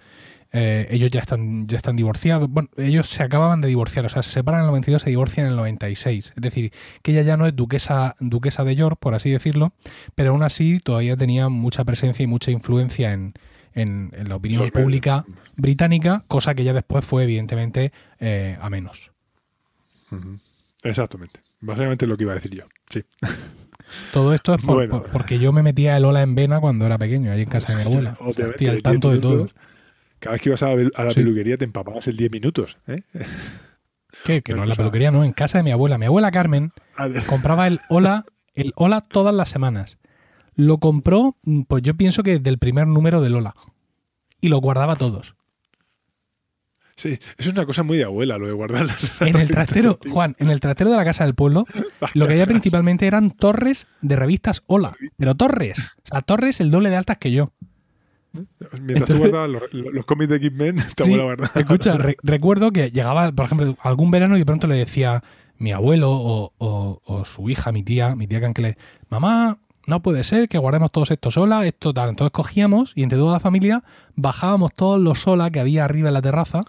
eh, 0.54 0.88
ellos 0.92 1.12
ya 1.12 1.20
están, 1.20 1.68
ya 1.68 1.76
están 1.78 1.96
divorciados. 1.98 2.50
Bueno, 2.50 2.70
ellos 2.78 3.10
se 3.10 3.22
acababan 3.24 3.60
de 3.60 3.68
divorciar, 3.68 4.06
o 4.06 4.10
sea, 4.10 4.24
se 4.24 4.32
separan 4.32 4.60
en 4.62 4.66
el 4.66 4.72
92, 4.72 5.02
se 5.02 5.10
divorcian 5.10 5.46
en 5.48 5.52
el 5.52 5.58
96. 5.58 6.34
Es 6.36 6.42
decir, 6.42 6.72
que 7.02 7.12
ella 7.12 7.22
ya 7.24 7.36
no 7.38 7.48
es 7.48 7.56
duquesa, 7.56 8.16
duquesa 8.20 8.64
de 8.64 8.76
York, 8.76 8.98
por 9.00 9.14
así 9.14 9.30
decirlo, 9.30 9.74
pero 10.16 10.32
aún 10.32 10.44
así 10.44 10.80
todavía 10.80 11.18
tenía 11.18 11.50
mucha 11.50 11.84
presencia 11.84 12.24
y 12.24 12.28
mucha 12.28 12.52
influencia 12.52 13.12
en, 13.14 13.34
en- 13.74 14.12
en 14.16 14.30
la 14.30 14.36
opinión 14.38 14.62
pública 14.84 15.26
británica, 15.58 16.24
cosa 16.30 16.56
que 16.56 16.64
ya 16.64 16.74
después 16.74 17.06
fue 17.06 17.24
evidentemente 17.24 17.92
eh, 18.20 18.58
a 18.62 18.70
menos. 18.70 19.12
Exactamente. 20.84 21.42
Básicamente 21.60 22.06
lo 22.08 22.18
que 22.18 22.24
iba 22.24 22.32
a 22.34 22.36
decir 22.36 22.52
yo. 22.56 22.64
Sí. 22.90 23.04
Todo 24.12 24.34
esto 24.34 24.54
es 24.54 24.62
por- 24.62 24.76
Bueno. 24.76 25.02
por- 25.04 25.12
porque 25.12 25.40
yo 25.40 25.52
me 25.52 25.64
metía 25.64 25.96
el 25.98 26.06
hola 26.06 26.22
en 26.22 26.36
vena 26.36 26.60
cuando 26.60 26.86
era 26.86 26.98
pequeño, 26.98 27.32
ahí 27.32 27.42
en 27.42 27.50
casa 27.50 27.74
de 27.76 27.84
mi 27.84 27.90
abuela. 27.90 28.18
O 28.20 28.34
sea, 28.34 28.46
Obviamente, 28.46 28.52
estoy 28.52 28.68
al 28.68 28.74
10 28.76 28.84
tanto 28.84 29.12
de 29.12 29.20
todo. 29.20 29.50
Cada 30.20 30.34
vez 30.34 30.42
que 30.42 30.50
ibas 30.50 30.64
a 30.64 30.76
la, 30.76 30.90
a 30.96 31.04
la 31.06 31.12
Sí. 31.12 31.20
peluquería 31.20 31.58
te 31.58 31.66
empapabas 31.66 32.08
el 32.08 32.18
10 32.18 32.32
minutos. 32.32 32.78
¿eh? 32.88 33.02
¿Qué? 34.24 34.42
Que 34.42 34.54
no 34.54 34.64
en 34.64 34.70
la 34.70 34.76
peluquería, 34.76 35.12
no, 35.12 35.24
en 35.24 35.32
casa 35.32 35.60
de 35.60 35.64
mi 35.64 35.72
abuela. 35.72 35.98
Mi 35.98 36.06
abuela 36.08 36.32
Carmen 36.32 36.72
compraba 37.28 37.68
el 37.68 37.80
hola, 37.90 38.26
el 38.56 38.74
hola 38.76 39.02
todas 39.02 39.34
las 39.34 39.50
semanas. 39.50 39.98
Lo 40.56 40.80
compró, 40.80 41.38
mm, 41.44 41.62
pues 41.64 41.84
yo 41.84 41.94
pienso 41.96 42.24
que 42.24 42.40
del 42.40 42.58
primer 42.58 42.88
número 42.88 43.22
del 43.22 43.36
hola. 43.36 43.54
Y 44.42 44.50
lo 44.50 44.58
guardaba 44.58 44.96
todos. 44.96 45.36
Sí, 46.98 47.10
eso 47.38 47.50
es 47.50 47.54
una 47.54 47.66
cosa 47.66 47.84
muy 47.84 47.98
de 47.98 48.04
abuela, 48.06 48.38
lo 48.40 48.48
de 48.48 48.54
guardar 48.54 48.86
las 48.86 49.22
En 49.22 49.36
el 49.38 49.50
trastero. 49.50 50.00
Juan, 50.12 50.36
en 50.40 50.50
el 50.50 50.60
trastero 50.60 50.90
de 50.92 50.98
la 50.98 51.06
casa 51.06 51.24
del 51.26 51.36
pueblo, 51.36 51.66
lo 52.16 52.28
que 52.28 52.34
había 52.34 52.46
principalmente 52.48 53.06
eran 53.08 53.32
torres 53.32 53.88
de 54.02 54.16
revistas 54.16 54.64
hola. 54.68 54.96
Pero 55.16 55.36
torres. 55.36 55.78
O 55.80 56.08
sea, 56.08 56.22
torres 56.22 56.60
el 56.60 56.72
doble 56.72 56.90
de 56.90 56.96
altas 56.98 57.18
que 57.18 57.32
yo. 57.32 57.54
Mientras 58.34 59.10
Entonces- 59.10 59.16
tú 59.16 59.20
guardabas 59.20 59.50
los, 59.94 60.06
cómics 60.06 60.30
de 60.30 60.36
X-Men, 60.38 60.78
te 60.96 61.04
Sí, 61.06 61.16
guardaba. 61.18 61.50
escucha, 61.56 61.98
re- 61.98 62.18
recuerdo 62.24 62.72
que 62.72 62.92
llegaba, 62.92 63.32
por 63.32 63.46
ejemplo, 63.46 63.78
algún 63.82 64.12
verano 64.12 64.36
y 64.36 64.40
de 64.40 64.46
pronto 64.46 64.68
le 64.68 64.76
decía 64.76 65.24
mi 65.58 65.72
abuelo 65.72 66.12
o, 66.12 66.54
o- 66.58 67.02
o 67.06 67.26
su 67.26 67.50
hija, 67.50 67.72
mi 67.72 67.84
tía, 67.84 68.16
mi 68.16 68.28
tía 68.28 68.40
Canquele, 68.42 68.78
mamá, 69.10 69.58
no 69.88 70.02
puede 70.04 70.24
ser 70.24 70.50
que 70.50 70.58
guardemos 70.58 70.92
todos 70.92 71.10
estos 71.12 71.34
sola, 71.36 71.66
esto 71.66 71.94
tal. 71.94 72.10
Entonces 72.10 72.32
cogíamos 72.32 72.92
y 72.96 73.04
entre 73.04 73.18
toda 73.18 73.34
la 73.34 73.40
familia 73.40 73.84
bajábamos 74.16 74.74
todos 74.74 75.00
los 75.00 75.20
sola 75.20 75.50
que 75.50 75.60
había 75.60 75.86
arriba 75.86 76.10
en 76.10 76.14
la 76.14 76.22
terraza, 76.22 76.62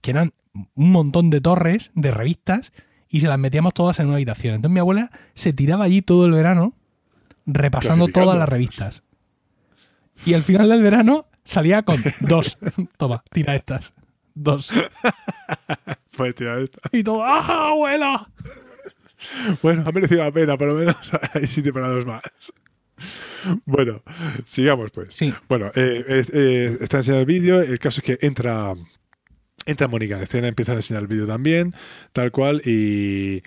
que 0.00 0.10
eran 0.10 0.32
un 0.74 0.92
montón 0.92 1.30
de 1.30 1.40
torres 1.40 1.90
de 1.94 2.10
revistas, 2.10 2.72
y 3.08 3.20
se 3.20 3.28
las 3.28 3.38
metíamos 3.38 3.74
todas 3.74 4.00
en 4.00 4.06
una 4.06 4.16
habitación. 4.16 4.54
Entonces 4.54 4.74
mi 4.74 4.80
abuela 4.80 5.10
se 5.34 5.52
tiraba 5.52 5.84
allí 5.84 6.02
todo 6.02 6.26
el 6.26 6.32
verano 6.32 6.74
repasando 7.46 8.08
todas 8.08 8.36
las 8.38 8.48
revistas. 8.48 9.02
Y 10.24 10.34
al 10.34 10.42
final 10.42 10.68
del 10.68 10.82
verano 10.82 11.26
salía 11.44 11.82
con 11.82 12.02
dos. 12.20 12.58
Toma, 12.96 13.22
tira 13.30 13.54
estas. 13.54 13.94
Dos. 14.34 14.72
Pues, 16.16 16.34
tía, 16.34 16.58
esta. 16.58 16.80
Y 16.92 17.02
todo, 17.02 17.24
¡ah, 17.24 17.68
abuela! 17.68 18.28
Bueno, 19.62 19.82
ha 19.86 19.92
merecido 19.92 20.24
la 20.24 20.32
pena, 20.32 20.56
por 20.56 20.68
lo 20.68 20.74
menos 20.74 20.96
hay 21.34 21.46
sitio 21.46 21.72
para 21.72 21.88
dos 21.88 22.04
más. 22.04 22.22
Bueno, 23.64 24.02
sigamos 24.44 24.90
pues. 24.90 25.14
Sí. 25.14 25.32
Bueno, 25.48 25.66
eh, 25.74 26.22
eh, 26.32 26.78
está 26.80 26.98
enseñando 26.98 27.20
el 27.20 27.26
vídeo. 27.26 27.60
El 27.60 27.78
caso 27.78 28.00
es 28.00 28.04
que 28.04 28.26
entra, 28.26 28.74
entra 29.66 29.88
Mónica 29.88 30.16
en 30.16 30.22
escena, 30.22 30.48
empiezan 30.48 30.76
a 30.76 30.78
enseñar 30.78 31.02
el 31.02 31.08
vídeo 31.08 31.26
también, 31.26 31.74
tal 32.12 32.30
cual, 32.30 32.62
y 32.64 33.42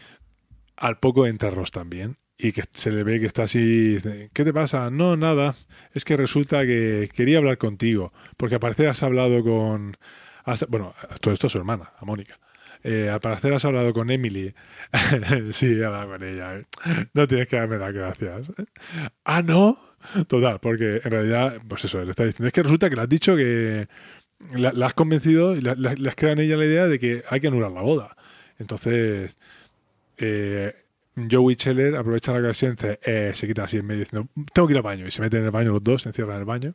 al 0.78 1.00
poco 1.00 1.26
entra 1.26 1.50
Ross 1.50 1.72
también. 1.72 2.18
Y 2.42 2.54
que 2.54 2.64
se 2.72 2.92
le 2.92 3.04
ve 3.04 3.20
que 3.20 3.26
está 3.26 3.44
así. 3.44 3.98
¿Qué 4.32 4.46
te 4.46 4.54
pasa? 4.54 4.90
No, 4.90 5.18
nada. 5.18 5.56
Es 5.92 6.06
que 6.06 6.16
resulta 6.16 6.66
que 6.66 7.10
quería 7.14 7.40
hablar 7.40 7.58
contigo. 7.58 8.14
Porque 8.38 8.56
al 8.56 8.62
parecer 8.62 8.88
has 8.88 9.04
hablado 9.04 9.44
con. 9.44 9.98
bueno, 10.70 10.94
todo 11.20 11.34
esto 11.34 11.48
es 11.48 11.52
su 11.52 11.58
hermana, 11.58 11.92
a 11.98 12.06
Mónica. 12.06 12.40
Eh, 12.82 13.10
al 13.10 13.20
parecer 13.20 13.54
has 13.54 13.66
hablado 13.66 13.92
con 13.92 14.10
Emily. 14.10 14.54
sí, 15.52 15.66
he 15.66 15.84
hablado 15.84 16.12
con 16.12 16.24
ella. 16.24 16.62
No 17.14 17.28
tienes 17.28 17.50
que 17.50 17.58
darme 17.58 17.78
las 17.78 17.94
gracias. 17.94 18.48
Ah, 19.26 19.42
no. 19.42 19.78
Total, 20.28 20.60
porque 20.62 21.02
en 21.04 21.12
realidad, 21.12 21.60
pues 21.68 21.84
eso, 21.84 22.02
le 22.02 22.12
está 22.12 22.24
diciendo. 22.24 22.48
Es 22.48 22.54
que 22.54 22.64
resulta 22.64 22.90
que 22.90 22.96
le 22.96 23.02
has 23.02 23.10
dicho 23.10 23.36
que. 23.36 23.88
La, 24.54 24.70
has 24.86 24.94
convencido 24.94 25.56
y 25.56 25.62
la- 25.62 25.76
la- 25.76 25.94
en 25.94 26.40
ella 26.40 26.58
la 26.58 26.66
idea 26.66 26.88
de 26.88 27.00
que 27.00 27.24
hay 27.30 27.40
que 27.40 27.48
anular 27.48 27.72
la 27.72 27.82
boda. 27.82 28.16
Entonces. 28.58 29.38
Eh, 30.18 30.74
Joey 31.30 31.56
Scheller 31.56 31.96
aprovecha 31.98 32.32
la 32.34 32.40
ocasión, 32.40 32.78
eh, 32.82 33.32
se 33.34 33.48
quita 33.48 33.64
así 33.66 33.78
en 33.78 33.86
medio 33.86 34.02
diciendo, 34.02 34.30
tengo 34.54 34.68
que 34.68 34.74
ir 34.74 34.78
al 34.78 34.84
baño. 34.84 35.08
Y 35.08 35.12
se 35.12 35.22
meten 35.22 35.42
en 35.42 35.46
el 35.48 35.52
baño 35.52 35.72
los 35.74 35.84
dos, 35.84 36.04
se 36.04 36.10
encierran 36.10 36.36
en 36.36 36.40
el 36.42 36.46
baño. 36.46 36.72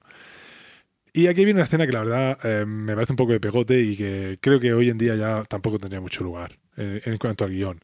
Y 1.12 1.28
aquí 1.28 1.44
viene 1.44 1.58
una 1.58 1.64
escena 1.64 1.86
que 1.86 1.92
la 1.92 2.02
verdad 2.02 2.38
eh, 2.42 2.66
me 2.66 2.94
parece 2.94 3.12
un 3.12 3.16
poco 3.16 3.32
de 3.32 3.40
pegote 3.40 3.80
y 3.80 3.96
que 3.96 4.38
creo 4.40 4.58
que 4.58 4.72
hoy 4.74 4.90
en 4.90 4.98
día 4.98 5.14
ya 5.14 5.44
tampoco 5.44 5.78
tendría 5.78 6.00
mucho 6.00 6.24
lugar 6.24 6.58
en, 6.76 7.18
cuanto 7.18 7.44
al 7.44 7.52
guion. 7.52 7.80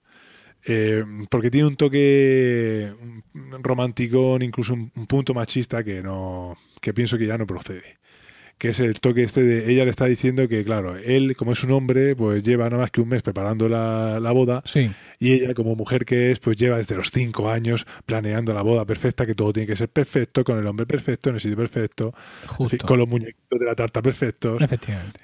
Eh, 0.66 1.04
porque 1.30 1.50
tiene 1.50 1.68
un 1.68 1.76
toque 1.76 2.92
romántico, 3.62 4.38
incluso 4.40 4.74
un, 4.74 4.92
un 4.96 5.06
punto 5.06 5.32
machista 5.34 5.84
que 5.84 6.02
no 6.02 6.56
que 6.80 6.92
pienso 6.94 7.18
que 7.18 7.26
ya 7.26 7.38
no 7.38 7.46
procede. 7.46 7.98
Que 8.60 8.68
es 8.68 8.78
el 8.80 9.00
toque 9.00 9.22
este 9.22 9.42
de 9.42 9.72
ella 9.72 9.84
le 9.86 9.90
está 9.90 10.04
diciendo 10.04 10.46
que, 10.46 10.62
claro, 10.64 10.94
él, 10.96 11.34
como 11.34 11.52
es 11.52 11.64
un 11.64 11.70
hombre, 11.72 12.14
pues 12.14 12.42
lleva 12.42 12.64
nada 12.68 12.82
más 12.82 12.90
que 12.90 13.00
un 13.00 13.08
mes 13.08 13.22
preparando 13.22 13.70
la, 13.70 14.20
la 14.20 14.32
boda 14.32 14.62
Sí. 14.66 14.90
y 15.18 15.32
ella, 15.32 15.54
como 15.54 15.74
mujer 15.76 16.04
que 16.04 16.30
es, 16.30 16.40
pues 16.40 16.58
lleva 16.58 16.76
desde 16.76 16.94
los 16.94 17.10
cinco 17.10 17.48
años 17.50 17.86
planeando 18.04 18.52
la 18.52 18.60
boda 18.60 18.84
perfecta, 18.84 19.24
que 19.24 19.34
todo 19.34 19.50
tiene 19.54 19.66
que 19.66 19.76
ser 19.76 19.88
perfecto, 19.88 20.44
con 20.44 20.58
el 20.58 20.66
hombre 20.66 20.84
perfecto, 20.84 21.30
en 21.30 21.36
el 21.36 21.40
sitio 21.40 21.56
perfecto, 21.56 22.12
en 22.42 22.48
fin, 22.48 22.56
Justo. 22.56 22.86
con 22.86 22.98
los 22.98 23.08
muñequitos 23.08 23.58
de 23.58 23.64
la 23.64 23.74
tarta 23.74 24.02
perfectos. 24.02 24.60
Efectivamente. 24.60 25.20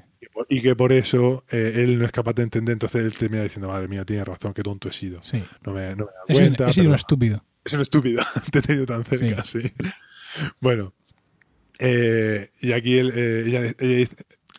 y 0.48 0.62
que 0.62 0.74
por 0.74 0.92
eso 0.92 1.44
eh, 1.50 1.72
él 1.76 1.98
no 1.98 2.06
es 2.06 2.12
capaz 2.12 2.32
de 2.32 2.42
entender, 2.42 2.72
entonces 2.72 3.04
él 3.04 3.12
termina 3.14 3.42
diciendo, 3.42 3.68
madre 3.68 3.86
mía, 3.86 4.04
tiene 4.06 4.24
razón, 4.24 4.54
qué 4.54 4.62
tonto 4.62 4.88
he 4.88 4.92
sido. 4.92 5.22
Sí. 5.22 5.44
No 5.66 5.74
me, 5.74 5.94
no 5.94 6.06
me 6.06 6.10
da 6.12 6.24
sido, 6.34 6.38
cuenta. 6.40 6.68
he 6.68 6.72
sido 6.72 6.82
pero- 6.84 6.88
un 6.88 6.94
estúpido. 6.94 7.44
es 7.66 7.72
un 7.74 7.80
estúpido, 7.82 8.22
te 8.50 8.60
he 8.60 8.62
tenido 8.62 8.86
tan 8.86 9.04
cerca, 9.04 9.44
sí. 9.44 9.60
Bueno, 10.60 10.94
eh, 11.78 12.50
y 12.60 12.72
aquí 12.72 12.98
él, 12.98 13.12
eh, 13.14 13.44
ella, 13.80 14.06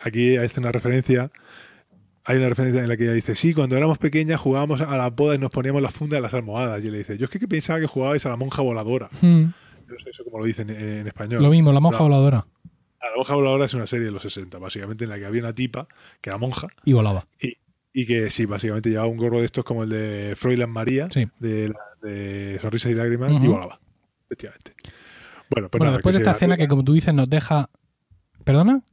aquí 0.02 0.38
hace 0.38 0.60
una 0.60 0.72
referencia. 0.72 1.32
Hay 2.30 2.38
una 2.38 2.50
referencia 2.50 2.82
en 2.82 2.90
la 2.90 2.98
que 2.98 3.04
ella 3.04 3.14
dice: 3.14 3.36
Sí, 3.36 3.54
cuando 3.54 3.78
éramos 3.78 3.98
pequeñas 3.98 4.40
jugábamos 4.40 4.82
a 4.82 4.98
la 4.98 5.16
poda 5.16 5.36
y 5.36 5.38
nos 5.38 5.50
poníamos 5.50 5.82
la 5.82 5.90
funda 5.90 6.18
de 6.18 6.22
las 6.22 6.34
almohadas. 6.34 6.84
Y 6.84 6.88
él 6.88 6.92
le 6.94 6.98
dice: 7.00 7.18
Yo 7.18 7.26
es 7.26 7.32
que 7.32 7.48
pensaba 7.48 7.80
que 7.80 7.88
jugabais 7.88 8.26
a 8.26 8.30
la 8.30 8.36
monja 8.36 8.62
voladora. 8.62 9.10
Hmm, 9.22 9.46
No 9.88 10.00
sé 10.04 10.10
eso 10.10 10.24
como 10.26 10.40
lo 10.40 10.46
dicen 10.46 10.70
en, 10.70 10.78
en 11.00 11.08
español. 11.08 11.42
Lo 11.42 11.50
mismo, 11.50 11.72
la 11.72 11.80
monja 11.80 12.04
voladora. 12.04 12.46
La 13.02 13.16
monja 13.16 13.34
voladora 13.36 13.66
es 13.66 13.74
una 13.74 13.88
serie 13.88 14.06
de 14.06 14.12
los 14.12 14.22
60, 14.24 14.58
básicamente, 14.58 15.06
en 15.06 15.10
la 15.12 15.18
que 15.18 15.26
había 15.26 15.42
una 15.42 15.54
tipa 15.54 15.88
que 16.20 16.30
era 16.30 16.38
monja 16.38 16.68
Y 16.84 16.92
volaba. 16.94 17.26
y, 17.42 17.54
y 17.94 18.06
que 18.06 18.30
sí, 18.30 18.46
básicamente 18.46 18.90
llevaba 18.90 19.08
un 19.10 19.16
gorro 19.18 19.40
de 19.40 19.46
estos 19.46 19.64
como 19.64 19.84
el 19.84 19.90
de 19.90 20.34
Froilan 20.36 20.70
María, 20.70 21.08
Sí. 21.10 21.28
de, 21.40 21.74
de 22.02 22.60
Sonrisas 22.62 22.92
y 22.92 22.96
Lágrimas, 22.96 23.32
y 23.42 23.48
volaba. 23.48 23.80
Efectivamente. 24.26 24.74
Bueno, 25.50 25.70
pues 25.70 25.80
bueno, 25.80 25.86
nada, 25.86 25.98
después 25.98 26.16
de 26.16 26.22
esta 26.22 26.32
sí, 26.32 26.38
escena 26.38 26.58
que, 26.58 26.68
como 26.68 26.84
tú 26.84 26.94
dices, 26.94 27.14
nos 27.14 27.30
deja. 27.30 27.70
¿Perdona? 28.44 28.84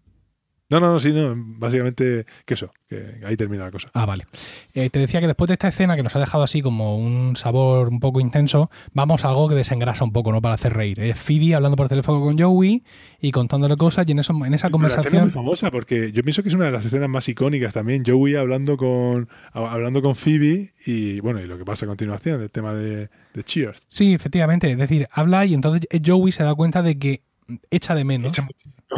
No, 0.71 0.81
no, 0.81 0.93
no, 0.93 0.99
sí, 0.99 1.13
no. 1.13 1.35
Básicamente, 1.37 2.25
que 2.47 2.55
eso, 2.55 2.71
que 2.89 3.21
ahí 3.25 3.37
termina 3.37 3.65
la 3.65 3.71
cosa. 3.71 3.89
Ah, 3.93 4.07
vale. 4.07 4.25
Eh, 4.73 4.89
te 4.89 4.99
decía 4.99 5.21
que 5.21 5.27
después 5.27 5.49
de 5.49 5.55
esta 5.55 5.69
escena 5.69 5.95
que 5.95 6.03
nos 6.03 6.17
ha 6.17 6.19
dejado 6.19 6.43
así 6.43 6.63
como 6.63 6.97
un 6.97 7.37
sabor 7.37 7.89
un 7.89 8.01
poco 8.01 8.19
intenso, 8.19 8.71
vamos 8.93 9.25
a 9.25 9.29
algo 9.29 9.49
que 9.49 9.55
desengrasa 9.55 10.05
un 10.05 10.13
poco, 10.13 10.33
¿no? 10.33 10.41
Para 10.41 10.55
hacer 10.55 10.73
reír. 10.73 10.99
Es 11.01 11.19
Phoebe 11.19 11.55
hablando 11.55 11.77
por 11.77 11.89
teléfono 11.89 12.21
con 12.21 12.39
Joey 12.39 12.83
y 13.21 13.31
contándole 13.31 13.77
cosas 13.77 14.07
y 14.09 14.13
en, 14.13 14.21
eso, 14.21 14.33
en 14.45 14.55
esa 14.55 14.69
Pero 14.71 14.81
La 14.81 14.89
escena 14.89 15.01
es 15.01 15.05
conversación... 15.05 15.23
muy 15.25 15.33
famosa 15.33 15.71
porque 15.71 16.13
yo 16.13 16.23
pienso 16.23 16.43
que 16.43 16.49
es 16.49 16.55
una 16.55 16.65
de 16.67 16.73
las 16.73 16.85
escenas 16.87 17.11
más 17.11 17.29
icónicas 17.29 17.75
también. 17.75 18.03
Joey 18.05 18.35
hablando 18.35 18.79
con 18.79 19.29
hablando 19.53 20.01
con 20.01 20.17
Phoebe 20.17 20.73
y 20.87 21.21
bueno, 21.21 21.41
y 21.41 21.47
lo 21.47 21.59
que 21.59 21.65
pasa 21.65 21.85
a 21.85 21.89
continuación, 21.89 22.41
el 22.41 22.51
tema 22.51 22.73
de, 22.73 23.11
de 23.35 23.43
Cheers. 23.43 23.87
Sí, 23.89 24.15
efectivamente. 24.15 24.71
Es 24.71 24.79
decir, 24.79 25.09
habla 25.13 25.45
y 25.45 25.53
entonces 25.53 25.87
Joey 26.05 26.33
se 26.33 26.43
da 26.43 26.55
cuenta 26.55 26.83
de 26.83 26.99
que 26.99 27.23
echa 27.71 27.95
de 27.95 28.05
menos, 28.05 28.31
Echa 28.31 28.47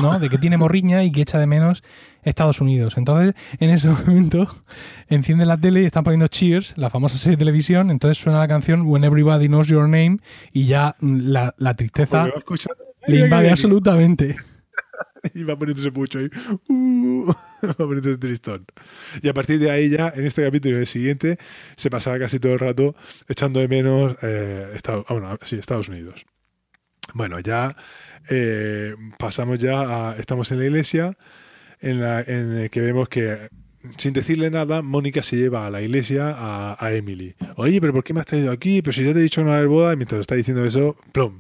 ¿no? 0.01 0.19
De 0.19 0.29
que 0.29 0.39
tiene 0.39 0.57
morriña 0.57 1.03
y 1.05 1.11
que 1.13 1.23
echa 1.23 1.39
de 1.39 1.47
menos 1.47 1.83
Estados 2.23 2.61
Unidos. 2.61 2.97
Entonces, 2.97 3.35
en 3.61 3.71
ese 3.71 3.89
momento, 4.07 4.47
enciende 5.09 5.47
la 5.47 5.57
tele 5.57 5.83
y 5.83 5.85
están 5.87 6.05
poniendo 6.05 6.27
Cheers, 6.29 6.75
la 6.77 6.91
famosa 6.91 7.19
serie 7.19 7.37
de 7.37 7.41
televisión. 7.41 7.91
Entonces 7.91 8.19
suena 8.19 8.39
la 8.39 8.49
canción 8.49 8.83
When 8.87 9.05
Everybody 9.05 9.47
Knows 9.49 9.69
Your 9.69 9.85
Name 9.89 10.19
y 10.53 10.67
ya 10.67 10.97
la, 11.01 11.55
la 11.59 11.75
tristeza 11.75 12.29
escuchando- 12.37 12.83
le 13.07 13.21
invade 13.21 13.51
absolutamente. 13.51 14.37
Y 15.35 15.43
va 15.43 15.59
poniéndose 15.59 15.91
mucho 15.91 16.21
ahí. 16.21 16.31
Uh, 16.69 17.27
va 17.63 17.75
poniéndose 17.75 18.17
tristón. 18.17 18.65
Y 19.23 19.29
a 19.29 19.35
partir 19.35 19.59
de 19.59 19.71
ahí 19.71 19.89
ya, 19.91 20.13
en 20.15 20.25
este 20.25 20.45
capítulo 20.45 20.77
y 20.77 20.81
el 20.81 20.87
siguiente, 20.87 21.39
se 21.77 21.91
pasará 21.91 22.19
casi 22.19 22.39
todo 22.39 22.53
el 22.53 22.59
rato 22.61 22.95
echando 23.29 23.59
de 23.59 23.67
menos 23.67 24.17
eh, 24.23 24.73
Estados, 24.75 25.05
ah, 25.09 25.15
bueno, 25.15 25.37
sí, 25.43 25.57
Estados 25.57 25.89
Unidos. 25.89 26.25
Bueno, 27.15 27.41
ya 27.41 27.75
eh, 28.31 28.95
pasamos 29.19 29.59
ya 29.59 30.11
a... 30.11 30.17
Estamos 30.17 30.51
en 30.53 30.59
la 30.59 30.65
iglesia 30.65 31.17
en 31.81 32.01
la 32.01 32.21
en 32.21 32.53
el 32.53 32.71
que 32.71 32.81
vemos 32.81 33.09
que 33.09 33.49
sin 33.97 34.13
decirle 34.13 34.51
nada, 34.51 34.83
Mónica 34.83 35.23
se 35.23 35.37
lleva 35.37 35.67
a 35.67 35.71
la 35.71 35.81
iglesia 35.81 36.35
a, 36.37 36.93
Emily. 36.93 37.35
Oye, 37.57 37.81
pero 37.81 37.93
¿por 37.93 38.03
qué 38.05 38.13
me 38.13 38.21
has 38.21 38.27
traído 38.27 38.51
aquí? 38.51 38.83
Pero 38.83 38.93
si 38.93 39.05
ya 39.05 39.13
te 39.13 39.21
he 39.21 39.23
dicho 39.23 39.43
no 39.43 39.49
va 39.49 39.55
a 39.55 39.59
haber 39.59 39.69
boda, 39.69 39.93
y 39.93 39.97
mientras 39.97 40.21
está 40.21 40.35
diciendo 40.35 40.65
eso, 40.65 40.97
plum. 41.13 41.39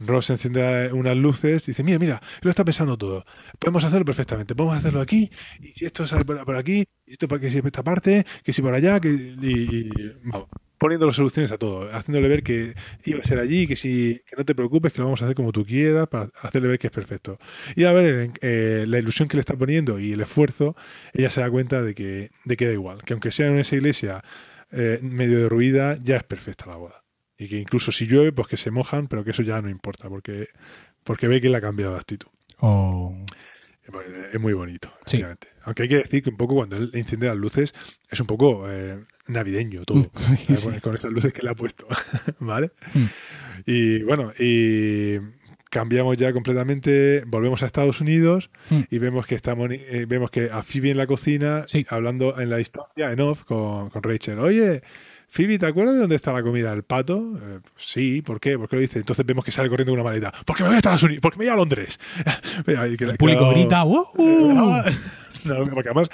Ross 0.00 0.30
enciende 0.30 0.92
unas 0.92 1.16
luces 1.16 1.66
y 1.68 1.70
dice, 1.72 1.82
mira, 1.84 1.98
mira, 1.98 2.20
lo 2.42 2.50
está 2.50 2.64
pensando 2.64 2.96
todo. 2.98 3.24
Podemos 3.58 3.84
hacerlo 3.84 4.04
perfectamente. 4.04 4.54
Podemos 4.54 4.76
hacerlo 4.78 5.00
aquí, 5.00 5.30
y 5.60 5.72
si 5.78 5.84
esto 5.84 6.06
sale 6.06 6.24
por, 6.24 6.56
aquí, 6.56 6.84
y 7.06 7.12
esto 7.12 7.28
para 7.28 7.40
que 7.40 7.50
si 7.50 7.58
esta 7.58 7.82
parte, 7.82 8.24
que 8.42 8.52
si 8.52 8.62
por 8.62 8.74
allá, 8.74 9.00
que 9.00 9.08
y, 9.10 9.88
y- 9.88 9.90
vamos, 10.24 10.48
poniendo 10.78 11.06
las 11.06 11.16
soluciones 11.16 11.50
a 11.52 11.58
todo, 11.58 11.88
haciéndole 11.94 12.28
ver 12.28 12.42
que 12.42 12.74
iba 13.04 13.20
a 13.20 13.24
ser 13.24 13.38
allí, 13.38 13.66
que 13.66 13.76
si 13.76 14.20
que 14.26 14.36
no 14.36 14.44
te 14.44 14.54
preocupes, 14.54 14.92
que 14.92 14.98
lo 14.98 15.04
vamos 15.06 15.22
a 15.22 15.26
hacer 15.26 15.36
como 15.36 15.52
tú 15.52 15.64
quieras, 15.64 16.08
para 16.08 16.28
hacerle 16.42 16.68
ver 16.68 16.78
que 16.78 16.88
es 16.88 16.92
perfecto. 16.92 17.38
Y 17.76 17.84
a 17.84 17.92
ver 17.92 18.30
eh, 18.42 18.84
la 18.88 18.98
ilusión 18.98 19.28
que 19.28 19.36
le 19.36 19.40
está 19.40 19.56
poniendo 19.56 19.98
y 20.00 20.12
el 20.12 20.20
esfuerzo, 20.20 20.76
ella 21.12 21.30
se 21.30 21.40
da 21.40 21.50
cuenta 21.50 21.82
de 21.82 21.94
que, 21.94 22.30
de 22.44 22.56
que 22.56 22.66
da 22.66 22.72
igual, 22.72 23.02
que 23.02 23.12
aunque 23.14 23.30
sea 23.30 23.46
en 23.46 23.58
esa 23.58 23.76
iglesia 23.76 24.22
eh, 24.72 24.98
medio 25.02 25.38
derruida, 25.40 25.96
ya 26.02 26.16
es 26.16 26.24
perfecta 26.24 26.66
la 26.66 26.76
boda. 26.76 27.03
Y 27.38 27.48
que 27.48 27.56
incluso 27.58 27.90
si 27.92 28.06
llueve, 28.06 28.32
pues 28.32 28.48
que 28.48 28.56
se 28.56 28.70
mojan, 28.70 29.08
pero 29.08 29.24
que 29.24 29.32
eso 29.32 29.42
ya 29.42 29.60
no 29.60 29.68
importa, 29.68 30.08
porque, 30.08 30.48
porque 31.02 31.26
ve 31.28 31.40
que 31.40 31.48
le 31.48 31.56
ha 31.58 31.60
cambiado 31.60 31.92
de 31.92 31.98
actitud. 31.98 32.28
Oh. 32.60 33.14
Es 34.32 34.40
muy 34.40 34.54
bonito, 34.54 34.90
Sí. 35.04 35.22
Aunque 35.64 35.82
hay 35.82 35.88
que 35.88 35.96
decir 35.98 36.22
que 36.22 36.30
un 36.30 36.36
poco 36.36 36.54
cuando 36.54 36.76
él 36.76 36.90
enciende 36.94 37.26
las 37.26 37.36
luces 37.36 37.74
es 38.10 38.18
un 38.20 38.26
poco 38.26 38.64
eh, 38.70 38.98
navideño 39.28 39.84
todo. 39.84 40.10
Sí, 40.16 40.36
sí. 40.56 40.70
con, 40.70 40.80
con 40.80 40.94
esas 40.94 41.10
luces 41.12 41.32
que 41.32 41.42
le 41.42 41.50
ha 41.50 41.54
puesto. 41.54 41.86
¿Vale? 42.38 42.70
Mm. 42.94 43.04
Y 43.66 44.02
bueno, 44.02 44.32
y 44.38 45.18
cambiamos 45.70 46.16
ya 46.16 46.32
completamente, 46.32 47.24
volvemos 47.26 47.62
a 47.62 47.66
Estados 47.66 48.00
Unidos 48.00 48.50
Mm. 48.70 48.80
y 48.90 48.98
vemos 48.98 49.26
que 49.26 49.34
estamos 49.34 49.68
eh, 49.70 50.06
vemos 50.08 50.30
que 50.30 50.50
a 50.50 50.62
Phoebe 50.62 50.90
en 50.90 50.96
la 50.96 51.06
cocina, 51.06 51.66
hablando 51.88 52.40
en 52.40 52.48
la 52.48 52.60
historia, 52.60 53.12
en 53.12 53.20
off, 53.20 53.44
con, 53.44 53.90
con 53.90 54.02
Rachel. 54.02 54.38
Oye, 54.38 54.82
Phoebe, 55.28 55.58
¿te 55.58 55.66
acuerdas 55.66 55.94
de 55.94 56.00
dónde 56.00 56.16
está 56.16 56.32
la 56.32 56.42
comida 56.42 56.70
del 56.70 56.82
pato? 56.84 57.36
Eh, 57.36 57.60
sí, 57.76 58.22
¿por 58.22 58.40
qué? 58.40 58.58
¿Por 58.58 58.68
qué 58.68 58.76
lo 58.76 58.82
dice? 58.82 58.98
Entonces 58.98 59.24
vemos 59.26 59.44
que 59.44 59.50
sale 59.50 59.68
corriendo 59.68 59.92
con 59.92 60.00
una 60.00 60.08
maleta. 60.08 60.32
Porque 60.44 60.62
me 60.62 60.68
voy 60.68 60.76
a 60.76 60.78
Estados 60.78 61.02
Unidos, 61.02 61.20
porque 61.22 61.38
me 61.38 61.44
voy 61.46 61.52
a 61.52 61.56
Londres. 61.56 61.98
Mira, 62.66 62.88
y 62.88 62.96
que 62.96 63.04
El 63.04 63.16
público 63.16 63.40
claro, 63.40 63.54
grita, 63.54 63.82
¡Wow! 63.82 64.04
No, 65.44 65.62
porque 65.64 65.90
además 65.90 66.08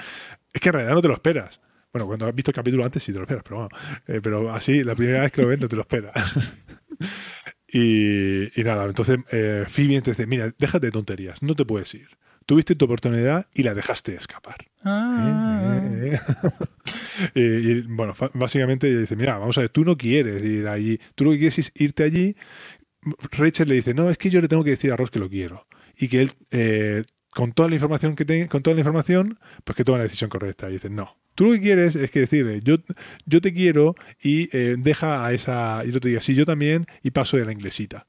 es 0.53 0.61
que 0.61 0.69
en 0.71 0.73
realidad 0.73 0.95
no 0.95 1.03
te 1.03 1.09
lo 1.09 1.15
esperas. 1.15 1.61
Bueno, 1.93 2.07
cuando 2.07 2.27
has 2.27 2.35
visto 2.35 2.51
el 2.51 2.55
capítulo 2.55 2.85
antes 2.85 3.03
sí 3.03 3.13
te 3.13 3.19
lo 3.19 3.25
esperas, 3.25 3.45
pero 3.45 3.57
bueno. 3.57 3.71
Eh, 4.07 4.21
pero 4.23 4.53
así, 4.53 4.83
la 4.83 4.95
primera 4.95 5.23
vez 5.23 5.33
que 5.33 5.43
lo 5.43 5.49
ves 5.49 5.61
no 5.61 5.69
te 5.69 5.77
lo 5.77 5.83
esperas. 5.83 6.39
y, 7.73 8.61
y 8.61 8.65
nada, 8.65 8.85
entonces 8.87 9.19
eh, 9.31 9.65
Phoebe 9.69 10.01
te 10.01 10.13
dice, 10.13 10.27
mira, 10.27 10.53
déjate 10.59 10.87
de 10.87 10.93
tonterías, 10.93 11.43
no 11.43 11.55
te 11.55 11.65
puedes 11.65 11.95
ir. 11.95 12.09
Tuviste 12.51 12.75
tu 12.75 12.85
oportunidad 12.87 13.47
y 13.55 13.63
la 13.63 13.75
dejaste 13.75 14.17
escapar. 14.17 14.57
Ah. 14.85 15.81
Eh, 15.85 16.15
eh, 16.15 16.21
eh. 17.37 17.61
y, 17.65 17.83
bueno, 17.83 18.13
básicamente 18.35 18.93
dice, 18.93 19.15
mira, 19.15 19.39
vamos 19.39 19.57
a 19.57 19.61
ver, 19.61 19.71
tú 19.71 19.85
no 19.85 19.97
quieres 19.97 20.43
ir 20.43 20.67
allí, 20.67 20.99
tú 21.15 21.27
lo 21.27 21.31
que 21.31 21.39
quieres 21.39 21.61
es 21.61 21.73
irte 21.77 22.03
allí. 22.03 22.35
Rachel 23.31 23.69
le 23.69 23.77
dice, 23.77 23.95
no, 23.95 24.11
es 24.11 24.19
que 24.19 24.31
yo 24.31 24.41
le 24.41 24.49
tengo 24.49 24.65
que 24.65 24.71
decir 24.71 24.93
a 24.93 24.97
Ross 24.97 25.13
que 25.13 25.21
lo 25.21 25.29
quiero. 25.29 25.69
Y 25.97 26.09
que 26.09 26.23
él, 26.23 27.07
con 27.33 27.53
toda 27.53 27.69
la 27.69 27.77
información 27.77 28.17
que 28.17 28.25
tenga, 28.25 28.49
con 28.49 28.65
toda 28.65 28.75
la 28.75 28.81
información, 28.81 29.39
pues 29.63 29.77
que 29.77 29.85
toma 29.85 29.99
la 29.99 30.05
decisión 30.05 30.29
correcta. 30.29 30.69
Y 30.69 30.73
dice, 30.73 30.91
no. 30.91 31.21
Tú 31.37 31.45
lo 31.45 31.53
que 31.53 31.61
quieres 31.61 31.95
es 31.95 32.11
que 32.11 32.19
decirle, 32.19 32.63
yo, 32.65 32.79
yo 33.27 33.41
te 33.41 33.55
quiero 33.55 33.95
y 34.21 34.49
eh, 34.51 34.75
deja 34.77 35.25
a 35.25 35.33
esa. 35.33 35.85
Y 35.85 35.91
el 35.91 35.97
otro 35.99 36.09
diga, 36.09 36.21
sí, 36.21 36.35
yo 36.35 36.45
también, 36.45 36.89
y 37.05 37.13
paso 37.13 37.37
de 37.37 37.45
la 37.45 37.53
inglesita. 37.53 38.09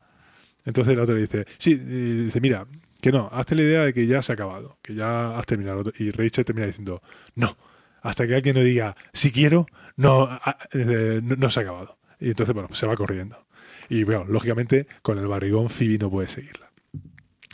Entonces 0.66 0.94
el 0.94 1.00
otro 1.00 1.14
le 1.14 1.22
dice, 1.22 1.46
sí, 1.60 1.76
dice, 1.76 2.42
mira, 2.42 2.66
que 3.02 3.12
no, 3.12 3.30
hazte 3.32 3.56
la 3.56 3.64
idea 3.64 3.84
de 3.84 3.94
que 3.94 4.08
ya 4.08 4.22
se 4.22 4.32
ha 4.32 4.36
acabado, 4.36 4.78
que 4.82 4.96
ya 4.96 5.38
has 5.38 5.46
terminado. 5.46 5.84
Y 5.98 6.12
Rachel 6.12 6.46
termina 6.46 6.68
diciendo, 6.68 7.02
no, 7.36 7.58
hasta 8.02 8.28
que 8.28 8.36
alguien 8.36 8.56
no 8.56 8.64
diga, 8.64 8.96
si 9.14 9.32
quiero, 9.32 9.66
no, 9.96 10.30
no, 10.74 11.50
se 11.50 11.60
ha 11.60 11.64
acabado. 11.64 11.98
Y 12.20 12.30
entonces, 12.30 12.54
bueno, 12.54 12.70
se 12.74 12.88
va 12.88 12.96
corriendo. 12.96 13.46
Y 13.90 14.04
bueno, 14.04 14.26
lógicamente, 14.28 14.88
con 15.02 15.18
el 15.18 15.28
barrigón, 15.28 15.70
Phoebe 15.70 15.98
no 15.98 16.10
puede 16.10 16.28
seguirla. 16.30 16.72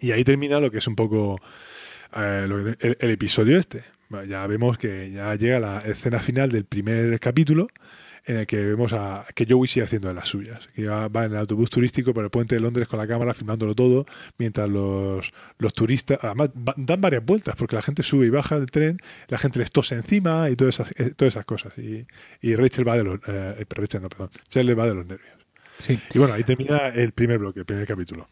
Y 0.01 0.11
ahí 0.11 0.23
termina 0.23 0.59
lo 0.59 0.69
que 0.69 0.77
es 0.77 0.87
un 0.87 0.95
poco 0.95 1.39
eh, 2.15 2.75
el, 2.79 3.11
episodio 3.11 3.57
este. 3.57 3.83
Ya 4.27 4.45
vemos 4.47 4.77
que 4.77 5.11
ya 5.11 5.33
llega 5.35 5.59
la 5.59 5.79
escena 5.79 6.19
final 6.19 6.51
del 6.51 6.65
primer 6.65 7.19
capítulo 7.19 7.67
en 8.27 8.37
el 8.37 8.45
que 8.45 8.57
vemos 8.57 8.93
a 8.93 9.25
que 9.33 9.45
Joey 9.49 9.67
sigue 9.67 9.85
haciendo 9.85 10.09
de 10.09 10.13
las 10.13 10.27
suyas, 10.27 10.67
que 10.75 10.85
va, 10.85 11.07
va 11.07 11.25
en 11.25 11.31
el 11.31 11.37
autobús 11.37 11.69
turístico 11.69 12.13
por 12.13 12.23
el 12.23 12.29
puente 12.29 12.55
de 12.55 12.61
Londres 12.61 12.87
con 12.87 12.99
la 12.99 13.07
cámara 13.07 13.33
filmándolo 13.33 13.73
todo, 13.73 14.05
mientras 14.37 14.69
los, 14.69 15.31
los 15.57 15.73
turistas, 15.73 16.19
además 16.21 16.49
va- 16.49 16.75
dan 16.77 17.01
varias 17.01 17.25
vueltas 17.25 17.55
porque 17.55 17.75
la 17.75 17.81
gente 17.81 18.03
sube 18.03 18.25
y 18.27 18.29
baja 18.29 18.59
del 18.59 18.69
tren, 18.69 18.97
la 19.29 19.37
gente 19.37 19.59
les 19.59 19.71
tose 19.71 19.95
encima 19.95 20.49
y 20.49 20.55
todas 20.55 20.75
esas, 20.79 20.91
eh, 20.99 21.13
todas 21.15 21.33
esas 21.33 21.45
cosas. 21.45 21.73
Y, 21.77 22.05
y 22.41 22.55
Rachel 22.55 22.87
va 22.87 22.97
de 22.97 23.03
los, 23.05 23.19
eh, 23.27 23.65
Rachel 23.69 24.01
no, 24.01 24.09
perdón, 24.09 24.29
Shelley 24.49 24.75
va 24.75 24.85
de 24.87 24.93
los 24.95 25.05
nervios. 25.05 25.31
Sí, 25.79 25.99
Y 26.13 26.19
bueno, 26.19 26.33
ahí 26.33 26.43
termina 26.43 26.87
el 26.89 27.11
primer 27.13 27.37
bloque, 27.39 27.59
el 27.61 27.65
primer 27.65 27.87
capítulo. 27.87 28.27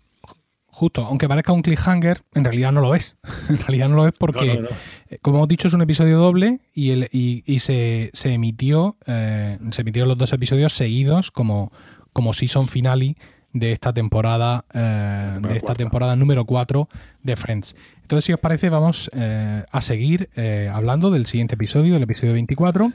Justo. 0.76 1.06
Aunque 1.06 1.28
parezca 1.28 1.54
un 1.54 1.62
cliffhanger, 1.62 2.22
en 2.34 2.44
realidad 2.44 2.72
no 2.72 2.82
lo 2.82 2.94
es. 2.96 3.18
en 3.50 3.58
realidad 3.58 3.90
no 3.90 3.96
lo 3.96 4.08
es 4.08 4.14
porque, 4.18 4.46
No, 4.48 4.54
no, 4.56 4.62
no. 4.62 4.68
eh, 5.10 5.20
como 5.22 5.38
hemos 5.38 5.48
dicho, 5.48 5.68
es 5.68 5.74
un 5.74 5.82
episodio 5.82 6.18
doble 6.18 6.60
y, 6.74 6.92
el, 6.92 7.10
y, 7.12 7.44
y 7.46 7.60
se, 7.60 8.10
se 8.14 8.34
emitió, 8.34 8.98
eh, 9.08 9.58
se 9.72 9.82
emitieron 9.82 10.10
los 10.10 10.18
dos 10.18 10.34
episodios 10.34 10.74
seguidos 10.74 11.32
como, 11.32 11.72
como 12.14 12.34
season 12.34 12.68
finale 12.68 13.16
de 13.54 13.71
esta 13.71 13.94
temporada, 13.94 14.65
eh, 14.73 15.38
de 15.42 15.56
esta 15.56 15.73
temporada 15.76 16.17
número 16.17 16.44
4 16.46 16.90
de 17.23 17.36
Friends. 17.38 17.76
Entonces, 18.02 18.26
si 18.26 18.34
os 18.34 18.40
parece, 18.40 18.69
vamos 18.69 19.10
eh, 19.15 19.63
a 19.71 19.82
seguir 19.82 20.30
eh, 20.36 20.69
hablando 20.71 21.10
del 21.10 21.26
siguiente 21.26 21.56
episodio, 21.56 21.94
del 21.94 22.04
episodio 22.04 22.34
24, 22.34 22.92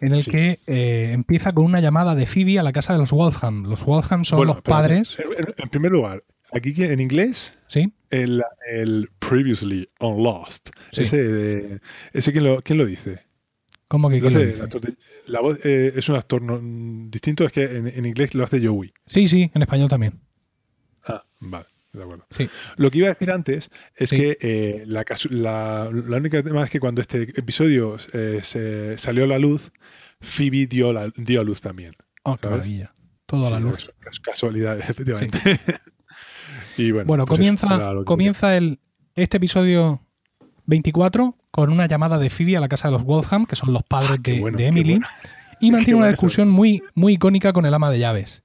en 0.00 0.12
el 0.12 0.22
Sí. 0.24 0.30
que 0.32 0.60
eh, 0.66 1.10
empieza 1.14 1.52
con 1.52 1.64
una 1.64 1.80
llamada 1.80 2.14
de 2.16 2.26
Phoebe 2.26 2.58
a 2.58 2.62
la 2.64 2.72
casa 2.72 2.92
de 2.92 2.98
los 2.98 3.12
Waltham. 3.12 3.62
Los 3.64 3.82
Waltham 3.86 4.24
son 4.24 4.38
Bueno, 4.38 4.54
los 4.54 4.62
padres. 4.62 5.16
En 5.56 5.68
primer 5.70 5.92
lugar, 5.92 6.22
aquí 6.52 6.74
en 6.84 7.00
inglés, 7.00 7.58
¿Sí? 7.66 7.92
el, 8.10 8.42
el 8.70 9.08
previously 9.18 9.88
on 9.98 10.22
Lost. 10.22 10.70
Sí. 10.92 11.02
Ese, 11.02 11.22
de- 11.22 11.80
ese 12.12 12.32
¿quién, 12.32 12.44
lo, 12.44 12.60
quién 12.62 12.78
lo 12.78 12.86
dice? 12.86 13.20
¿Cómo 13.88 14.08
que 14.08 14.16
Lo 14.20 14.28
quién 14.28 14.40
lo 14.40 14.46
dice? 14.46 14.62
actor 14.62 14.80
de- 14.80 14.94
la 15.26 15.40
voz 15.40 15.58
eh, 15.64 15.92
es 15.96 16.08
un 16.08 16.16
actor 16.16 16.42
no- 16.42 16.60
distinto, 17.10 17.44
es 17.44 17.52
que 17.52 17.64
en, 17.64 17.86
en 17.88 18.06
inglés 18.06 18.34
lo 18.34 18.44
hace 18.44 18.64
Joey. 18.66 18.92
Sí, 19.06 19.28
sí, 19.28 19.50
en 19.54 19.62
español 19.62 19.88
también. 19.88 20.20
Ah, 21.06 21.24
vale, 21.40 21.66
de 21.92 22.02
acuerdo. 22.02 22.26
Sí. 22.30 22.48
Lo 22.76 22.90
que 22.90 22.98
iba 22.98 23.08
a 23.08 23.10
decir 23.10 23.30
antes 23.30 23.70
es 23.96 24.10
Sí. 24.10 24.16
que 24.16 24.38
eh, 24.40 24.84
la, 24.86 25.04
la, 25.30 25.90
la 25.92 26.16
única 26.16 26.42
tema 26.42 26.64
es 26.64 26.70
que 26.70 26.80
cuando 26.80 27.00
este 27.00 27.22
episodio 27.38 27.96
eh, 28.12 28.40
se 28.42 28.96
salió 28.98 29.24
a 29.24 29.26
la 29.26 29.38
luz, 29.38 29.70
Phoebe 30.20 30.66
dio, 30.66 30.92
la, 30.92 31.10
dio 31.16 31.40
a 31.40 31.44
luz 31.44 31.60
también. 31.60 31.90
Oh, 32.24 32.36
qué 32.36 32.48
maravilla. 32.48 32.94
Todo 33.26 33.46
a 33.46 33.50
la 33.50 33.60
luz. 33.60 33.90
casualidad, 34.22 34.78
efectivamente. 34.88 35.38
Y 36.76 36.90
bueno, 36.90 37.06
Bueno, 37.06 37.24
pues 37.26 37.38
comienza, 37.38 37.94
comienza 38.04 38.56
el, 38.56 38.78
este 39.14 39.36
episodio 39.38 40.00
24 40.66 41.36
con 41.50 41.70
una 41.70 41.86
llamada 41.86 42.18
de 42.18 42.30
Phoebe 42.30 42.56
a 42.56 42.60
la 42.60 42.68
casa 42.68 42.88
de 42.88 42.92
los 42.92 43.02
Waltham, 43.04 43.46
que 43.46 43.56
son 43.56 43.72
los 43.72 43.82
padres 43.82 44.12
Ah, 44.12 44.18
de, 44.22 44.40
bueno, 44.40 44.56
de 44.56 44.64
qué 44.64 44.68
Emily, 44.68 44.92
bueno. 44.94 45.06
y 45.60 45.70
mantiene 45.72 45.98
una 45.98 46.08
discusión 46.08 46.48
muy, 46.48 46.82
muy 46.94 47.14
icónica 47.14 47.52
con 47.52 47.66
el 47.66 47.74
ama 47.74 47.90
de 47.90 47.98
llaves. 47.98 48.42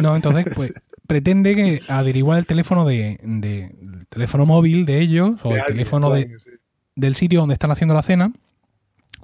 No, 0.00 0.14
entonces, 0.14 0.44
pues 0.54 0.72
pretende 1.06 1.54
que 1.56 1.82
averiguar 1.88 2.38
el 2.38 2.46
teléfono 2.46 2.84
de, 2.84 3.18
de- 3.22 3.74
el 3.80 4.06
teléfono 4.08 4.44
móvil 4.46 4.84
de 4.86 5.00
ellos 5.00 5.30
o 5.42 5.48
De 5.48 5.54
el 5.54 5.60
alguien, 5.62 5.66
teléfono 5.66 6.10
de, 6.10 6.20
alguien, 6.22 6.40
sí. 6.40 6.50
del 6.96 7.14
sitio 7.14 7.40
donde 7.40 7.54
están 7.54 7.70
haciendo 7.70 7.94
la 7.94 8.02
cena 8.02 8.32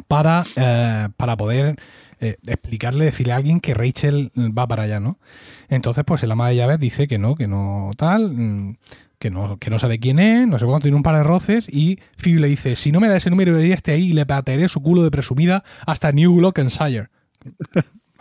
para, 0.08 0.44
eh, 0.56 1.08
para 1.16 1.36
poder 1.36 1.76
explicarle, 2.46 3.04
decirle 3.04 3.32
a 3.32 3.36
alguien 3.36 3.60
que 3.60 3.74
Rachel 3.74 4.30
va 4.36 4.66
para 4.66 4.84
allá, 4.84 5.00
¿no? 5.00 5.18
Entonces, 5.68 6.04
pues 6.06 6.22
el 6.22 6.30
ama 6.30 6.48
de 6.48 6.56
llaves 6.56 6.80
dice 6.80 7.06
que 7.06 7.18
no, 7.18 7.34
que 7.34 7.46
no 7.46 7.90
tal, 7.96 8.32
mm, 8.32 8.76
que 9.18 9.30
no, 9.30 9.58
que 9.58 9.70
no 9.70 9.78
sabe 9.78 9.98
quién 9.98 10.18
es, 10.18 10.46
no 10.46 10.58
sé 10.58 10.66
cuánto, 10.66 10.82
tiene 10.82 10.96
un 10.96 11.02
par 11.02 11.16
de 11.16 11.22
roces 11.22 11.68
y 11.68 11.98
Phoebe 12.16 12.40
le 12.40 12.48
dice, 12.48 12.76
si 12.76 12.92
no 12.92 13.00
me 13.00 13.08
da 13.08 13.16
ese 13.16 13.30
número, 13.30 13.58
iría 13.58 13.74
este 13.74 13.92
ahí 13.92 14.12
le 14.12 14.26
patearé 14.26 14.68
su 14.68 14.82
culo 14.82 15.02
de 15.02 15.10
presumida 15.10 15.64
hasta 15.86 16.12
New 16.12 16.36
Glockenshire. 16.36 17.08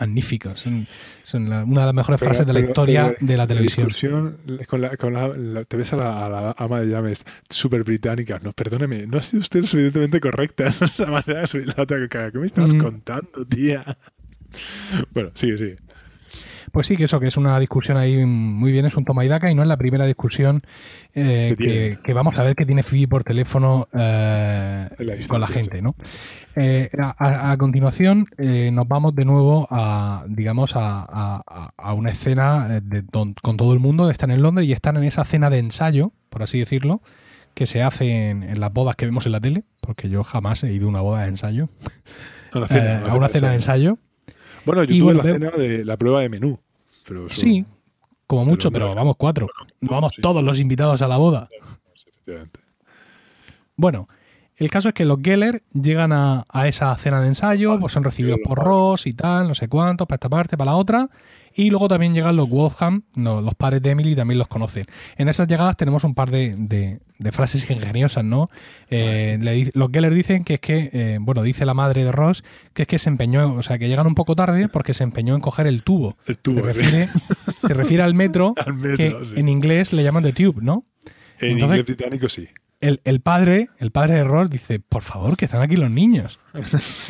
Magnífico, 0.06 0.54
son, 0.56 0.86
son 1.22 1.48
la- 1.48 1.64
una 1.64 1.80
de 1.80 1.86
las 1.86 1.94
mejores 1.94 2.18
Pero- 2.20 2.30
frases 2.30 2.46
de 2.46 2.52
la 2.52 2.60
historia 2.60 3.14
pero 3.18 3.26
de 3.26 3.36
la 3.36 3.46
televisión. 3.46 3.86
discusión 3.86 4.36
con 4.68 4.80
la, 4.80 4.96
con 4.96 5.12
la- 5.14 5.28
la- 5.28 5.64
te 5.64 5.76
ves 5.76 5.92
a 5.92 5.96
la, 5.96 6.50
a 6.50 6.54
ama 6.64 6.80
de 6.80 6.86
llaves 6.88 7.24
súper 7.48 7.84
británica. 7.84 8.38
No, 8.42 8.52
perdóneme, 8.52 9.06
no 9.06 9.18
ha 9.18 9.22
sido 9.22 9.40
usted 9.40 9.60
lo 9.60 9.66
suficientemente 9.66 10.20
correcta. 10.20 10.66
Esa 10.66 10.84
es 10.86 10.98
la 10.98 11.06
manera 11.06 11.40
de 11.40 11.46
subir 11.46 11.68
la 11.76 11.82
otra 11.82 12.08
cara. 12.08 12.30
¿Qué 12.30 12.38
me 12.38 12.46
estás 12.46 12.74
Mm. 12.74 12.78
contando, 12.78 13.46
tía? 13.48 13.84
Bueno, 15.12 15.30
sigue, 15.34 15.56
sigue. 15.58 15.76
Pues 16.74 16.88
sí, 16.88 16.96
que 16.96 17.04
eso, 17.04 17.20
que 17.20 17.28
es 17.28 17.36
una 17.36 17.58
discusión 17.60 17.96
ahí 17.96 18.26
muy 18.26 18.72
bien, 18.72 18.84
es 18.84 18.96
un 18.96 19.04
toma 19.04 19.24
y 19.24 19.28
daca 19.28 19.48
y 19.48 19.54
no 19.54 19.62
es 19.62 19.68
la 19.68 19.76
primera 19.76 20.06
discusión 20.06 20.60
eh, 21.14 21.54
Que 22.02 22.12
vamos 22.12 22.36
a 22.38 22.42
ver 22.42 22.56
que 22.56 22.66
tiene 22.66 22.82
Phoebe 22.82 23.06
por 23.06 23.22
teléfono 23.22 23.86
eh, 23.92 24.88
la 24.98 25.26
con 25.28 25.40
la 25.40 25.46
gente, 25.46 25.80
¿no? 25.80 25.94
Eh, 26.56 26.90
a, 26.98 27.56
continuación 27.58 28.26
nos 28.72 28.88
vamos 28.88 29.14
de 29.14 29.24
nuevo 29.24 29.68
a, 29.70 30.24
digamos, 30.28 30.74
a, 30.74 31.06
a- 31.08 31.72
a 31.76 31.92
una 31.94 32.10
escena 32.10 32.80
de 32.80 33.02
don- 33.02 33.34
con 33.40 33.56
todo 33.56 33.72
el 33.72 33.78
mundo, 33.78 34.10
están 34.10 34.32
en 34.32 34.42
Londres 34.42 34.66
y 34.66 34.72
están 34.72 34.96
en 34.96 35.04
esa 35.04 35.22
cena 35.24 35.50
de 35.50 35.58
ensayo, 35.58 36.10
por 36.28 36.42
así 36.42 36.58
decirlo, 36.58 37.00
que 37.54 37.66
se 37.66 37.84
hace 37.84 38.30
en, 38.30 38.42
en 38.42 38.58
las 38.58 38.72
bodas 38.72 38.96
que 38.96 39.06
vemos 39.06 39.26
en 39.26 39.32
la 39.32 39.40
tele, 39.40 39.62
porque 39.80 40.08
yo 40.08 40.24
jamás 40.24 40.64
he 40.64 40.72
ido 40.72 40.86
a 40.86 40.90
una 40.90 41.00
boda 41.02 41.22
de 41.22 41.28
ensayo, 41.28 41.68
A, 42.52 42.58
una 42.58 42.66
cena, 42.66 43.02
a 43.06 43.14
una 43.14 43.28
cena 43.28 43.50
de 43.50 43.54
ensayo. 43.54 43.98
Bueno, 44.66 44.82
yo 44.84 44.94
Y 44.94 44.98
tuve 44.98 45.14
bueno, 45.14 45.28
la 45.28 45.34
cena 45.34 45.50
de 45.50 45.84
la 45.84 45.96
prueba 45.96 46.20
de 46.22 46.28
menú. 46.30 46.58
Pero 47.06 47.26
eso- 47.26 47.40
Sí, 47.40 47.64
como 48.26 48.44
mucho, 48.46 48.70
pero 48.70 48.94
vamos 48.94 49.16
cuatro. 49.18 49.46
Vamos 49.80 50.12
sí. 50.16 50.22
todos 50.22 50.42
los 50.42 50.58
invitados 50.60 51.02
a 51.02 51.08
la 51.08 51.16
boda. 51.18 51.48
efectivamente. 51.52 52.60
Bueno, 53.76 54.08
el 54.56 54.70
caso 54.70 54.88
es 54.88 54.94
que 54.94 55.04
los 55.04 55.18
Geller 55.22 55.62
llegan 55.72 56.12
a, 56.12 56.44
a 56.48 56.68
esa 56.68 56.94
cena 56.96 57.20
de 57.20 57.26
ensayo, 57.28 57.78
pues 57.80 57.92
son 57.92 58.04
recibidos 58.04 58.38
por 58.44 58.58
Ross 58.58 59.06
y 59.06 59.12
tal, 59.12 59.48
no 59.48 59.54
sé 59.54 59.68
cuántos, 59.68 60.06
para 60.06 60.16
esta 60.16 60.28
parte, 60.28 60.56
para 60.56 60.70
la 60.70 60.76
otra. 60.76 61.08
Y 61.56 61.70
luego 61.70 61.86
también 61.88 62.12
llegan 62.14 62.34
los 62.36 62.48
Waltham, 62.50 63.02
no, 63.14 63.40
los 63.40 63.54
padres 63.54 63.80
de 63.80 63.90
Emily 63.90 64.16
también 64.16 64.38
los 64.38 64.48
conocen. 64.48 64.86
En 65.16 65.28
esas 65.28 65.46
llegadas 65.46 65.76
tenemos 65.76 66.02
un 66.04 66.14
par 66.14 66.30
de, 66.30 66.54
de- 66.56 67.00
de 67.18 67.32
frases 67.32 67.70
ingeniosas, 67.70 68.24
¿no? 68.24 68.50
Eh, 68.90 69.38
le 69.40 69.70
los 69.74 69.88
Geller 69.92 70.12
dicen 70.12 70.42
que 70.42 70.54
es 70.54 70.60
que, 70.60 70.90
eh, 70.92 71.18
bueno, 71.20 71.42
dice 71.44 71.64
la 71.64 71.72
madre 71.72 72.04
de 72.04 72.10
Ross, 72.10 72.42
que 72.72 72.82
es 72.82 72.88
que 72.88 72.98
se 72.98 73.08
empeñó, 73.08 73.54
o 73.54 73.62
sea, 73.62 73.78
que 73.78 73.86
llegan 73.88 74.06
un 74.08 74.16
poco 74.16 74.34
tarde 74.34 74.68
porque 74.68 74.94
se 74.94 75.04
empeñó 75.04 75.34
en 75.36 75.40
coger 75.40 75.68
el 75.68 75.84
tubo. 75.84 76.16
El 76.26 76.38
tubo, 76.38 76.64
se, 76.64 76.72
sí. 76.74 76.80
refiere, 76.82 77.08
se 77.66 77.74
refiere 77.74 78.02
al 78.02 78.14
metro, 78.14 78.54
Al 78.66 78.74
metro, 78.74 78.96
que 78.96 79.26
sí. 79.26 79.32
en 79.36 79.48
inglés 79.48 79.92
le 79.92 80.02
llaman 80.02 80.24
the 80.24 80.32
tube, 80.32 80.60
¿no? 80.60 80.84
En 81.40 81.50
Entonces- 81.52 81.78
inglés 81.78 81.84
británico 81.86 82.28
sí. 82.28 82.48
El, 82.84 83.00
el 83.04 83.20
padre, 83.20 83.70
el 83.78 83.90
padre 83.90 84.16
de 84.16 84.24
Ross 84.24 84.50
dice, 84.50 84.78
por 84.78 85.02
favor, 85.02 85.38
que 85.38 85.46
están 85.46 85.62
aquí 85.62 85.74
los 85.76 85.90
niños, 85.90 86.38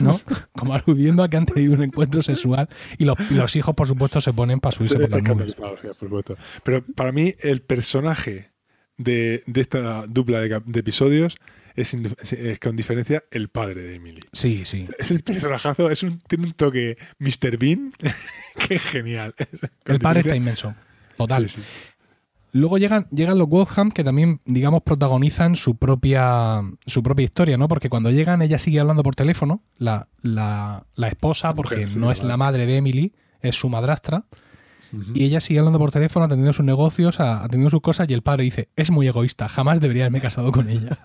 ¿no? 0.00 0.12
Como 0.52 0.74
aludiendo 0.74 1.24
a 1.24 1.28
que 1.28 1.36
han 1.36 1.46
tenido 1.46 1.74
un 1.74 1.82
encuentro 1.82 2.22
sexual 2.22 2.68
y 2.96 3.04
los, 3.04 3.16
y 3.28 3.34
los 3.34 3.56
hijos, 3.56 3.74
por 3.74 3.88
supuesto, 3.88 4.20
se 4.20 4.32
ponen 4.32 4.60
para 4.60 4.70
subirse 4.70 4.98
por 5.00 5.10
las 5.10 5.54
por 5.56 5.96
supuesto. 5.98 6.36
Pero 6.62 6.84
para 6.94 7.10
mí, 7.10 7.34
el 7.40 7.60
personaje 7.62 8.52
de, 8.96 9.42
de 9.46 9.60
esta 9.60 10.06
dupla 10.06 10.40
de, 10.40 10.62
episodios 10.78 11.36
es, 11.74 11.96
con 12.60 12.76
diferencia 12.76 13.24
el 13.32 13.48
padre 13.48 13.82
de 13.82 13.96
Emily. 13.96 14.20
Sí, 14.32 14.62
sí. 14.64 14.86
Es 14.96 15.10
el 15.10 15.24
personajazo, 15.24 15.90
es 15.90 16.04
un, 16.04 16.20
tiene 16.20 16.46
un 16.46 16.52
toque 16.52 16.96
Mr. 17.18 17.58
Bean 17.58 17.92
que 18.68 18.76
es 18.76 18.82
genial. 18.82 19.34
El 19.86 19.98
padre 19.98 20.20
está 20.20 20.36
inmenso. 20.36 20.72
Total. 21.16 21.48
Sí, 21.48 21.60
sí. 21.60 21.68
Luego 22.54 22.78
llegan, 22.78 23.08
llegan 23.10 23.36
los 23.36 23.48
Waltham 23.50 23.90
que 23.90 24.04
también, 24.04 24.40
digamos, 24.44 24.82
protagonizan 24.84 25.56
su 25.56 25.74
propia, 25.74 26.62
su 26.86 27.02
propia 27.02 27.24
historia, 27.24 27.56
¿no? 27.56 27.66
Porque 27.66 27.90
cuando 27.90 28.12
llegan, 28.12 28.42
ella 28.42 28.60
sigue 28.60 28.78
hablando 28.78 29.02
por 29.02 29.16
teléfono, 29.16 29.64
la, 29.76 30.06
la, 30.22 30.86
la 30.94 31.08
esposa, 31.08 31.48
La 31.48 31.54
porque 31.56 31.86
mujer, 31.86 31.96
no 31.96 32.12
es 32.12 32.22
la 32.22 32.36
madre 32.36 32.66
de 32.66 32.76
Emily, 32.76 33.12
es 33.40 33.56
su 33.56 33.68
madrastra. 33.68 34.26
Y 35.14 35.24
ella 35.24 35.40
sigue 35.40 35.58
hablando 35.58 35.80
por 35.80 35.90
teléfono, 35.90 36.26
atendiendo 36.26 36.52
sus 36.52 36.64
negocios, 36.64 37.18
atendiendo 37.18 37.70
sus 37.70 37.80
cosas, 37.80 38.08
y 38.08 38.12
el 38.12 38.22
padre 38.22 38.44
dice, 38.44 38.68
es 38.76 38.92
muy 38.92 39.08
egoísta, 39.08 39.48
jamás 39.48 39.80
debería 39.80 40.04
haberme 40.04 40.20
casado 40.20 40.52
con 40.52 40.68
ella. 40.68 41.00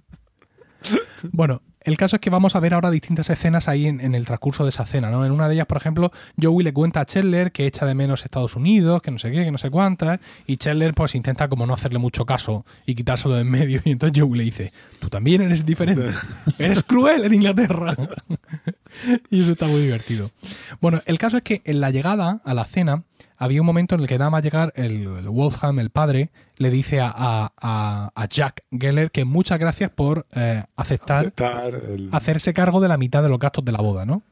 bueno, 1.32 1.60
el 1.86 1.96
caso 1.96 2.16
es 2.16 2.20
que 2.20 2.30
vamos 2.30 2.56
a 2.56 2.60
ver 2.60 2.74
ahora 2.74 2.90
distintas 2.90 3.30
escenas 3.30 3.68
ahí 3.68 3.86
en, 3.86 4.00
en 4.00 4.14
el 4.14 4.26
transcurso 4.26 4.64
de 4.64 4.70
esa 4.70 4.84
cena, 4.84 5.08
¿no? 5.08 5.24
En 5.24 5.30
una 5.30 5.48
de 5.48 5.54
ellas, 5.54 5.66
por 5.66 5.76
ejemplo, 5.76 6.10
Joey 6.40 6.64
le 6.64 6.72
cuenta 6.72 7.00
a 7.00 7.06
Chandler 7.06 7.52
que 7.52 7.66
echa 7.66 7.86
de 7.86 7.94
menos 7.94 8.24
Estados 8.24 8.56
Unidos, 8.56 9.00
que 9.02 9.12
no 9.12 9.18
sé 9.18 9.30
qué, 9.30 9.44
que 9.44 9.52
no 9.52 9.58
sé 9.58 9.70
cuántas, 9.70 10.18
y 10.46 10.56
Chandler 10.56 10.94
pues 10.94 11.14
intenta 11.14 11.48
como 11.48 11.64
no 11.64 11.74
hacerle 11.74 12.00
mucho 12.00 12.26
caso 12.26 12.66
y 12.86 12.96
quitárselo 12.96 13.36
de 13.36 13.42
en 13.42 13.50
medio, 13.50 13.80
y 13.84 13.92
entonces 13.92 14.20
Joey 14.20 14.38
le 14.38 14.44
dice, 14.44 14.72
tú 14.98 15.08
también 15.08 15.42
eres 15.42 15.64
diferente, 15.64 16.10
eres 16.58 16.82
cruel 16.82 17.24
en 17.24 17.34
Inglaterra. 17.34 17.94
y 19.30 19.42
eso 19.42 19.52
está 19.52 19.66
muy 19.66 19.80
divertido. 19.80 20.32
Bueno, 20.80 21.00
el 21.06 21.18
caso 21.18 21.36
es 21.36 21.44
que 21.44 21.62
en 21.64 21.80
la 21.80 21.90
llegada 21.90 22.40
a 22.44 22.54
la 22.54 22.64
cena 22.64 23.04
había 23.38 23.60
un 23.60 23.66
momento 23.66 23.94
en 23.94 24.00
el 24.02 24.06
que 24.08 24.18
nada 24.18 24.30
más 24.30 24.42
llegar 24.42 24.72
el, 24.76 25.06
el 25.18 25.28
Wolfham, 25.28 25.78
el 25.78 25.90
padre, 25.90 26.30
le 26.56 26.70
dice 26.70 27.00
a, 27.00 27.12
a- 27.14 27.52
a- 27.60 28.10
a 28.14 28.28
Jack 28.28 28.62
Geller 28.70 29.10
que 29.10 29.24
muchas 29.24 29.58
gracias 29.58 29.90
por 29.90 30.26
eh, 30.34 30.62
aceptar 30.76 31.18
Aceptar 31.26 31.74
el- 31.74 32.08
hacerse 32.12 32.52
cargo 32.54 32.80
de 32.80 32.88
la 32.88 32.96
mitad 32.96 33.22
de 33.22 33.28
los 33.28 33.38
gastos 33.38 33.64
de 33.64 33.72
la 33.72 33.78
boda, 33.78 34.06
¿no? 34.06 34.22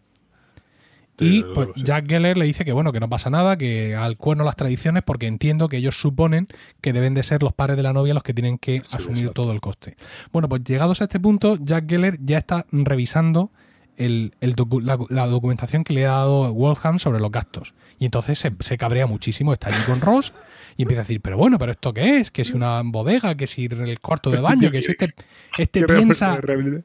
Sí, 1.16 1.38
Y 1.38 1.54
pues 1.54 1.68
sí. 1.76 1.82
Jack 1.84 2.08
Geller 2.08 2.36
le 2.36 2.44
dice 2.44 2.64
que 2.64 2.72
bueno, 2.72 2.92
que 2.92 2.98
no 2.98 3.08
pasa 3.08 3.30
nada, 3.30 3.56
que 3.56 3.94
al 3.94 4.16
cuerno 4.16 4.42
las 4.42 4.56
tradiciones, 4.56 5.04
porque 5.04 5.28
entiendo 5.28 5.68
que 5.68 5.76
ellos 5.76 6.00
suponen 6.00 6.48
que 6.80 6.92
deben 6.92 7.14
de 7.14 7.22
ser 7.22 7.44
los 7.44 7.52
padres 7.52 7.76
de 7.76 7.84
la 7.84 7.92
novia 7.92 8.14
los 8.14 8.24
que 8.24 8.34
tienen 8.34 8.58
que 8.58 8.80
Sí, 8.84 8.96
asumir 8.96 9.18
exacto. 9.18 9.42
todo 9.42 9.52
el 9.52 9.60
coste. 9.60 9.96
Bueno, 10.32 10.48
pues 10.48 10.64
llegados 10.64 11.00
a 11.02 11.04
este 11.04 11.20
punto, 11.20 11.56
Jack 11.60 11.88
Geller 11.88 12.18
ya 12.20 12.38
está 12.38 12.66
revisando 12.72 13.52
el- 13.96 14.34
el 14.40 14.56
docu- 14.56 14.82
la, 14.82 14.98
la 15.08 15.26
documentación 15.26 15.84
que 15.84 15.92
le 15.94 16.06
ha 16.06 16.10
dado 16.12 16.50
Waltham 16.52 16.98
sobre 16.98 17.20
los 17.20 17.30
gastos. 17.30 17.74
Y 17.98 18.04
entonces 18.06 18.38
se, 18.38 18.52
se 18.60 18.76
cabrea 18.78 19.06
muchísimo, 19.06 19.52
está 19.52 19.68
allí 19.68 19.82
con 19.86 20.00
Ross 20.00 20.32
y 20.76 20.82
empieza 20.82 21.00
a 21.02 21.04
decir, 21.04 21.20
pero 21.20 21.36
bueno, 21.36 21.58
¿pero 21.58 21.72
esto 21.72 21.92
qué 21.94 22.18
es? 22.18 22.30
Que 22.30 22.44
si 22.44 22.52
una 22.54 22.82
bodega, 22.84 23.36
que 23.36 23.46
si 23.46 23.66
el 23.66 24.00
cuarto 24.00 24.30
de 24.30 24.36
Este 24.36 24.42
baño, 24.44 24.70
que 24.70 24.82
si 24.82 24.92
este, 24.92 25.14
este 25.58 25.84
piensa... 25.84 26.36
re- 26.36 26.82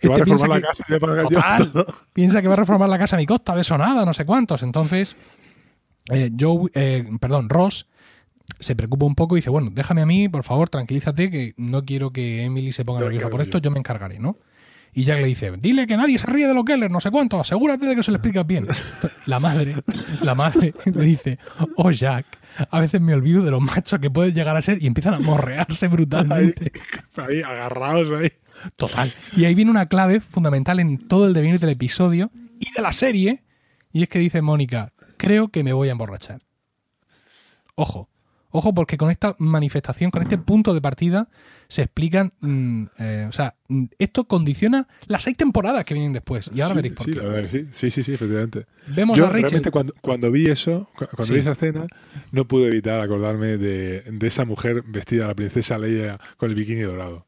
que 0.00 0.08
va 0.08 0.14
a 0.14 0.18
Este 0.18 0.24
reformar 0.24 0.24
piensa 0.24 0.46
la 0.48 0.54
que- 0.56 0.62
casa 0.62 0.84
y 0.88 0.92
yo 0.92 1.28
Total. 1.28 1.94
Piensa 2.12 2.40
que 2.42 2.48
va 2.48 2.54
a 2.54 2.56
reformar 2.58 2.88
la 2.88 2.98
casa 2.98 3.16
a 3.16 3.18
mi 3.18 3.26
costa, 3.26 3.54
de 3.54 3.60
eso 3.62 3.76
nada, 3.76 4.04
no 4.06 4.14
sé 4.14 4.24
cuántos. 4.24 4.62
Entonces, 4.62 5.14
eh, 6.10 6.30
Joe, 6.38 6.70
eh, 6.74 7.04
perdón, 7.20 7.48
Ross 7.48 7.86
se 8.58 8.74
preocupa 8.76 9.04
un 9.06 9.14
poco 9.14 9.36
y 9.36 9.40
dice, 9.40 9.50
bueno, 9.50 9.70
déjame 9.72 10.00
a 10.02 10.06
mí, 10.06 10.28
por 10.28 10.42
favor, 10.42 10.68
tranquilízate, 10.68 11.30
que 11.30 11.54
no 11.56 11.84
quiero 11.84 12.10
que 12.12 12.42
Emily 12.44 12.72
se 12.72 12.84
ponga 12.84 13.00
nerviosa 13.00 13.28
por 13.30 13.40
esto, 13.42 13.58
yo 13.58 13.70
me 13.70 13.78
encargaré, 13.78 14.18
¿no? 14.18 14.36
Y 14.92 15.04
Jack 15.04 15.20
le 15.20 15.26
dice, 15.26 15.52
dile 15.58 15.86
que 15.86 15.96
nadie 15.96 16.18
se 16.18 16.26
ríe 16.26 16.48
de 16.48 16.54
los 16.54 16.64
Keller, 16.64 16.90
no 16.90 17.00
sé 17.00 17.10
cuánto, 17.10 17.40
asegúrate 17.40 17.86
de 17.86 17.94
que 17.94 18.02
se 18.02 18.10
lo 18.10 18.16
explicas 18.16 18.46
bien. 18.46 18.66
La 19.26 19.38
madre, 19.38 19.76
la 20.22 20.34
madre 20.34 20.74
le 20.84 21.04
dice, 21.04 21.38
oh 21.76 21.90
Jack, 21.92 22.26
a 22.70 22.80
veces 22.80 23.00
me 23.00 23.14
olvido 23.14 23.42
de 23.42 23.52
los 23.52 23.60
machos 23.60 24.00
que 24.00 24.10
puedes 24.10 24.34
llegar 24.34 24.56
a 24.56 24.62
ser 24.62 24.82
y 24.82 24.86
empiezan 24.88 25.14
a 25.14 25.20
morrearse 25.20 25.86
Ahí, 25.86 25.92
brutalmente. 25.92 26.72
ahí, 27.16 27.42
agarrados 27.42 28.08
ahí. 28.20 28.32
Total. 28.76 29.12
Y 29.36 29.44
ahí 29.44 29.54
viene 29.54 29.70
una 29.70 29.86
clave 29.86 30.20
fundamental 30.20 30.80
en 30.80 30.98
todo 31.08 31.26
el 31.26 31.34
devenir 31.34 31.60
del 31.60 31.70
episodio 31.70 32.30
y 32.58 32.72
de 32.72 32.82
la 32.82 32.92
serie. 32.92 33.44
Y 33.92 34.02
es 34.02 34.08
que 34.08 34.18
dice 34.18 34.42
Mónica, 34.42 34.92
creo 35.16 35.48
que 35.48 35.62
me 35.64 35.72
voy 35.72 35.88
a 35.88 35.92
emborrachar. 35.92 36.42
Ojo, 37.74 38.10
Ojo, 38.52 38.74
porque 38.74 38.96
con 38.96 39.10
esta 39.10 39.36
manifestación, 39.38 40.10
con 40.10 40.22
este 40.22 40.36
punto 40.36 40.74
de 40.74 40.80
partida, 40.80 41.28
se 41.70 41.82
explican. 41.82 42.32
mm, 42.40 42.84
eh, 42.98 43.26
o 43.28 43.32
sea, 43.32 43.54
mm, 43.68 43.84
esto 43.98 44.24
condiciona 44.24 44.86
las 45.06 45.22
seis 45.22 45.36
temporadas 45.38 45.84
que 45.84 45.94
vienen 45.94 46.12
después. 46.12 46.50
Y 46.54 46.60
ahora 46.60 46.74
Sí, 46.74 46.76
veréis 46.76 46.94
por 46.94 47.06
sí, 47.06 47.12
qué. 47.12 47.48
sí. 47.48 47.68
sí, 47.72 47.90
sí, 47.90 48.02
sí, 48.02 48.12
efectivamente. 48.12 48.66
Vemos 48.88 49.16
Yo 49.16 49.24
a 49.24 49.28
Rachel. 49.28 49.42
realmente 49.44 49.70
cuando, 49.70 49.94
cuando 50.02 50.30
vi 50.30 50.48
eso, 50.48 50.90
cu- 50.94 51.06
cuando 51.16 51.32
vi 51.34 51.40
esa 51.40 51.52
escena, 51.52 51.86
no 52.32 52.44
pude 52.46 52.66
evitar 52.68 53.00
acordarme 53.00 53.56
de, 53.56 54.02
de 54.02 54.26
esa 54.26 54.44
mujer 54.44 54.82
vestida, 54.86 55.26
la 55.26 55.34
princesa 55.34 55.78
Leia, 55.78 56.18
con 56.36 56.50
el 56.50 56.56
bikini 56.56 56.82
dorado. 56.82 57.26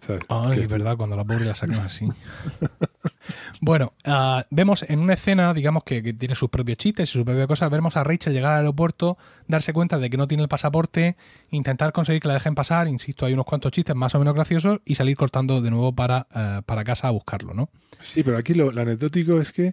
¿Sabes? 0.00 0.22
Ay, 0.28 0.60
es 0.60 0.68
verdad, 0.68 0.96
cuando 0.96 1.16
la 1.16 1.24
pobre 1.24 1.44
la 1.44 1.54
sacan 1.54 1.80
así. 1.80 2.08
bueno, 3.60 3.92
ah, 4.04 4.46
vemos 4.50 4.84
en 4.88 5.00
una 5.00 5.14
escena, 5.14 5.54
digamos 5.54 5.84
que, 5.84 6.02
que 6.02 6.12
tiene 6.12 6.34
sus 6.34 6.48
propios 6.48 6.78
chistes 6.78 7.10
y 7.10 7.12
sus 7.12 7.24
propias 7.24 7.46
cosas, 7.46 7.70
vemos 7.70 7.96
a 7.96 8.04
Rachel 8.04 8.32
llegar 8.32 8.52
al 8.52 8.58
aeropuerto, 8.58 9.18
darse 9.46 9.72
cuenta 9.72 9.98
de 9.98 10.10
que 10.10 10.16
no 10.16 10.28
tiene 10.28 10.42
el 10.42 10.48
pasaporte, 10.48 11.16
intentar 11.50 11.92
conseguir 11.92 12.22
que 12.22 12.28
la 12.28 12.34
dejen 12.34 12.54
pasar, 12.54 12.88
insisto, 12.88 13.26
hay 13.26 13.32
unos 13.32 13.46
cuantos 13.46 13.72
chistes 13.72 13.94
más 13.96 14.14
o 14.14 14.18
menos 14.18 14.34
graciosos 14.34 14.80
y 14.84 14.94
salir 14.94 15.16
cortando 15.16 15.60
de 15.60 15.70
nuevo 15.70 15.92
para, 15.94 16.26
ah, 16.30 16.62
para 16.64 16.84
casa 16.84 17.08
a 17.08 17.10
buscarlo, 17.10 17.54
¿no? 17.54 17.70
Sí, 18.02 18.22
pero 18.22 18.38
aquí 18.38 18.54
lo, 18.54 18.70
lo 18.70 18.82
anecdótico 18.82 19.40
es 19.40 19.52
que 19.52 19.72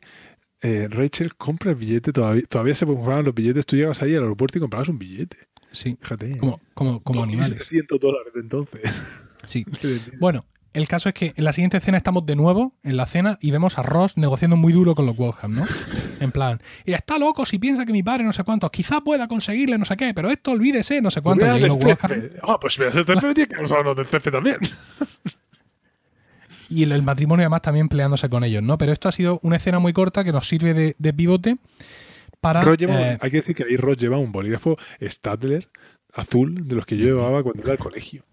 eh, 0.61 0.87
Rachel 0.89 1.35
compra 1.35 1.71
el 1.71 1.77
billete, 1.77 2.11
todavía, 2.11 2.43
todavía 2.49 2.73
se 2.73 2.85
compraban 2.85 3.23
los 3.25 3.35
billetes, 3.35 3.65
tú 3.65 3.75
llegabas 3.75 4.01
ahí 4.01 4.15
al 4.15 4.23
aeropuerto 4.23 4.57
y 4.57 4.61
comprabas 4.61 4.89
un 4.89 4.97
billete. 4.97 5.37
Sí, 5.71 5.97
Fíjate. 6.01 6.37
como, 6.37 6.59
como, 6.73 7.03
como 7.03 7.23
animales. 7.23 7.69
2.700 7.69 7.99
dólares 7.99 8.33
de 8.33 8.39
entonces. 8.39 8.81
Sí. 9.45 9.65
Bueno, 10.19 10.45
el 10.75 10.87
caso 10.87 11.09
es 11.09 11.15
que 11.15 11.33
en 11.35 11.43
la 11.43 11.53
siguiente 11.53 11.77
escena 11.77 11.97
estamos 11.97 12.25
de 12.25 12.35
nuevo 12.35 12.73
en 12.83 12.97
la 12.97 13.05
cena 13.07 13.37
y 13.41 13.49
vemos 13.51 13.79
a 13.79 13.81
Ross 13.81 14.17
negociando 14.17 14.57
muy 14.57 14.73
duro 14.73 14.93
con 14.93 15.05
los 15.05 15.17
Waltham, 15.17 15.55
¿no? 15.55 15.65
En 16.19 16.31
plan, 16.31 16.61
y 16.85 16.93
está 16.93 17.17
loco 17.17 17.45
si 17.45 17.57
piensa 17.59 17.85
que 17.85 17.93
mi 17.93 18.03
padre 18.03 18.23
no 18.23 18.33
sé 18.33 18.43
cuántos, 18.43 18.69
quizá 18.71 19.01
pueda 19.01 19.27
conseguirle 19.27 19.77
no 19.77 19.85
sé 19.85 19.95
qué, 19.97 20.13
pero 20.13 20.29
esto 20.29 20.51
olvídese, 20.51 21.01
no 21.01 21.09
sé 21.11 21.21
cuánto. 21.21 21.45
Waltham- 21.45 21.81
césped. 21.81 22.31
Ah, 22.43 22.59
pues 22.59 22.77
mira, 22.77 22.91
césped 22.91 23.15
tiene 23.33 23.47
que 23.47 23.63
usarlo 23.63 23.95
del 23.95 24.05
césped 24.05 24.31
también. 24.31 24.57
y 26.69 26.83
el, 26.83 26.91
el 26.91 27.03
matrimonio 27.03 27.43
además 27.43 27.61
también 27.61 27.89
peleándose 27.89 28.29
con 28.29 28.43
ellos, 28.43 28.63
¿no? 28.63 28.77
Pero 28.77 28.91
esto 28.91 29.09
ha 29.09 29.11
sido 29.11 29.39
una 29.43 29.57
escena 29.57 29.79
muy 29.79 29.93
corta 29.93 30.23
que 30.23 30.31
nos 30.31 30.47
sirve 30.47 30.73
de, 30.73 30.95
de 30.97 31.13
pivote 31.13 31.57
para... 32.41 32.63
Lleva 32.75 33.01
eh, 33.13 33.17
hay 33.21 33.31
que 33.31 33.37
decir 33.37 33.55
que 33.55 33.63
ahí 33.63 33.77
Ross 33.77 33.97
lleva 33.97 34.17
un 34.17 34.31
bolígrafo 34.31 34.77
Stadler 35.01 35.69
azul 36.13 36.67
de 36.67 36.75
los 36.75 36.85
que 36.85 36.97
yo 36.97 37.05
llevaba 37.05 37.43
cuando 37.43 37.61
iba 37.63 37.71
al 37.71 37.77
colegio. 37.77 38.23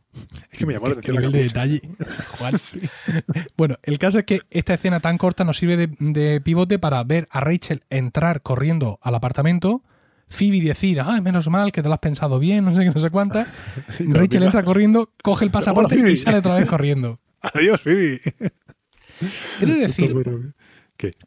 Es 0.51 0.59
que 0.59 0.67
me 0.67 0.75
llamó 0.75 0.87
la 0.87 0.93
atención 0.93 1.15
la 1.17 1.21
nivel 1.23 1.33
de 1.33 1.43
detalle, 1.45 1.83
Juan. 2.39 2.59
Sí. 2.59 2.81
Bueno, 3.57 3.77
el 3.83 3.99
caso 3.99 4.19
es 4.19 4.25
que 4.27 4.41
esta 4.51 4.75
escena 4.75 5.01
tan 5.01 5.17
corta 5.19 5.45
nos 5.45 5.57
sirve 5.57 5.77
de, 5.77 5.89
de 5.99 6.41
pivote 6.41 6.79
para 6.79 7.03
ver 7.05 7.29
a 7.31 7.41
Rachel 7.41 7.83
entrar 7.89 8.43
corriendo 8.43 8.99
al 9.03 9.15
apartamento, 9.15 9.83
Phoebe 10.29 10.61
decir, 10.61 11.01
ah, 11.01 11.21
menos 11.21 11.49
mal 11.49 11.73
que 11.73 11.83
te 11.83 11.89
lo 11.89 11.95
has 11.95 12.01
pensado 12.01 12.39
bien, 12.39 12.65
no 12.65 12.75
sé 12.75 12.85
qué, 12.85 12.91
no 12.91 12.99
sé 13.01 13.11
cuánta. 13.11 13.47
Y 14.01 14.13
Rachel 14.13 14.43
entra 14.43 14.63
corriendo, 14.63 15.13
coge 15.23 15.45
el 15.45 15.51
pasaporte 15.51 15.97
y 15.97 16.17
sale 16.17 16.39
otra 16.39 16.55
vez 16.57 16.67
corriendo. 16.69 17.21
Adiós, 17.41 17.81
Phoebe. 17.81 18.21
Esto 19.61 19.67
decir 19.75 20.15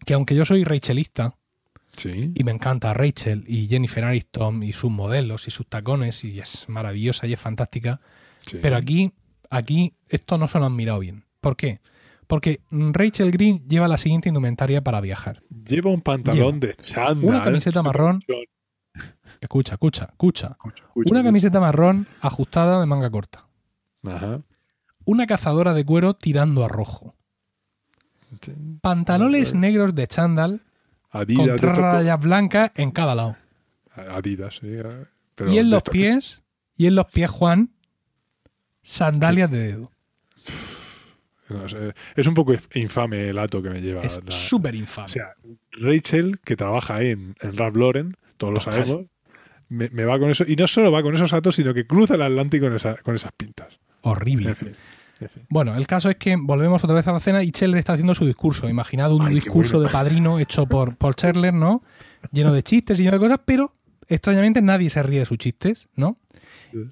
que 0.06 0.14
aunque 0.14 0.36
yo 0.36 0.46
soy 0.46 0.64
Rachelista 0.64 1.36
Sí. 1.98 2.32
y 2.36 2.44
me 2.44 2.52
encanta 2.52 2.94
Rachel 2.94 3.46
y 3.48 3.68
Jennifer 3.68 4.04
Aniston 4.04 4.64
y 4.64 4.74
sus 4.74 4.92
modelos 4.92 5.48
y 5.48 5.52
sus 5.52 5.66
tacones 5.68 6.26
y 6.26 6.40
es 6.40 6.68
maravillosa 6.68 7.26
y 7.26 7.32
es 7.34 7.40
fantástica, 7.40 8.02
sí. 8.46 8.60
pero 8.62 8.76
aquí, 8.76 9.14
aquí 9.50 9.94
esto 10.10 10.38
no 10.38 10.48
se 10.48 10.60
lo 10.60 10.66
han 10.66 10.76
mirado 10.76 11.00
bien. 11.00 11.26
¿Por 11.42 11.56
qué? 11.56 11.80
Porque 12.28 12.62
Rachel 12.72 13.32
Green 13.32 13.68
lleva 13.68 13.88
la 13.88 13.98
siguiente 13.98 14.30
indumentaria 14.30 14.82
para 14.84 15.00
viajar. 15.02 15.40
Lleva 15.68 15.92
un 15.92 16.02
pantalón 16.02 16.60
de 16.60 16.74
chándal. 16.76 17.24
Una 17.24 17.44
camiseta 17.44 17.84
marrón. 17.84 18.24
Escucha, 19.42 19.74
escucha, 19.74 20.06
escucha. 20.06 20.58
Una 20.96 21.24
camiseta 21.24 21.60
marrón 21.60 22.08
ajustada 22.22 22.80
de 22.80 22.86
manga 22.86 23.10
corta. 23.10 23.48
Ajá. 24.08 24.42
Una 25.04 25.28
cazadora 25.28 25.74
de 25.74 25.86
cuero 25.86 26.16
tirando 26.16 26.66
a 26.66 26.68
rojo. 26.68 27.16
Pantalones 28.82 29.54
negros 29.54 29.94
de 29.94 30.08
chándal 30.08 30.62
Adidas. 31.12 31.62
con 31.62 31.76
rayas 31.76 32.20
blancas 32.20 32.72
en 32.76 32.92
cada 32.92 33.14
lado. 33.16 33.36
Adidas, 33.96 34.56
sí. 34.56 34.68
eh, 34.68 35.06
pero 35.36 35.52
y 35.52 35.60
en 35.60 35.70
los 35.70 35.84
pies, 35.84 36.44
y 36.76 36.88
en 36.88 36.96
los 36.96 37.06
pies, 37.06 37.30
Juan, 37.30 37.75
sandalias 38.86 39.50
de 39.52 39.58
dedo. 39.60 39.92
no 41.50 41.68
sé, 41.68 41.94
es 42.16 42.28
un 42.28 42.34
poco 42.34 42.54
infame 42.74 43.30
el 43.30 43.40
ato 43.40 43.62
que 43.62 43.70
me 43.70 43.82
lleva. 43.82 44.02
Es 44.02 44.20
súper 44.28 44.76
infame. 44.76 45.06
O 45.06 45.10
sea, 45.10 45.34
Rachel, 45.72 46.40
que 46.44 46.56
trabaja 46.56 47.02
en, 47.02 47.36
en 47.42 47.58
Ralph 47.58 47.76
Lauren, 47.76 48.16
todos 48.38 48.54
lo 48.54 48.60
sabemos, 48.62 49.06
me, 49.70 49.90
me 49.90 50.06
va 50.06 50.18
con 50.20 50.30
eso. 50.30 50.44
Y 50.48 50.56
no 50.56 50.68
solo 50.68 50.92
va 50.92 51.02
con 51.04 51.14
esos 51.16 51.34
atos, 51.34 51.56
sino 51.56 51.74
que 51.74 51.86
cruza 51.86 52.16
el 52.16 52.22
Atlántico 52.22 52.66
con, 52.66 52.76
esa- 52.76 52.96
con 52.98 53.16
esas 53.16 53.32
pintas. 53.34 53.80
Horrible. 54.02 54.50
En 54.50 54.56
fin. 54.56 54.72
en 55.20 55.30
fin. 55.30 55.44
Bueno, 55.50 55.76
el 55.76 55.88
caso 55.88 56.10
es 56.10 56.16
que 56.18 56.36
volvemos 56.40 56.84
otra 56.84 56.96
vez 56.96 57.08
a 57.08 57.12
la 57.12 57.20
cena 57.20 57.44
y 57.44 57.52
Chandler 57.52 57.80
está 57.80 57.94
haciendo 57.94 58.14
su 58.16 58.26
discurso. 58.26 58.70
Imaginad 58.70 59.12
un 59.14 59.24
Ay, 59.28 59.36
discurso 59.36 59.78
bueno. 59.78 59.88
de 59.88 59.94
padrino 59.94 60.40
hecho 60.40 60.66
por, 60.68 60.96
por 60.96 61.16
Chandler, 61.16 61.54
¿no? 61.54 61.84
Lleno 62.32 62.54
de 62.54 62.64
chistes 62.64 63.00
y 63.00 63.04
lleno 63.04 63.18
de 63.18 63.20
cosas, 63.20 63.40
pero 63.46 63.76
extrañamente 64.08 64.62
nadie 64.62 64.90
se 64.90 65.02
ríe 65.04 65.20
de 65.20 65.26
sus 65.26 65.38
chistes, 65.38 65.90
¿no? 65.96 66.18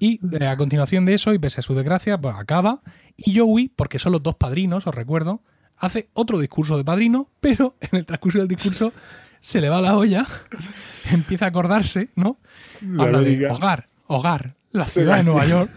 Y 0.00 0.20
eh, 0.40 0.46
a 0.46 0.56
continuación 0.56 1.04
de 1.04 1.14
eso, 1.14 1.32
y 1.34 1.38
pese 1.38 1.60
a 1.60 1.62
su 1.62 1.74
desgracia, 1.74 2.18
pues 2.20 2.34
acaba. 2.36 2.82
Y 3.16 3.38
Joey, 3.38 3.68
porque 3.68 3.98
son 3.98 4.12
los 4.12 4.22
dos 4.22 4.34
padrinos, 4.36 4.86
os 4.86 4.94
recuerdo, 4.94 5.42
hace 5.76 6.08
otro 6.14 6.38
discurso 6.38 6.76
de 6.76 6.84
padrino, 6.84 7.30
pero 7.40 7.76
en 7.80 7.98
el 7.98 8.06
transcurso 8.06 8.38
del 8.38 8.48
discurso 8.48 8.92
se 9.40 9.60
le 9.60 9.68
va 9.68 9.80
la 9.80 9.96
olla, 9.96 10.26
empieza 11.10 11.44
a 11.44 11.48
acordarse, 11.48 12.08
¿no? 12.16 12.38
La 12.80 13.04
Habla 13.04 13.20
de 13.20 13.46
hogar, 13.50 13.88
hogar, 14.06 14.56
la 14.72 14.86
ciudad 14.86 15.18
de 15.18 15.24
Nueva 15.24 15.46
York, 15.46 15.70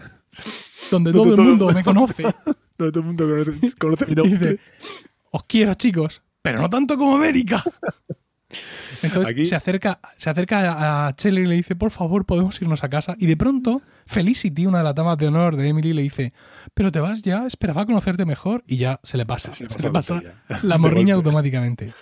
donde 0.90 1.12
Donde 1.12 1.12
todo 1.12 1.24
el 1.30 1.36
todo- 1.36 1.44
mundo 1.44 1.72
me 1.72 1.84
conoce. 1.84 2.24
Todo, 2.78 2.92
todo 2.92 3.00
el 3.00 3.06
mundo 3.06 3.28
conoce, 3.28 3.74
conoce 3.76 4.06
mi 4.06 4.12
Y 4.12 4.14
nombre. 4.14 4.50
dice, 4.50 4.60
os 5.32 5.42
quiero 5.48 5.74
chicos, 5.74 6.22
pero 6.40 6.60
no 6.60 6.70
tanto 6.70 6.96
como 6.96 7.16
América. 7.16 7.60
Entonces 9.02 9.32
Aquí- 9.32 9.46
se 9.46 9.54
acerca, 9.56 10.00
se 10.16 10.30
acerca 10.30 11.06
a- 11.08 11.14
Chandler 11.14 11.44
y 11.44 11.46
le 11.46 11.54
dice, 11.54 11.76
por 11.76 11.90
favor, 11.90 12.24
podemos 12.26 12.60
irnos 12.60 12.82
a 12.84 12.88
casa. 12.88 13.14
Y 13.18 13.26
de 13.26 13.36
pronto, 13.36 13.80
Felicity, 14.06 14.66
una 14.66 14.78
de 14.78 14.84
las 14.84 14.94
damas 14.94 15.18
de 15.18 15.26
honor 15.28 15.56
de 15.56 15.68
Emily, 15.68 15.92
le 15.92 16.02
dice, 16.02 16.32
pero 16.74 16.90
te 16.90 17.00
vas 17.00 17.22
ya, 17.22 17.46
esperaba 17.46 17.86
conocerte 17.86 18.24
mejor. 18.24 18.64
Y 18.66 18.76
ya 18.78 19.00
se 19.02 19.16
le 19.16 19.26
pasa, 19.26 19.54
se, 19.54 19.68
Se 19.68 19.82
le 19.82 19.90
pasa 19.90 20.22
la 20.62 20.78
morriña 20.78 21.14
automáticamente. 21.14 21.92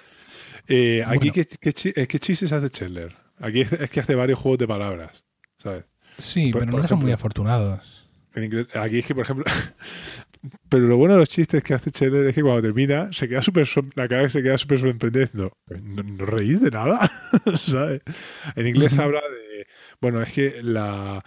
Eh, 0.69 1.03
aquí, 1.07 1.19
Bueno. 1.31 1.33
¿qué, 1.35 1.47
qué, 1.61 1.73
chi- 1.73 1.93
eh, 1.95 2.07
qué 2.07 2.19
chistes 2.19 2.51
hace 2.53 2.71
Chandler? 2.71 3.15
Aquí 3.39 3.61
es, 3.61 3.73
es 3.73 3.91
que 3.91 4.01
hace 4.01 4.15
varios 4.15 4.39
juegos 4.39 4.59
de 4.59 4.67
palabras, 4.67 5.25
¿sabes? 5.59 5.85
Sí, 6.19 6.51
Por- 6.51 6.61
pero 6.63 6.73
por 6.73 6.81
no 6.83 6.89
son 6.89 6.99
muy 7.01 7.13
afortunados. 7.13 8.07
En 8.35 8.45
inglés- 8.45 8.75
aquí 8.77 8.99
es 8.99 9.07
que, 9.07 9.15
por 9.15 9.25
ejemplo, 9.25 9.45
pero 10.69 10.87
lo 10.87 10.97
bueno 10.97 11.15
de 11.15 11.21
los 11.21 11.29
chistes 11.29 11.63
que 11.63 11.75
hace 11.75 11.91
Chandler 11.91 12.27
es 12.27 12.35
que 12.35 12.43
cuando 12.43 12.63
termina, 12.63 13.13
se 13.13 13.29
queda 13.29 13.43
súper 13.43 13.69
la 13.95 14.09
cara 14.09 14.29
se 14.29 14.43
queda 14.43 14.59
súper 14.59 14.79
sorprendida 14.79 15.25
diciendo, 15.25 15.53
¿no, 15.69 16.03
no 16.03 16.27
reís 16.27 16.61
de 16.61 16.71
nada? 16.71 17.11
¿sabes? 17.55 18.03
En 18.55 18.67
inglés 18.67 18.99
habla 18.99 19.21
de, 19.21 19.67
bueno, 20.01 20.23
es 20.23 20.33
que 20.33 20.63
la, 20.63 21.25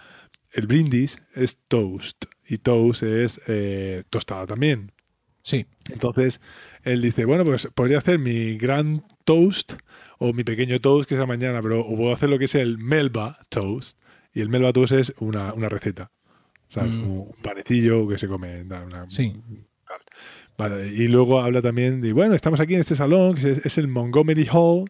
el 0.52 0.66
brindis 0.66 1.20
es 1.34 1.58
toast 1.68 2.24
y 2.46 2.58
toast 2.58 3.02
es 3.02 3.40
eh, 3.46 4.04
tostada 4.10 4.46
también. 4.46 4.92
Sí, 5.42 5.66
Entonces, 5.88 6.40
él 6.82 7.00
dice, 7.00 7.24
bueno, 7.24 7.44
pues 7.44 7.68
podría 7.74 7.98
hacer 7.98 8.18
mi 8.18 8.56
gran 8.58 9.04
toast 9.24 9.74
o 10.18 10.32
mi 10.32 10.44
pequeño 10.44 10.80
toast 10.80 11.08
que 11.08 11.14
es 11.14 11.20
la 11.20 11.26
mañana, 11.26 11.62
pero 11.62 11.80
o 11.80 11.96
puedo 11.96 12.12
hacer 12.12 12.28
lo 12.28 12.38
que 12.38 12.44
es 12.44 12.54
el 12.54 12.78
Melba 12.78 13.38
toast. 13.48 13.98
Y 14.32 14.40
el 14.40 14.48
Melba 14.48 14.72
toast 14.72 14.92
es 14.92 15.14
una, 15.18 15.54
una 15.54 15.68
receta. 15.68 16.10
¿Sabes? 16.70 16.92
Mm. 16.92 17.10
Un 17.10 17.32
panecillo 17.42 18.08
que 18.08 18.16
se 18.18 18.26
come. 18.28 18.62
una- 18.62 19.06
Sí. 19.10 19.34
tal. 19.86 19.98
Vale, 20.56 20.88
y 20.88 21.08
luego 21.08 21.40
habla 21.40 21.62
también 21.62 22.00
de, 22.00 22.12
bueno, 22.12 22.34
estamos 22.34 22.60
aquí 22.60 22.74
en 22.74 22.80
este 22.80 22.94
salón, 22.96 23.34
que 23.34 23.50
es, 23.52 23.66
es 23.66 23.78
el 23.78 23.88
Montgomery 23.88 24.46
Hall, 24.52 24.84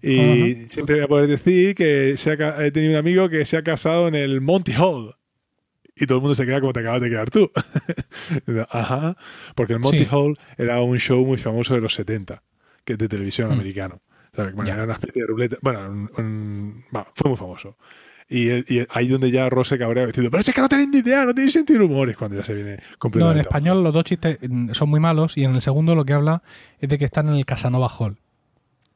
y 0.00 0.66
siempre 0.68 0.96
voy 0.96 1.04
a 1.04 1.08
poder 1.08 1.26
decir 1.26 1.74
que 1.74 2.16
se 2.16 2.32
ha 2.32 2.64
he 2.66 2.70
tenido 2.72 2.92
un 2.92 2.98
amigo 2.98 3.28
que 3.28 3.44
se 3.44 3.56
ha 3.58 3.62
casado 3.62 4.08
en 4.08 4.14
el 4.14 4.40
Monty 4.40 4.72
Hall. 4.72 5.14
Y 5.94 6.06
todo 6.06 6.16
el 6.18 6.22
mundo 6.22 6.34
se 6.34 6.46
queda 6.46 6.60
como 6.60 6.72
te 6.72 6.80
acabas 6.80 7.02
de 7.02 7.10
quedar 7.10 7.28
tú. 7.30 7.50
Ajá. 8.70 9.16
Porque 9.54 9.74
el 9.74 9.80
Monty 9.80 9.98
Sí. 9.98 10.08
Hall 10.10 10.36
era 10.56 10.80
un 10.80 10.98
show 10.98 11.24
muy 11.24 11.36
famoso 11.36 11.74
de 11.74 11.80
los 11.82 11.94
70, 11.94 12.42
que 12.84 12.94
es 12.94 12.98
de 12.98 13.08
televisión 13.08 13.50
Mm. 13.50 13.52
americano. 13.52 14.00
Bueno, 14.34 14.64
Ya. 14.64 14.74
Era 14.74 14.84
una 14.84 14.94
especie 14.94 15.22
de 15.22 15.28
ruleta. 15.28 15.56
Bueno, 15.60 15.80
un- 15.90 16.10
un- 16.16 16.84
va, 16.94 17.06
fue 17.14 17.28
muy 17.28 17.36
famoso. 17.36 17.76
Y, 18.28 18.50
y 18.74 18.86
ahí 18.90 19.08
donde 19.08 19.30
ya 19.30 19.48
Ross 19.50 19.68
se 19.68 19.78
cabrea 19.78 20.06
diciendo, 20.06 20.30
pero 20.30 20.40
es 20.40 20.50
que 20.54 20.60
no 20.60 20.68
tenéis 20.68 20.88
ni 20.88 20.98
idea, 20.98 21.24
no 21.24 21.34
tenéis 21.34 21.52
sentido 21.52 21.84
humor, 21.84 22.08
es 22.10 22.16
cuando 22.16 22.36
ya 22.38 22.44
se 22.44 22.54
viene 22.54 22.70
No, 22.76 22.82
en 22.82 22.86
completamente. 22.98 23.40
español 23.42 23.82
los 23.84 23.92
dos 23.92 24.04
chistes 24.04 24.38
mm, 24.48 24.70
son 24.72 24.88
muy 24.88 25.00
malos 25.00 25.36
y 25.36 25.44
en 25.44 25.54
el 25.54 25.62
segundo 25.62 25.94
lo 25.94 26.04
que 26.04 26.12
habla 26.14 26.42
es 26.78 26.88
de 26.88 26.98
que 26.98 27.04
están 27.04 27.28
en 27.28 27.34
el 27.34 27.44
Casanova 27.46 27.88
Hall. 27.88 28.18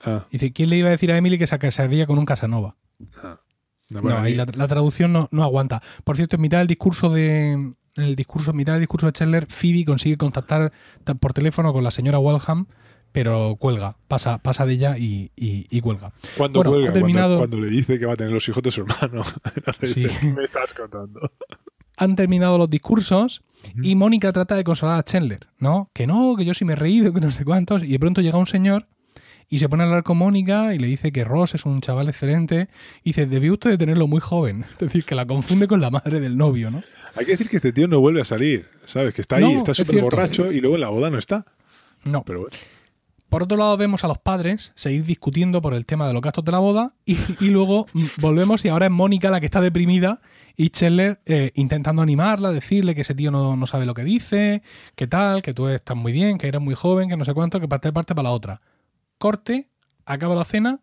Ah, 0.05 0.27
Dice, 0.31 0.53
¿quién 0.53 0.71
le 0.71 0.77
iba 0.77 0.89
a 0.89 0.93
decir 0.93 1.11
a 1.13 1.17
Emily 1.17 1.39
que 1.39 1.47
se 1.47 1.59
casaría 1.59 2.07
con 2.07 2.19
un 2.19 2.25
Casanova? 2.25 2.77
ah. 3.23 3.41
No, 3.89 4.03
bueno, 4.03 4.19
ahí 4.19 4.33
ahí- 4.33 4.35
la, 4.35 4.47
la 4.53 4.67
traducción 4.67 5.13
no, 5.13 5.29
no 5.31 5.45
aguanta. 5.45 5.81
Por 6.03 6.17
cierto, 6.17 6.35
en 6.37 6.43
mitad 6.43 6.59
del 6.59 6.67
discurso 6.67 7.09
de 7.09 7.53
en 7.53 7.77
el 8.05 8.17
discurso, 8.17 8.51
en 8.51 8.57
mitad 8.57 8.73
del 8.73 8.81
discurso 8.81 9.07
de 9.07 9.13
Chandler, 9.13 9.47
Phoebe 9.47 9.85
consigue 9.85 10.17
contactar 10.17 10.73
ta- 11.05 11.15
por 11.15 11.33
teléfono 11.33 11.73
con 11.73 11.85
la 11.85 11.91
señora 11.93 12.19
Walham, 12.19 12.67
pero 13.17 13.57
cuelga, 13.59 13.97
pasa, 14.09 14.37
pasa 14.37 14.67
de 14.67 14.75
ella 14.75 14.99
y, 14.99 15.31
y- 15.37 15.67
y 15.71 15.81
cuelga. 15.81 16.13
Cuando 16.37 16.59
Bueno, 16.59 16.71
cuelga, 16.73 16.93
terminado- 16.93 17.39
cuando, 17.39 17.57
cuando 17.57 17.67
le 17.67 17.73
dice 17.75 17.99
que 17.99 18.05
va 18.05 18.13
a 18.13 18.17
tener 18.17 18.31
los 18.31 18.47
hijos 18.47 18.63
de 18.63 18.71
su 18.71 18.83
hermano. 18.83 19.23
Entonces 19.57 19.93
Sí. 19.95 20.03
dice, 20.03 20.33
me 20.35 20.45
estás 20.45 20.75
contando. 20.75 21.33
Han 21.97 22.15
terminado 22.15 22.59
los 22.59 22.69
discursos 22.69 23.43
y 23.83 23.95
Mónica 23.95 24.31
trata 24.33 24.55
de 24.55 24.65
consolar 24.65 24.99
a 24.99 25.03
Chandler, 25.03 25.47
¿no? 25.59 25.89
Que 25.95 26.07
no, 26.07 26.37
que 26.37 26.45
yo 26.45 26.53
sí 26.53 26.67
me 26.67 26.75
he 26.75 26.77
reído, 26.77 27.11
que 27.15 27.21
no 27.23 27.31
sé 27.31 27.43
cuántos. 27.47 27.83
Y 27.85 27.87
de 27.93 27.99
pronto 27.99 28.21
llega 28.21 28.37
un 28.37 28.47
señor 28.47 28.87
y 29.49 29.61
se 29.61 29.69
pone 29.71 29.85
a 29.85 29.87
hablar 29.87 30.03
con 30.03 30.19
Mónica 30.19 30.75
y 30.75 30.79
le 30.79 30.89
dice 30.89 31.11
que 31.11 31.25
Ross 31.25 31.55
es 31.55 31.65
un 31.65 31.81
chaval 31.81 32.11
excelente. 32.11 32.69
Y 33.03 33.11
dice, 33.11 33.25
debió 33.25 33.55
usted 33.55 33.71
de 33.71 33.79
tenerlo 33.79 34.07
muy 34.09 34.21
joven. 34.21 34.67
Es 34.73 34.79
decir, 34.79 35.07
que 35.07 35.15
la 35.15 35.25
confunde 35.25 35.67
con 35.67 35.81
la 35.81 35.89
madre 35.91 36.21
del 36.21 36.37
novio, 36.37 36.71
¿no? 36.71 36.83
Hay 37.15 37.25
que 37.25 37.31
decir 37.33 37.49
que 37.49 37.57
este 37.57 37.73
tío 37.73 37.89
no 37.89 37.99
vuelve 37.99 38.21
a 38.21 38.27
salir, 38.27 38.69
¿sabes? 38.85 39.15
Que 39.15 39.23
está 39.23 39.37
ahí, 39.37 39.45
No, 39.55 39.59
está 39.61 39.71
es 39.73 39.79
súper 39.79 40.03
borracho 40.03 40.53
y 40.53 40.61
luego 40.61 40.75
en 40.75 40.83
la 40.83 40.91
boda 40.91 41.09
no 41.09 41.17
está. 41.17 41.47
No. 42.05 42.23
Pero 42.25 42.41
bueno. 42.43 42.55
Por 43.29 43.43
otro 43.43 43.57
lado, 43.57 43.77
vemos 43.77 44.05
a 44.05 44.09
los 44.09 44.19
padres 44.19 44.73
seguir 44.77 45.05
discutiendo 45.05 45.61
por 45.61 45.75
el 45.75 45.85
tema 45.85 46.07
de 46.07 46.13
los 46.13 46.23
gastos 46.23 46.45
de 46.45 46.53
la 46.53 46.59
boda 46.59 46.95
y, 47.05 47.17
luego 47.49 47.87
volvemos 48.21 48.65
y 48.65 48.69
ahora 48.69 48.87
es 48.87 48.93
Mónica 48.93 49.31
la 49.31 49.41
que 49.41 49.47
está 49.47 49.61
deprimida 49.61 50.21
y 50.57 50.71
Chandler 50.71 51.21
eh, 51.27 51.51
intentando 51.55 52.03
animarla, 52.03 52.53
decirle 52.53 52.95
que 52.95 53.03
ese 53.03 53.15
tío 53.15 53.31
no, 53.31 53.57
no 53.57 53.67
sabe 53.67 53.85
lo 53.85 53.95
que 53.95 54.05
dice, 54.05 54.63
que 54.95 55.07
tal, 55.07 55.43
que 55.43 55.55
tú 55.55 55.69
estás 55.69 55.97
muy 55.97 56.13
bien, 56.13 56.39
que 56.39 56.49
eres 56.49 56.61
muy 56.61 56.75
joven, 56.75 57.09
que 57.09 57.17
no 57.17 57.25
sé 57.25 57.35
cuánto, 57.35 57.61
que 57.61 57.69
parte 57.69 57.93
parte 57.93 58.15
para 58.15 58.29
la 58.29 58.35
otra. 58.35 58.63
Corte, 59.19 59.69
acaba 60.05 60.35
la 60.35 60.45
cena, 60.45 60.81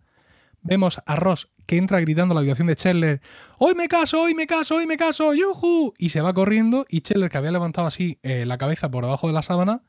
vemos 0.62 1.02
a 1.06 1.16
Ross 1.16 1.50
que 1.66 1.78
entra 1.78 2.00
gritando 2.02 2.34
la 2.34 2.42
habitación 2.42 2.68
de 2.68 2.76
Chandler, 2.76 3.22
hoy 3.58 3.74
me 3.74 3.88
caso, 3.88 4.22
hoy 4.22 4.36
me 4.36 4.48
caso, 4.48 4.76
hoy 4.76 4.86
me 4.86 4.98
caso, 4.98 5.34
yuju, 5.34 5.94
y 5.98 6.10
se 6.10 6.22
va 6.22 6.34
corriendo 6.34 6.86
y 6.90 7.02
Chandler 7.02 7.30
que 7.30 7.38
había 7.38 7.52
levantado 7.52 7.88
así 7.88 8.20
eh, 8.22 8.46
la 8.46 8.58
cabeza 8.58 8.92
por 8.92 9.06
debajo 9.06 9.28
de 9.28 9.34
la 9.34 9.42
sábana, 9.42 9.82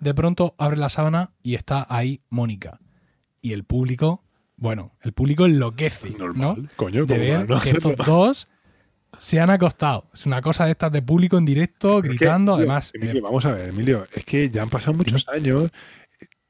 de 0.00 0.14
pronto 0.14 0.54
abre 0.58 0.76
la 0.76 0.88
sábana 0.88 1.32
y 1.42 1.54
está 1.54 1.86
ahí 1.88 2.22
Mónica. 2.30 2.80
Y 3.40 3.52
el 3.52 3.64
público, 3.64 4.24
bueno, 4.56 4.96
el 5.02 5.12
público 5.12 5.46
enloquece, 5.46 6.10
Normal. 6.10 6.62
¿no? 6.62 6.68
Coño, 6.76 7.06
de 7.06 7.14
¿cómo 7.14 7.18
ver 7.18 7.48
no 7.48 7.60
que 7.60 7.70
estos 7.70 7.96
dos 8.06 8.48
se 9.16 9.40
han 9.40 9.50
acostado. 9.50 10.10
Es 10.12 10.26
una 10.26 10.42
cosa 10.42 10.66
de 10.66 10.72
estas 10.72 10.92
de 10.92 11.02
público 11.02 11.38
en 11.38 11.44
directo, 11.44 12.00
Pero 12.00 12.12
es 12.12 12.18
que, 12.18 12.24
gritando, 12.24 12.52
Emilio, 12.52 12.72
además. 12.72 12.90
Emilio, 12.94 13.18
eh, 13.18 13.22
vamos 13.22 13.46
a 13.46 13.52
ver, 13.54 13.68
Emilio, 13.70 14.06
es 14.14 14.24
que 14.24 14.50
ya 14.50 14.62
han 14.62 14.68
pasado 14.68 14.94
muchos 14.94 15.26
años, 15.28 15.70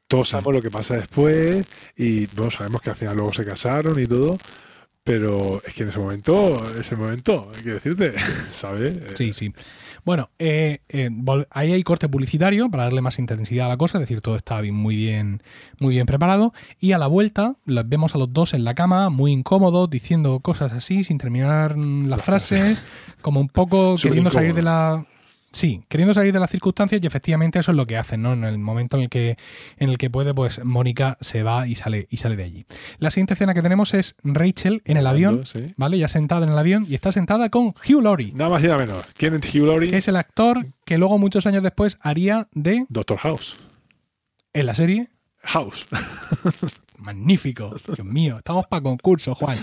todos 0.08 0.30
sabemos 0.30 0.54
lo 0.54 0.62
que 0.62 0.70
pasa 0.70 0.96
después 0.96 1.66
y 1.96 2.26
bueno, 2.28 2.50
sabemos 2.50 2.80
que 2.80 2.90
al 2.90 2.96
final 2.96 3.16
luego 3.16 3.32
se 3.32 3.44
casaron 3.44 4.00
y 4.00 4.06
todo, 4.06 4.38
pero 5.04 5.62
es 5.64 5.74
que 5.74 5.84
en 5.84 5.90
ese 5.90 5.98
momento, 5.98 6.58
ese 6.78 6.96
momento, 6.96 7.50
hay 7.54 7.62
que 7.62 7.70
decirte, 7.74 8.14
¿sabes? 8.52 8.98
Sí, 9.14 9.32
sí. 9.32 9.52
Bueno, 10.08 10.30
eh, 10.38 10.78
eh, 10.88 11.10
ahí 11.50 11.70
hay 11.70 11.82
corte 11.82 12.08
publicitario 12.08 12.70
para 12.70 12.84
darle 12.84 13.02
más 13.02 13.18
intensidad 13.18 13.66
a 13.66 13.68
la 13.68 13.76
cosa, 13.76 13.98
es 13.98 14.00
decir, 14.00 14.22
todo 14.22 14.36
está 14.36 14.58
bien- 14.62 14.74
muy 14.74 14.96
bien, 14.96 15.42
muy 15.80 15.96
bien 15.96 16.06
preparado. 16.06 16.54
Y 16.80 16.92
a 16.92 16.98
la 16.98 17.08
vuelta 17.08 17.56
los 17.66 17.86
vemos 17.86 18.14
a 18.14 18.18
los 18.18 18.32
dos 18.32 18.54
en 18.54 18.64
la 18.64 18.72
cama, 18.74 19.10
muy 19.10 19.32
incómodos, 19.32 19.90
diciendo 19.90 20.40
cosas 20.40 20.72
así, 20.72 21.04
sin 21.04 21.18
terminar 21.18 21.76
mm, 21.76 22.04
las 22.04 22.10
Las 22.10 22.22
frases, 22.22 22.82
como 23.20 23.38
un 23.38 23.48
poco 23.50 23.96
queriendo 24.02 24.30
salir 24.30 24.54
de 24.54 24.62
la. 24.62 25.04
Sí, 25.58 25.82
queriendo 25.88 26.14
salir 26.14 26.32
de 26.32 26.38
las 26.38 26.50
circunstancias 26.50 27.00
y 27.02 27.06
efectivamente 27.08 27.58
eso 27.58 27.72
es 27.72 27.76
lo 27.76 27.84
que 27.84 27.96
hacen, 27.96 28.22
¿no? 28.22 28.32
En 28.32 28.44
el 28.44 28.58
momento 28.60 28.96
en 28.96 29.02
el 29.02 29.08
que, 29.08 29.36
en 29.76 29.88
el 29.88 29.98
que 29.98 30.08
puede, 30.08 30.32
pues 30.32 30.64
Mónica 30.64 31.18
se 31.20 31.42
va 31.42 31.66
y 31.66 31.74
sale, 31.74 32.06
y 32.10 32.18
sale 32.18 32.36
de 32.36 32.44
allí. 32.44 32.64
La 32.98 33.10
siguiente 33.10 33.34
escena 33.34 33.54
que 33.54 33.62
tenemos 33.62 33.92
es 33.92 34.14
Rachel 34.22 34.82
en 34.84 34.98
el 34.98 35.06
avión, 35.08 35.44
sí. 35.44 35.74
¿vale? 35.76 35.98
Ya 35.98 36.06
sentada 36.06 36.46
en 36.46 36.52
el 36.52 36.58
avión 36.58 36.86
y 36.88 36.94
está 36.94 37.10
sentada 37.10 37.48
con 37.48 37.74
Hugh 37.88 38.00
Laurie. 38.00 38.30
Nada 38.34 38.50
más 38.50 38.62
y 38.62 38.68
nada 38.68 38.78
menos. 38.78 39.04
¿Quién 39.16 39.34
es 39.34 39.52
Hugh 39.52 39.66
Laurie? 39.66 39.90
que 39.90 39.96
es 39.96 40.06
el 40.06 40.14
actor 40.14 40.64
que 40.84 40.96
luego 40.96 41.18
muchos 41.18 41.44
años 41.44 41.64
después 41.64 41.98
haría 42.02 42.46
de 42.52 42.86
Doctor 42.88 43.18
House. 43.18 43.56
en 44.52 44.64
la 44.64 44.74
serie 44.74 45.08
House. 45.42 45.88
magnífico 46.98 47.74
Dios 47.94 48.04
mío 48.06 48.38
estamos 48.38 48.66
para 48.66 48.82
concurso 48.82 49.34
Juan 49.34 49.56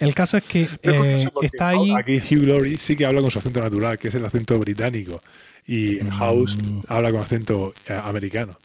el 0.00 0.14
caso 0.14 0.36
es 0.36 0.44
que 0.44 0.68
eh, 0.82 1.28
está 1.42 1.68
ahí 1.70 1.92
Aquí 1.96 2.16
Hugh 2.18 2.46
Laurie 2.46 2.76
sí 2.78 2.94
que 2.96 3.06
habla 3.06 3.20
con 3.20 3.30
su 3.30 3.38
acento 3.38 3.60
natural, 3.60 3.98
que 3.98 4.08
es 4.08 4.14
el 4.14 4.24
acento 4.24 4.58
británico. 4.58 5.20
Y 5.66 5.98
en 5.98 6.10
House 6.10 6.56
Mm. 6.56 6.80
habla 6.88 7.10
con 7.10 7.20
acento 7.20 7.74
eh, 7.88 7.98
americano. 8.04 8.56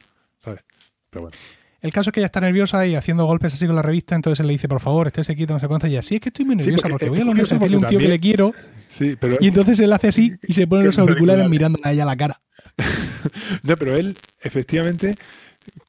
¿Sabes? 0.43 0.61
Pero 1.09 1.23
bueno. 1.23 1.37
el 1.81 1.91
caso 1.91 2.09
es 2.09 2.13
que 2.13 2.19
ella 2.19 2.25
está 2.27 2.41
nerviosa 2.41 2.85
y 2.85 2.95
haciendo 2.95 3.25
golpes 3.25 3.53
así 3.53 3.65
con 3.65 3.75
la 3.75 3.81
revista 3.81 4.15
entonces 4.15 4.39
él 4.41 4.47
le 4.47 4.53
dice 4.53 4.67
por 4.67 4.81
favor 4.81 5.07
estése 5.07 5.35
quieto 5.35 5.53
no 5.53 5.59
sé 5.59 5.67
cuánto 5.67 5.87
y 5.87 5.97
así 5.97 6.15
es 6.15 6.21
que 6.21 6.29
estoy 6.29 6.45
muy 6.45 6.55
Sí, 6.55 6.59
nerviosa 6.65 6.87
porque- 6.89 7.05
porque, 7.05 7.09
voy 7.09 7.21
a 7.21 7.25
la 7.25 7.31
universidad 7.31 7.57
a 7.57 7.59
decirle 7.65 7.75
a 7.75 7.79
un 7.79 7.87
tío 7.89 7.99
que 7.99 8.07
le 8.07 8.19
quiero 8.19 8.53
Sí, 8.89 9.15
pero, 9.19 9.37
y 9.39 9.47
entonces 9.47 9.79
él 9.79 9.91
hace 9.93 10.09
así 10.09 10.33
y 10.47 10.53
se 10.53 10.67
pone 10.67 10.83
los 10.85 10.99
auriculares 10.99 11.47
mirándola 11.49 11.87
a 11.89 11.91
ella 11.93 12.05
la 12.05 12.15
cara 12.15 12.41
no, 13.63 13.75
pero 13.77 13.95
él, 13.95 14.15
efectivamente, 14.41 15.15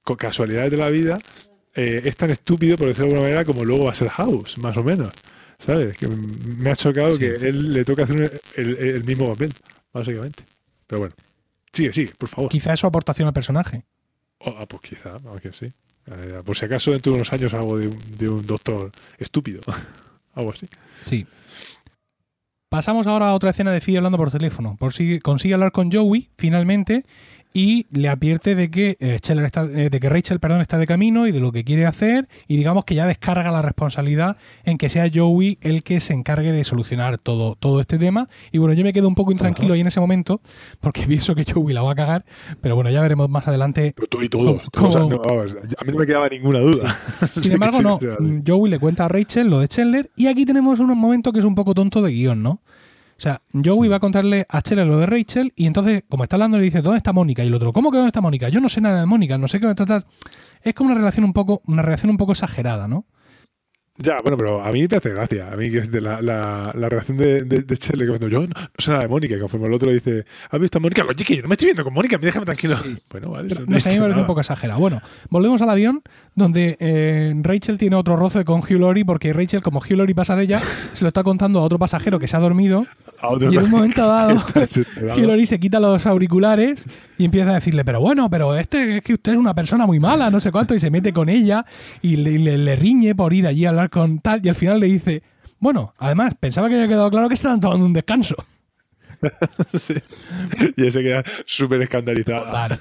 con 0.03 0.17
casualidades 0.17 0.71
de 0.71 0.77
la 0.77 0.89
vida, 0.89 1.19
eh, 1.75 2.03
es 2.05 2.17
tan 2.17 2.31
estúpido, 2.31 2.77
por 2.77 2.89
decirlo 2.89 3.07
de 3.11 3.15
alguna 3.15 3.29
manera, 3.29 3.45
como 3.45 3.65
luego 3.65 3.85
va 3.85 3.93
a 3.93 3.95
ser 3.95 4.09
House, 4.09 4.59
más 4.59 4.77
o 4.77 4.83
menos. 4.85 5.11
¿Sabes? 5.59 5.97
Que 5.97 6.09
me 6.09 6.71
ha 6.71 6.77
chocado 6.77 7.13
Sí. 7.13 7.19
que 7.21 7.29
él 7.29 7.73
le 7.73 7.85
toca 7.85 8.03
hacer 8.05 8.21
un- 8.21 8.31
el, 8.57 8.77
el 8.79 9.05
mismo 9.05 9.29
papel, 9.29 9.53
básicamente. 9.93 10.43
Pero 10.87 11.01
bueno. 11.03 11.15
Sigue, 11.73 11.93
sigue, 11.93 12.13
por 12.19 12.29
favor. 12.29 12.51
quizá 12.51 12.73
es 12.75 12.81
su 12.81 12.87
aportación 12.87 13.27
al 13.29 13.33
personaje 13.35 13.85
Oh, 14.41 14.55
ah, 14.59 14.67
pues 14.67 14.83
quizá, 14.83 15.17
aunque 15.27 15.53
sí. 15.53 15.67
Eh, 16.07 16.41
por 16.45 16.57
si 16.57 16.65
acaso 16.65 16.91
dentro 16.91 17.13
de 17.13 17.17
unos 17.19 17.33
años 17.33 17.55
hago 17.55 17.79
de 17.79 17.87
un, 17.87 17.99
de 18.19 18.29
un 18.29 18.45
doctor 18.45 18.91
estúpido. 19.19 19.61
Algo 20.35 20.51
así. 20.53 20.67
Sí. 21.05 21.25
Pasamos 22.69 23.07
ahora 23.07 23.29
a 23.29 23.35
otra 23.35 23.51
escena 23.51 23.71
de 23.71 23.81
Phoebe 23.81 23.99
hablando 23.99 24.19
por 24.19 24.31
teléfono. 24.31 24.77
Por 24.79 24.93
si 24.95 25.21
consigue 25.21 25.55
hablar 25.55 25.73
con 25.73 25.93
Joey 25.93 26.31
finalmente 26.39 27.05
y 27.55 27.87
le 27.91 28.09
advierte 28.09 28.55
de 28.55 28.71
que 28.71 28.97
eh, 29.01 29.19
está, 29.21 29.65
eh, 29.65 29.91
de 29.91 30.01
que 30.01 30.09
Rachel 30.09 30.41
perdón, 30.41 30.61
está 30.61 30.79
de 30.79 30.87
camino 30.87 31.27
y 31.27 31.33
de 31.33 31.41
lo 31.41 31.53
que 31.53 31.65
quiere 31.65 31.87
hacer 31.87 32.29
y 32.49 32.57
digamos 32.57 32.85
que 32.85 32.95
ya 32.95 33.07
descarga 33.07 33.51
la 33.51 33.63
responsabilidad 33.63 34.37
en 34.65 34.79
que 34.79 34.89
sea 34.89 35.11
Joey 35.13 35.59
el 35.61 35.83
que 35.83 36.01
se 36.01 36.15
encargue 36.15 36.53
de 36.53 36.65
solucionar 36.65 37.19
todo, 37.19 37.57
todo 37.57 37.81
este 37.81 37.99
tema. 37.99 38.29
Y 38.51 38.59
bueno, 38.59 38.75
yo 38.75 38.85
me 38.85 38.93
quedo 38.93 39.09
un 39.09 39.15
poco 39.15 39.33
intranquilo 39.33 39.75
ahí 39.75 39.81
en 39.81 39.87
ese 39.87 40.01
momento 40.01 40.41
porque 40.81 41.03
pienso 41.07 41.35
que 41.35 41.45
Joey 41.45 41.75
la 41.75 41.83
va 41.83 41.93
a 41.93 41.95
cagar, 41.95 42.25
pero 42.61 42.75
bueno, 42.75 42.91
ya 42.91 43.01
veremos 43.01 43.29
más 43.29 43.47
adelante 43.49 43.93
Pero 43.95 44.09
tú 44.09 44.23
y 44.23 44.29
todos. 44.29 44.63
¿Cómo- 44.75 44.89
todos, 44.91 44.97
cómo? 44.97 45.11
no, 45.11 45.23
vamos, 45.23 45.53
a 45.79 45.85
mí 45.85 45.93
no 45.93 45.99
me 45.99 46.07
quedaba 46.07 46.29
ninguna 46.29 46.61
duda. 46.61 46.97
Sin 47.37 47.53
embargo, 47.53 47.81
no. 47.83 47.99
Joey 48.47 48.71
le 48.71 48.79
cuenta 48.79 49.05
a 49.05 49.09
Rachel 49.09 49.49
lo 49.49 49.61
de 49.61 49.69
Chandler 49.69 50.11
y 50.17 50.27
aquí 50.27 50.45
tenemos 50.45 50.81
un 50.81 50.97
momento 50.99 51.33
que 51.33 51.39
es 51.41 51.45
un 51.45 51.55
poco 51.55 51.75
tonto 51.75 52.03
de 52.03 52.13
guion, 52.13 52.43
¿no? 52.43 52.61
O 53.23 53.25
sea, 53.25 53.41
Joey 53.53 53.89
va 53.89 53.99
a 53.99 54.01
contarle 54.01 54.47
a 54.49 54.63
Chandler 54.63 54.85
lo 54.85 54.99
de 54.99 55.07
Rachel 55.07 55.53
y 55.55 55.67
entonces, 55.67 56.03
como 56.09 56.25
está 56.25 56.35
hablando, 56.35 56.59
le 56.59 56.65
dice, 56.65 56.83
¿dónde 56.83 56.97
está 56.97 57.13
Mónica? 57.13 57.45
Y 57.45 57.47
el 57.47 57.55
otro, 57.55 57.73
¿cómo 57.73 57.93
que 57.93 57.99
dónde 57.99 58.09
está 58.09 58.21
Mónica? 58.21 58.49
Yo 58.49 58.61
no 58.61 58.69
sé 58.69 58.81
nada 58.81 58.99
de 58.99 59.07
Mónica, 59.07 59.39
no 59.39 59.47
sé 59.47 59.61
qué 59.61 59.69
me 59.69 59.77
tratas. 59.77 60.07
Es 60.61 60.75
como 60.75 60.91
una 60.91 60.99
relación 60.99 61.25
un 61.25 61.33
poco, 61.33 61.63
una 61.69 61.83
reacción 61.83 62.11
un 62.11 62.17
poco 62.17 62.33
exagerada, 62.33 62.89
¿no? 62.89 63.05
Ya, 64.03 64.17
bueno, 64.23 64.37
pero 64.37 64.61
a 64.61 64.73
mí 64.73 64.87
me 64.89 64.97
hace 64.97 65.11
gracia. 65.11 65.53
A 65.53 65.57
mí 65.57 65.71
la, 65.71 66.21
la, 66.21 66.73
la 66.75 66.89
reacción 66.89 67.17
de, 67.17 67.45
de, 67.45 67.63
de 67.63 67.77
que 67.77 68.07
cuando 68.09 68.29
yo 68.29 68.41
no, 68.41 68.49
no 68.49 68.55
sé 68.79 68.91
nada 68.91 69.03
de 69.05 69.09
Mónica, 69.09 69.39
conforme 69.39 69.69
el 69.69 69.75
otro 69.75 69.93
dice, 69.93 70.25
¿has 70.51 70.61
visto 70.61 70.79
a 70.79 70.81
Mónica? 70.81 71.05
Oye, 71.09 71.25
que 71.25 71.37
yo 71.37 71.43
no 71.43 71.49
me 71.49 71.55
estoy 71.55 71.67
viendo 71.67 71.85
con 71.85 71.95
Mónica, 71.95 72.19
me 72.19 72.27
déjame 72.27 72.45
tranquilo. 72.45 72.77
Bueno, 73.11 73.31
vale, 73.31 73.49
eso 73.49 73.63
No 73.67 73.79
sé, 73.79 73.91
a 73.91 73.93
mí 73.93 73.99
me 73.99 74.05
parece 74.05 74.21
un 74.21 74.27
poco 74.27 74.41
exagerado. 74.41 74.81
Bueno, 74.81 75.01
volvemos 75.29 75.61
al 75.63 75.71
avión 75.71 76.03
donde 76.35 76.77
eh, 76.81 77.35
Rachel 77.43 77.79
tiene 77.79 77.95
otro 77.97 78.17
roce 78.17 78.45
con 78.45 78.61
Hugh 78.61 78.81
Laurie 78.81 79.05
porque 79.05 79.33
Rachel, 79.33 79.63
como 79.63 79.79
Hugh 79.81 79.97
Laurie 79.97 80.15
pasa 80.15 80.35
de 80.35 80.45
ella, 80.45 80.61
se 80.95 81.05
lo 81.05 81.09
está 81.09 81.23
contando 81.23 81.61
a 81.61 81.63
otro 81.63 81.79
pasajero 81.79 82.19
que 82.19 82.27
se 82.27 82.37
ha 82.37 82.41
dormido 82.41 82.87
A 83.21 83.29
otro 83.29 83.53
y 83.53 83.57
en 83.57 83.65
un 83.65 83.71
momento 83.71 84.07
dado. 84.07 84.35
Hugh 85.17 85.27
Laurie 85.27 85.47
se 85.47 85.61
quita 85.61 85.79
los 85.79 86.07
auriculares 86.07 86.85
y 87.23 87.27
empieza 87.27 87.51
a 87.51 87.55
decirle, 87.55 87.85
pero 87.85 88.01
bueno, 88.01 88.29
pero 88.29 88.57
este 88.57 88.97
es 88.99 89.03
que 89.03 89.15
usted 89.15 89.33
es 89.33 89.39
una 89.39 89.55
persona 89.55 89.87
muy 89.87 90.01
mala, 90.01 90.29
no 90.31 90.41
sé 90.41 90.51
cuánto, 90.51 90.75
y 90.75 90.81
se 90.81 90.91
mete 90.91 91.13
con 91.13 91.29
ella 91.29 91.65
y 92.03 92.17
le, 92.17 92.39
le- 92.59 92.77
riñe 92.77 93.15
por 93.15 93.33
ir 93.33 93.47
allí 93.47 93.65
a 93.65 93.69
hablar 93.71 93.91
con 93.91 94.19
tal, 94.19 94.41
y 94.45 94.49
al 94.49 94.55
final 94.57 94.81
le 94.81 94.87
dice, 94.89 95.23
bueno, 95.61 95.95
además, 95.99 96.35
pensaba 96.39 96.69
que 96.69 96.75
había 96.75 96.89
quedado 96.89 97.11
claro 97.11 97.29
que 97.29 97.35
estaban 97.35 97.61
tomando 97.61 97.87
un 97.87 97.93
descanso. 97.93 98.35
Sí. 99.75 99.95
Y 100.77 100.87
ese 100.87 101.03
queda 101.03 101.25
súper 101.47 101.83
escandalizado. 101.83 102.45
Total. 102.45 102.79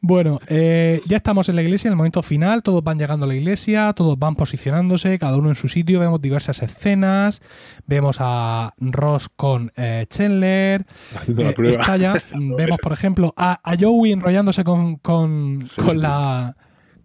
Bueno, 0.00 0.40
eh, 0.46 1.00
ya 1.06 1.16
estamos 1.16 1.48
en 1.48 1.56
la 1.56 1.62
iglesia, 1.62 1.88
en 1.88 1.92
el 1.92 1.96
momento 1.96 2.22
final, 2.22 2.62
todos 2.62 2.82
van 2.82 2.98
llegando 2.98 3.24
a 3.24 3.28
la 3.28 3.34
iglesia, 3.34 3.92
todos 3.94 4.18
van 4.18 4.36
posicionándose, 4.36 5.18
cada 5.18 5.36
uno 5.36 5.48
en 5.48 5.54
su 5.54 5.68
sitio, 5.68 6.00
vemos 6.00 6.20
diversas 6.20 6.62
escenas, 6.62 7.42
vemos 7.86 8.18
a 8.20 8.74
Ross 8.78 9.28
con 9.34 9.72
eh, 9.76 10.06
Chandler, 10.08 10.86
Haciendo 11.14 11.42
la 11.44 11.50
eh, 11.50 11.52
prueba. 11.52 11.86
vemos 12.34 12.78
por 12.78 12.92
ejemplo 12.92 13.34
a, 13.36 13.60
a 13.62 13.76
Joey 13.78 14.12
enrollándose 14.12 14.64
con, 14.64 14.96
con, 14.96 15.68
con 15.76 16.00
la 16.00 16.56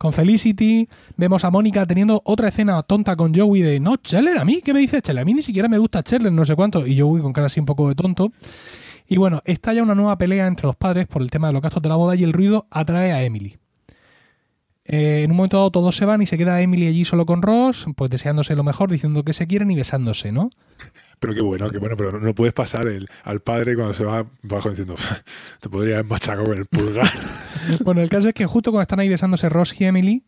con 0.03 0.11
Felicity, 0.11 0.85
vemos 1.15 1.45
a 1.45 1.49
Mónica 1.49 1.85
teniendo 1.85 2.21
otra 2.25 2.49
escena 2.49 2.83
tonta 2.83 3.15
con 3.15 3.33
Joey 3.33 3.61
de 3.61 3.79
no, 3.79 3.95
Chandler, 3.95 4.37
a 4.37 4.43
mí, 4.43 4.61
¿qué 4.61 4.73
me 4.73 4.81
dices 4.81 5.01
Chandler? 5.01 5.21
A 5.21 5.25
mí 5.25 5.33
ni 5.33 5.41
siquiera 5.41 5.69
me 5.69 5.77
gusta 5.77 6.03
Chandler, 6.03 6.33
no 6.33 6.43
sé 6.43 6.57
cuánto, 6.57 6.85
y 6.85 6.99
Joey 6.99 7.21
con 7.21 7.31
cara 7.31 7.45
así 7.47 7.61
un 7.61 7.65
poco 7.65 7.87
de 7.87 7.95
tonto. 7.95 8.33
Y 9.07 9.15
bueno, 9.15 9.41
está 9.45 9.73
ya 9.73 9.81
una 9.81 9.95
nueva 9.95 10.17
pelea 10.17 10.47
entre 10.47 10.67
los 10.67 10.75
padres 10.75 11.07
por 11.07 11.21
el 11.21 11.31
tema 11.31 11.47
de 11.47 11.53
los 11.53 11.61
gastos 11.61 11.81
de 11.81 11.87
la 11.87 11.95
boda 11.95 12.17
y 12.17 12.23
el 12.23 12.33
ruido 12.33 12.67
atrae 12.69 13.13
a 13.13 13.23
Emily. 13.23 13.55
Eh, 14.83 15.21
en 15.23 15.31
un 15.31 15.37
momento 15.37 15.55
dado 15.55 15.71
todos 15.71 15.95
se 15.95 16.03
van 16.03 16.21
y 16.21 16.25
se 16.25 16.37
queda 16.37 16.59
Emily 16.59 16.87
allí 16.87 17.05
solo 17.05 17.25
con 17.25 17.41
Ross, 17.41 17.85
pues 17.95 18.11
deseándose 18.11 18.57
lo 18.57 18.65
mejor, 18.65 18.91
diciendo 18.91 19.23
que 19.23 19.31
se 19.31 19.47
quieren 19.47 19.71
y 19.71 19.75
besándose, 19.77 20.33
¿no? 20.33 20.49
Pero 21.19 21.33
qué 21.33 21.41
bueno, 21.41 21.69
qué 21.69 21.77
bueno, 21.77 21.95
pero 21.95 22.19
no 22.19 22.35
puedes 22.35 22.53
pasar 22.53 22.87
el, 22.87 23.07
al 23.23 23.41
padre 23.41 23.75
cuando 23.75 23.93
se 23.93 24.03
va 24.03 24.25
bajo 24.41 24.69
diciendo, 24.69 24.95
te 25.59 25.69
podría 25.69 25.95
haber 25.95 26.05
machacado 26.05 26.45
con 26.45 26.57
el 26.57 26.65
pulgar. 26.65 27.07
bueno, 27.83 28.01
el 28.01 28.09
caso 28.09 28.27
es 28.27 28.33
que 28.33 28.45
justo 28.45 28.71
cuando 28.71 28.83
están 28.83 28.99
ahí 28.99 29.09
besándose 29.09 29.49
Ross 29.49 29.79
y 29.79 29.85
Emily, 29.85 30.23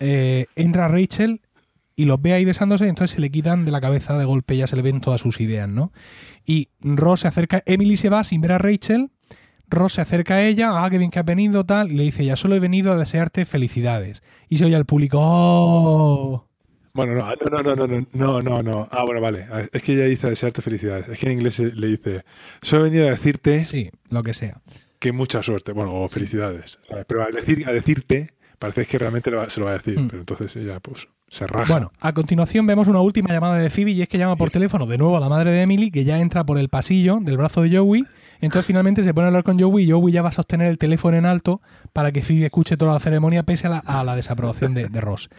eh, 0.00 0.46
entra 0.56 0.88
Rachel 0.88 1.40
y 1.94 2.06
los 2.06 2.20
ve 2.20 2.32
ahí 2.32 2.44
besándose 2.44 2.86
y 2.86 2.88
entonces 2.88 3.14
se 3.14 3.20
le 3.20 3.30
quitan 3.30 3.64
de 3.64 3.70
la 3.70 3.80
cabeza 3.80 4.16
de 4.16 4.24
golpe, 4.24 4.56
ya 4.56 4.66
se 4.66 4.76
le 4.76 4.82
ven 4.82 5.00
todas 5.00 5.20
sus 5.20 5.40
ideas, 5.40 5.68
¿no? 5.68 5.92
Y 6.46 6.70
Ross 6.80 7.20
se 7.20 7.28
acerca, 7.28 7.62
Emily 7.66 7.96
se 7.96 8.08
va 8.08 8.24
sin 8.24 8.40
ver 8.40 8.52
a 8.52 8.58
Rachel, 8.58 9.10
Ross 9.68 9.94
se 9.94 10.00
acerca 10.00 10.34
a 10.34 10.42
ella, 10.42 10.84
ah, 10.84 10.90
qué 10.90 10.98
bien 10.98 11.10
que 11.10 11.18
has 11.18 11.24
venido, 11.24 11.64
tal, 11.64 11.90
y 11.90 11.94
le 11.94 12.04
dice, 12.04 12.24
ya 12.24 12.36
solo 12.36 12.54
he 12.54 12.60
venido 12.60 12.92
a 12.92 12.96
desearte 12.96 13.44
felicidades. 13.44 14.22
Y 14.48 14.58
se 14.58 14.66
oye 14.66 14.76
al 14.76 14.84
público, 14.84 15.18
¡oh! 15.20 16.46
Bueno, 16.94 17.14
no, 17.14 17.24
no, 17.24 17.62
no, 17.62 17.74
no, 17.74 17.86
no, 17.86 18.06
no, 18.12 18.42
no. 18.42 18.62
no 18.62 18.88
Ah, 18.90 19.04
bueno, 19.04 19.20
vale. 19.20 19.46
Ah, 19.50 19.62
es 19.72 19.82
que 19.82 19.94
ella 19.94 20.04
dice 20.04 20.28
desearte 20.28 20.60
felicidades. 20.60 21.08
Es 21.08 21.18
que 21.18 21.26
en 21.26 21.32
inglés 21.32 21.58
le 21.58 21.86
dice, 21.86 22.24
solo 22.60 22.86
he 22.86 22.90
venido 22.90 23.08
a 23.08 23.10
decirte... 23.10 23.64
Lo 24.10 24.22
que 24.22 24.34
sea. 24.34 24.60
Que 24.98 25.12
mucha 25.12 25.42
suerte, 25.42 25.72
bueno, 25.72 25.94
o 25.94 26.08
felicidades. 26.08 26.78
¿sabes? 26.86 27.06
Pero 27.06 27.24
al, 27.24 27.32
decir, 27.32 27.66
al 27.66 27.74
decirte, 27.74 28.34
parece 28.58 28.86
que 28.86 28.98
realmente 28.98 29.30
se 29.48 29.60
lo 29.60 29.66
va 29.66 29.72
a 29.72 29.78
decir, 29.78 29.98
mm. 29.98 30.06
pero 30.08 30.20
entonces 30.20 30.54
ella 30.56 30.78
pues 30.80 31.08
se 31.28 31.46
raja. 31.46 31.72
Bueno, 31.72 31.92
a 31.98 32.12
continuación 32.12 32.66
vemos 32.66 32.88
una 32.88 33.00
última 33.00 33.32
llamada 33.32 33.56
de 33.56 33.70
Phoebe 33.70 33.92
y 33.92 34.02
es 34.02 34.08
que 34.08 34.18
llama 34.18 34.36
por 34.36 34.50
teléfono 34.50 34.86
de 34.86 34.98
nuevo 34.98 35.16
a 35.16 35.20
la 35.20 35.28
madre 35.28 35.50
de 35.50 35.62
Emily, 35.62 35.90
que 35.90 36.04
ya 36.04 36.20
entra 36.20 36.44
por 36.44 36.58
el 36.58 36.68
pasillo 36.68 37.18
del 37.20 37.38
brazo 37.38 37.62
de 37.62 37.76
Joey. 37.76 38.04
Entonces 38.40 38.66
finalmente 38.66 39.02
se 39.02 39.14
pone 39.14 39.26
a 39.26 39.28
hablar 39.28 39.44
con 39.44 39.58
Joey 39.58 39.84
y 39.84 39.90
Joey 39.90 40.12
ya 40.12 40.20
va 40.20 40.28
a 40.28 40.32
sostener 40.32 40.66
el 40.66 40.76
teléfono 40.76 41.16
en 41.16 41.26
alto 41.26 41.62
para 41.92 42.12
que 42.12 42.22
Phoebe 42.22 42.44
escuche 42.44 42.76
toda 42.76 42.92
la 42.92 43.00
ceremonia 43.00 43.44
pese 43.44 43.66
a 43.66 43.70
la, 43.70 43.78
a 43.78 44.04
la 44.04 44.14
desaprobación 44.14 44.74
de, 44.74 44.88
de, 44.88 45.00
Ross. 45.00 45.30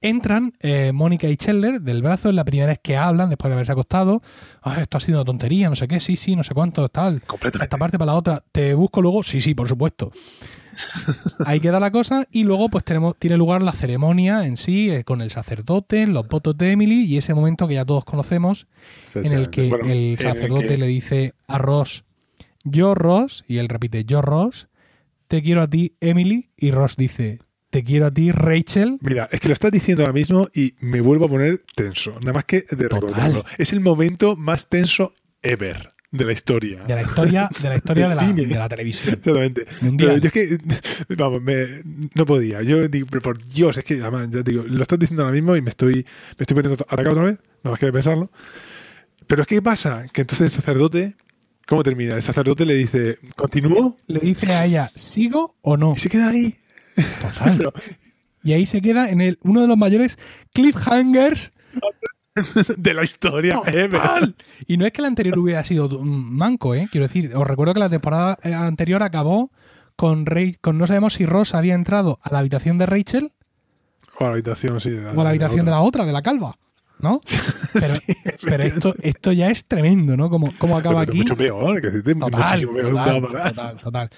Entran 0.00 0.54
eh, 0.60 0.92
Mónica 0.92 1.28
y 1.28 1.34
Scheller 1.34 1.80
del 1.80 2.02
brazo, 2.02 2.28
es 2.28 2.34
la 2.34 2.44
primera 2.44 2.68
vez 2.68 2.78
que 2.82 2.96
hablan 2.96 3.28
después 3.28 3.50
de 3.50 3.54
haberse 3.54 3.72
acostado. 3.72 4.22
Ah, 4.62 4.80
esto 4.80 4.98
ha 4.98 5.00
sido 5.00 5.18
una 5.18 5.24
tontería, 5.24 5.68
no 5.68 5.74
sé 5.74 5.88
qué, 5.88 6.00
sí, 6.00 6.16
sí, 6.16 6.36
no 6.36 6.44
sé 6.44 6.54
cuánto, 6.54 6.88
tal. 6.88 7.22
Esta 7.60 7.78
parte 7.78 7.98
para 7.98 8.12
la 8.12 8.18
otra. 8.18 8.42
¿Te 8.52 8.74
busco 8.74 9.02
luego? 9.02 9.22
Sí, 9.22 9.40
sí, 9.40 9.54
por 9.54 9.68
supuesto. 9.68 10.12
Ahí 11.46 11.60
queda 11.60 11.80
la 11.80 11.90
cosa 11.90 12.26
y 12.30 12.44
luego 12.44 12.68
pues 12.68 12.84
tenemos, 12.84 13.16
tiene 13.16 13.36
lugar 13.36 13.62
la 13.62 13.72
ceremonia 13.72 14.46
en 14.46 14.56
sí 14.56 14.90
eh, 14.90 15.04
con 15.04 15.20
el 15.20 15.30
sacerdote, 15.30 16.06
los 16.06 16.28
votos 16.28 16.56
de 16.56 16.72
Emily 16.72 17.04
y 17.04 17.16
ese 17.16 17.34
momento 17.34 17.66
que 17.66 17.74
ya 17.74 17.84
todos 17.84 18.04
conocemos 18.04 18.66
en 19.14 19.32
el 19.32 19.50
que 19.50 19.68
el 19.68 20.18
sacerdote 20.18 20.76
le 20.76 20.86
dice 20.86 21.34
a 21.46 21.58
Ross, 21.58 22.04
yo 22.64 22.94
Ross, 22.94 23.44
y 23.48 23.58
él 23.58 23.68
repite, 23.68 24.04
yo 24.04 24.22
Ross, 24.22 24.68
te 25.26 25.42
quiero 25.42 25.62
a 25.62 25.68
ti 25.68 25.94
Emily 26.00 26.50
y 26.56 26.70
Ross 26.70 26.96
dice, 26.96 27.40
te 27.70 27.84
quiero 27.84 28.06
a 28.06 28.10
ti, 28.10 28.32
Rachel. 28.32 28.98
Mira, 29.00 29.28
es 29.30 29.40
que 29.40 29.48
lo 29.48 29.54
estás 29.54 29.70
diciendo 29.70 30.02
ahora 30.02 30.12
mismo 30.12 30.48
y 30.54 30.74
me 30.80 31.00
vuelvo 31.00 31.26
a 31.26 31.28
poner 31.28 31.62
tenso. 31.74 32.12
Nada 32.20 32.32
más 32.32 32.44
que 32.44 32.64
de 32.70 32.88
recordarlo. 32.88 33.44
Es 33.58 33.72
el 33.72 33.80
momento 33.80 34.36
más 34.36 34.68
tenso 34.68 35.14
ever 35.42 35.94
de 36.10 36.24
la 36.24 36.32
historia. 36.32 36.84
De 36.84 36.94
la 36.94 37.02
historia, 37.02 37.50
de 37.60 37.68
la 37.68 37.76
historia 37.76 38.08
de 38.08 38.14
la, 38.14 38.32
de 38.32 38.46
la 38.46 38.68
televisión. 38.68 39.14
Exactamente. 39.14 39.66
yo 39.96 40.10
es 40.10 40.32
que, 40.32 40.58
vamos, 41.16 41.42
me, 41.42 41.66
no 42.14 42.24
podía. 42.24 42.62
Yo 42.62 42.88
digo, 42.88 43.06
pero 43.10 43.20
por 43.20 43.44
Dios, 43.44 43.76
es 43.78 43.84
que 43.84 44.00
además, 44.00 44.30
ya 44.30 44.42
te 44.42 44.52
digo, 44.52 44.64
lo 44.66 44.82
estás 44.82 44.98
diciendo 44.98 45.22
ahora 45.24 45.34
mismo 45.34 45.54
y 45.56 45.60
me 45.60 45.70
estoy, 45.70 45.94
me 45.94 46.42
estoy 46.42 46.54
poniendo 46.54 46.84
atacado 46.88 47.10
otra 47.10 47.24
vez, 47.24 47.38
nada 47.62 47.72
más 47.72 47.78
que 47.78 47.86
de 47.86 47.92
pensarlo. 47.92 48.30
Pero 49.26 49.42
es 49.42 49.48
que 49.48 49.56
¿qué 49.56 49.62
pasa? 49.62 50.06
Que 50.10 50.22
entonces 50.22 50.46
el 50.46 50.50
sacerdote, 50.50 51.14
¿cómo 51.66 51.82
termina? 51.82 52.14
El 52.14 52.22
sacerdote 52.22 52.64
le 52.64 52.74
dice, 52.74 53.18
¿continúo? 53.36 53.98
Le 54.06 54.20
dice 54.20 54.52
a 54.52 54.64
ella, 54.64 54.90
¿sigo 54.94 55.56
o 55.60 55.76
no? 55.76 55.92
Y 55.94 55.98
se 55.98 56.08
queda 56.08 56.30
ahí. 56.30 56.56
Total. 57.22 57.72
y 58.42 58.52
ahí 58.52 58.66
se 58.66 58.80
queda 58.80 59.08
en 59.10 59.20
el, 59.20 59.38
uno 59.42 59.62
de 59.62 59.68
los 59.68 59.76
mayores 59.76 60.18
cliffhangers 60.52 61.52
de 62.76 62.94
la 62.94 63.02
historia. 63.02 63.60
Y 64.66 64.76
no 64.76 64.86
es 64.86 64.92
que 64.92 65.00
el 65.00 65.06
anterior 65.06 65.38
hubiera 65.38 65.64
sido 65.64 65.88
manco, 66.02 66.74
¿eh? 66.74 66.88
Quiero 66.90 67.06
decir, 67.06 67.34
os 67.34 67.46
recuerdo 67.46 67.74
que 67.74 67.80
la 67.80 67.90
temporada 67.90 68.38
eh, 68.42 68.54
anterior 68.54 69.02
acabó 69.02 69.50
con, 69.96 70.24
con 70.60 70.78
no 70.78 70.86
sabemos 70.86 71.14
si 71.14 71.26
Ross 71.26 71.54
había 71.54 71.74
entrado 71.74 72.18
a 72.22 72.32
la 72.32 72.38
habitación 72.38 72.78
de 72.78 72.86
Rachel. 72.86 73.32
O 74.18 74.24
a 74.24 74.28
la 74.28 74.32
habitación, 74.34 74.80
sí. 74.80 74.90
o 74.92 75.20
a 75.20 75.24
la 75.24 75.30
habitación 75.30 75.64
de 75.64 75.70
la 75.70 75.80
otra, 75.80 76.04
de 76.04 76.12
la 76.12 76.22
calva. 76.22 76.56
¿No? 77.00 77.20
Pero, 78.42 78.62
esto, 78.62 78.94
esto 79.02 79.32
ya 79.32 79.50
es 79.50 79.64
tremendo, 79.64 80.16
¿no? 80.16 80.30
Como, 80.30 80.52
como 80.58 80.76
acaba 80.76 81.02
aquí. 81.02 81.18
mucho 81.18 81.36
peor, 81.36 81.80
que 81.80 82.14
total, 82.14 82.62
total, 82.62 83.76
total, 83.76 84.10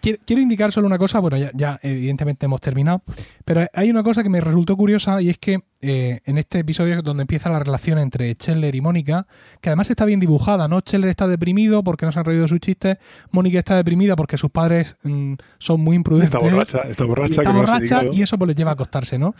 quiero, 0.00 0.40
indicar 0.42 0.72
solo 0.72 0.86
una 0.86 0.98
cosa, 0.98 1.20
bueno, 1.20 1.36
ya, 1.36 1.78
evidentemente 1.82 2.46
hemos 2.46 2.60
terminado, 2.60 3.02
pero 3.44 3.66
hay 3.72 3.90
una 3.90 4.02
cosa 4.02 4.22
que 4.22 4.28
me 4.28 4.40
resultó 4.40 4.76
curiosa 4.76 5.20
y 5.22 5.30
es 5.30 5.38
que 5.38 5.60
eh, 5.80 6.20
en 6.24 6.38
este 6.38 6.60
episodio 6.60 7.02
donde 7.02 7.22
empieza 7.22 7.50
la 7.50 7.58
relación 7.58 7.98
entre 7.98 8.32
Scheller 8.34 8.74
y 8.74 8.80
Mónica, 8.80 9.26
que 9.60 9.68
además 9.68 9.90
está 9.90 10.04
bien 10.04 10.20
dibujada, 10.20 10.66
¿no? 10.66 10.80
Scheller 10.80 11.10
está 11.10 11.26
deprimido 11.26 11.84
porque 11.84 12.06
no 12.06 12.12
se 12.12 12.18
han 12.18 12.24
reído 12.24 12.42
de 12.42 12.48
sus 12.48 12.60
chistes, 12.60 12.98
Mónica 13.30 13.58
está 13.58 13.76
deprimida 13.76 14.16
porque 14.16 14.38
sus 14.38 14.50
padres 14.50 14.96
mm, 15.02 15.34
son 15.58 15.80
muy 15.80 15.96
imprudentes. 15.96 16.34
Está 16.34 16.38
borracha, 16.38 16.78
está 16.88 17.04
borracha. 17.04 17.42
Está 17.42 17.52
borracha 17.52 18.04
y 18.12 18.22
eso 18.22 18.38
pues 18.38 18.48
les 18.48 18.56
lleva 18.56 18.70
a 18.70 18.74
acostarse, 18.74 19.18
¿no? 19.18 19.34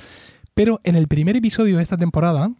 Pero 0.54 0.80
en 0.84 0.94
el 0.94 1.08
primer 1.08 1.36
episodio 1.36 1.78
de 1.78 1.82
esta 1.82 1.96
temporada, 1.96 2.50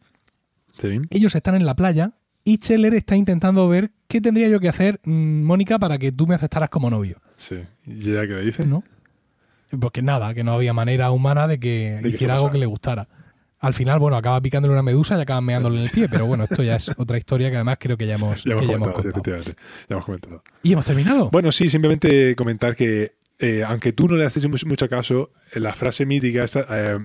ellos 1.10 1.34
están 1.34 1.54
en 1.54 1.66
la 1.66 1.74
playa 1.74 2.12
y 2.44 2.56
Scheller 2.56 2.94
está 2.94 3.16
intentando 3.16 3.68
ver 3.68 3.90
qué 4.06 4.20
tendría 4.20 4.48
yo 4.48 4.60
que 4.60 4.68
hacer, 4.68 5.00
mm, 5.04 5.42
Mónica, 5.42 5.78
para 5.78 5.98
que 5.98 6.12
tú 6.12 6.26
me 6.26 6.34
aceptaras 6.34 6.68
como 6.68 6.90
novio. 6.90 7.20
Sí. 7.36 7.56
¿Y 7.86 8.10
ella 8.10 8.26
qué 8.26 8.34
le 8.34 8.42
dice? 8.42 8.66
¿No? 8.66 8.84
Porque 9.80 10.02
nada, 10.02 10.34
que 10.34 10.44
no 10.44 10.52
había 10.52 10.72
manera 10.72 11.10
humana 11.10 11.48
de 11.48 11.58
que 11.58 12.00
hiciera 12.04 12.34
algo 12.34 12.50
que 12.50 12.58
le 12.58 12.66
gustara. 12.66 13.08
Al 13.64 13.72
final, 13.72 13.98
bueno, 13.98 14.18
acaba 14.18 14.42
picándole 14.42 14.74
una 14.74 14.82
medusa 14.82 15.16
y 15.16 15.22
acaba 15.22 15.40
meándole 15.40 15.78
en 15.78 15.84
el 15.84 15.90
pie, 15.90 16.06
pero 16.10 16.26
bueno, 16.26 16.44
esto 16.44 16.62
ya 16.62 16.76
es 16.76 16.90
otra 16.98 17.16
historia 17.16 17.48
que 17.48 17.56
además 17.56 17.78
creo 17.80 17.96
que 17.96 18.06
ya 18.06 18.16
hemos, 18.16 18.44
ya 18.44 18.52
hemos, 18.52 18.66
comentado, 18.66 19.22
Ya 19.22 19.54
hemos 19.88 20.04
comentado. 20.04 20.42
¿Y 20.62 20.72
hemos 20.74 20.84
terminado? 20.84 21.30
Bueno, 21.30 21.50
sí, 21.50 21.70
simplemente 21.70 22.36
comentar 22.36 22.76
que, 22.76 23.12
eh, 23.38 23.64
aunque 23.66 23.94
tú 23.94 24.06
no 24.06 24.16
le 24.16 24.26
haces 24.26 24.46
mucho, 24.66 24.86
caso, 24.86 25.30
la 25.54 25.72
frase 25.72 26.04
mítica 26.04 26.44
esta, 26.44 26.66
eh, 26.68 26.98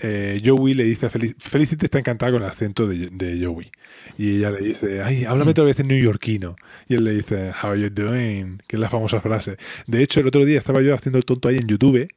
eh, 0.00 0.42
Joey 0.44 0.74
le 0.74 0.84
dice 0.84 1.06
a 1.06 1.10
Felicity 1.10 1.84
está 1.84 1.98
encantada 1.98 2.32
con 2.32 2.42
el 2.42 2.48
acento 2.48 2.86
de, 2.86 3.40
Joey. 3.42 3.70
Y 4.18 4.38
ella 4.38 4.50
le 4.50 4.60
dice, 4.60 5.02
ay, 5.02 5.24
háblame 5.24 5.52
otra 5.52 5.64
vez 5.64 5.78
en 5.80 5.88
neoyorquino. 5.88 6.56
Y 6.88 6.94
él 6.94 7.04
le 7.04 7.12
dice, 7.14 7.52
how 7.62 7.70
are 7.70 7.80
you 7.80 7.90
doing? 7.90 8.58
Que 8.66 8.76
es 8.76 8.80
la 8.80 8.90
famosa 8.90 9.20
frase. 9.20 9.56
De 9.86 10.02
hecho, 10.02 10.20
el 10.20 10.26
otro 10.26 10.44
día 10.44 10.58
estaba 10.58 10.82
yo 10.82 10.94
haciendo 10.94 11.18
el 11.18 11.24
tonto 11.24 11.48
ahí 11.48 11.56
en 11.56 11.68
YouTube 11.68 12.08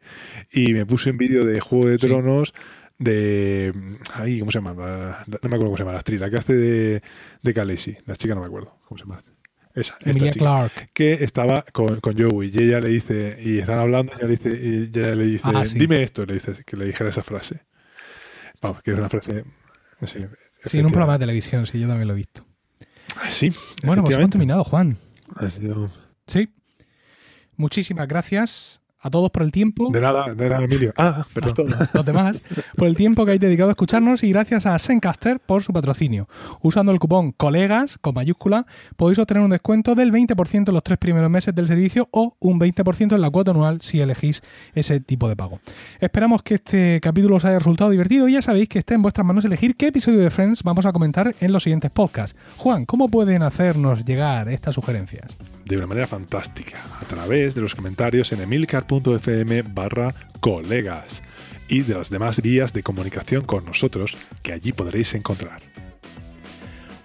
y 0.51 0.73
me 0.73 0.86
puse 0.86 1.11
un 1.11 1.17
vídeo 1.17 1.45
de 1.45 1.59
Juego 1.59 1.88
de 1.88 1.97
Tronos 1.97 2.53
de... 2.97 3.73
Ay, 4.13 4.39
¿cómo 4.39 4.51
se 4.51 4.59
llama? 4.59 5.23
no 5.28 5.38
me 5.49 5.55
acuerdo 5.55 5.65
cómo 5.65 5.78
se 5.78 5.84
llama 5.84 5.93
la 5.93 5.99
actriz, 5.99 6.19
la 6.19 6.30
que 6.30 6.38
hace 6.38 6.53
de, 6.53 7.01
de 7.41 7.53
Khaleesi. 7.53 7.97
La 8.05 8.15
chica 8.15 8.34
no 8.34 8.41
me 8.41 8.47
acuerdo 8.47 8.75
cómo 8.88 8.97
se 8.97 9.05
llama. 9.05 9.37
Esa, 9.78 9.95
Emilia 10.01 10.32
Clark. 10.32 10.89
Que 10.93 11.13
estaba 11.23 11.61
con, 11.71 11.99
con, 11.99 12.17
Joey 12.17 12.51
y 12.51 12.63
ella 12.63 12.80
le 12.80 12.89
dice, 12.89 13.38
y 13.39 13.59
están 13.59 13.80
hablando, 13.80 14.11
y 14.13 14.15
ella 14.15 14.25
le 14.25 14.32
dice, 14.32 14.49
y 14.49 14.99
ella 14.99 15.15
le 15.15 15.25
dice 15.25 15.43
ah, 15.45 15.63
dime 15.75 16.01
esto, 16.01 16.25
le 16.25 16.34
dice 16.34 16.63
que 16.65 16.75
le 16.75 16.86
dijera 16.86 17.11
esa 17.11 17.21
frase. 17.21 17.61
Vamos, 18.59 18.82
que 18.82 18.91
es 18.91 18.97
una 18.97 19.07
frase. 19.07 19.45
Sí, 20.03 20.25
sí, 20.65 20.80
en 20.80 20.86
un 20.86 20.91
programa 20.91 21.13
de 21.13 21.19
televisión, 21.19 21.67
sí, 21.67 21.80
yo 21.80 21.88
también 21.88 22.07
lo 22.07 22.15
he 22.15 22.17
visto. 22.17 22.43
Ah, 23.17 23.30
sí. 23.30 23.53
Bueno, 23.86 24.03
pues 24.03 24.17
hemos 24.17 24.32
terminado, 24.32 24.63
Juan. 24.63 24.97
Ha 25.36 25.49
sido... 25.49 25.91
Sí. 26.25 26.49
Muchísimas 27.55 28.07
gracias 28.07 28.82
a 29.08 29.10
todos 29.10 29.32
por 29.32 29.43
el 29.43 29.51
tiempo. 29.51 29.89
De 29.91 30.01
nada, 30.01 30.34
de 30.34 30.49
nada, 30.49 30.64
Emilio. 30.64 30.93
Ah, 30.97 31.26
perdón. 31.34 31.74
A 31.74 31.89
los 31.93 32.05
demás, 32.05 32.43
por 32.76 32.88
el 32.88 32.95
tiempo 32.95 33.26
que 33.26 33.32
hay 33.32 33.39
dedicado 33.39 33.70
a 33.70 33.72
escucharnos 33.72 34.24
y 34.24 34.30
gracias 34.30 34.66
a 34.66 34.78
Sencaster 34.78 35.39
por 35.39 35.64
su 35.64 35.74
patrocinio. 35.74 36.28
Usando 36.62 36.91
el 36.91 36.99
cupón 36.99 37.32
colegas 37.32 37.97
con 37.97 38.14
mayúscula 38.14 38.66
podéis 38.95 39.20
obtener 39.20 39.43
un 39.43 39.49
descuento 39.49 39.95
del 39.95 40.12
20% 40.12 40.68
en 40.68 40.74
los 40.74 40.84
tres 40.84 40.97
primeros 40.97 41.30
meses 41.30 41.55
del 41.55 41.68
servicio 41.68 42.08
o 42.12 42.36
un 42.39 42.60
20% 42.60 43.16
en 43.16 43.22
la 43.22 43.30
cuota 43.30 43.51
anual 43.51 43.82
si 43.82 43.99
elegís 43.99 44.41
ese 44.74 44.99
tipo 44.99 45.30
de 45.30 45.36
pago. 45.36 45.60
Esperamos 45.99 46.43
que 46.43 46.55
este 46.55 46.99
capítulo 47.01 47.38
os 47.38 47.45
haya 47.45 47.60
resultado 47.60 47.89
divertido 47.89 48.28
y 48.28 48.34
ya 48.34 48.41
sabéis 48.41 48.70
que 48.70 48.80
está 48.80 48.93
en 48.93 49.01
vuestras 49.01 49.26
manos 49.26 49.45
elegir 49.45 49.76
qué 49.76 49.88
episodio 49.88 50.20
de 50.20 50.30
Friends 50.30 50.64
vamos 50.64 50.86
a 50.86 50.91
comentar 50.91 51.34
en 51.39 51.51
los 51.51 51.64
siguientes 51.64 51.91
podcasts. 51.91 52.38
Juan, 52.58 52.86
¿cómo 52.86 53.10
pueden 53.10 53.43
hacernos 53.43 54.05
llegar 54.05 54.49
estas 54.49 54.76
sugerencias? 54.76 55.38
De 55.68 55.76
una 55.76 55.88
manera 55.88 56.07
fantástica, 56.07 56.78
a 57.01 57.05
través 57.05 57.53
de 57.53 57.61
los 57.61 57.76
comentarios 57.76 58.32
en 58.32 58.39
emilcar.com 58.39 59.15
fm 59.15 59.63
barra 59.63 60.15
colegas 60.39 61.22
y 61.68 61.82
de 61.82 61.95
las 61.95 62.09
demás 62.09 62.41
vías 62.41 62.72
de 62.72 62.84
comunicación 62.84 63.43
con 63.43 63.65
nosotros 63.65 64.18
que 64.41 64.53
allí 64.53 64.72
podréis 64.72 65.13
encontrar. 65.13 65.59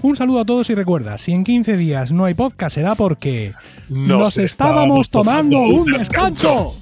Un 0.02 0.14
saludo 0.14 0.40
a 0.40 0.44
todos 0.44 0.70
y 0.70 0.74
recuerda, 0.74 1.18
si 1.18 1.32
en 1.32 1.44
15 1.44 1.76
días 1.76 2.12
no 2.12 2.24
hay 2.24 2.34
podcast 2.34 2.74
será 2.74 2.94
porque 2.94 3.52
nos, 3.88 4.38
estábamos, 4.38 5.10
tomando, 5.10 5.58
un 5.58 5.92
descanso. 5.92 6.76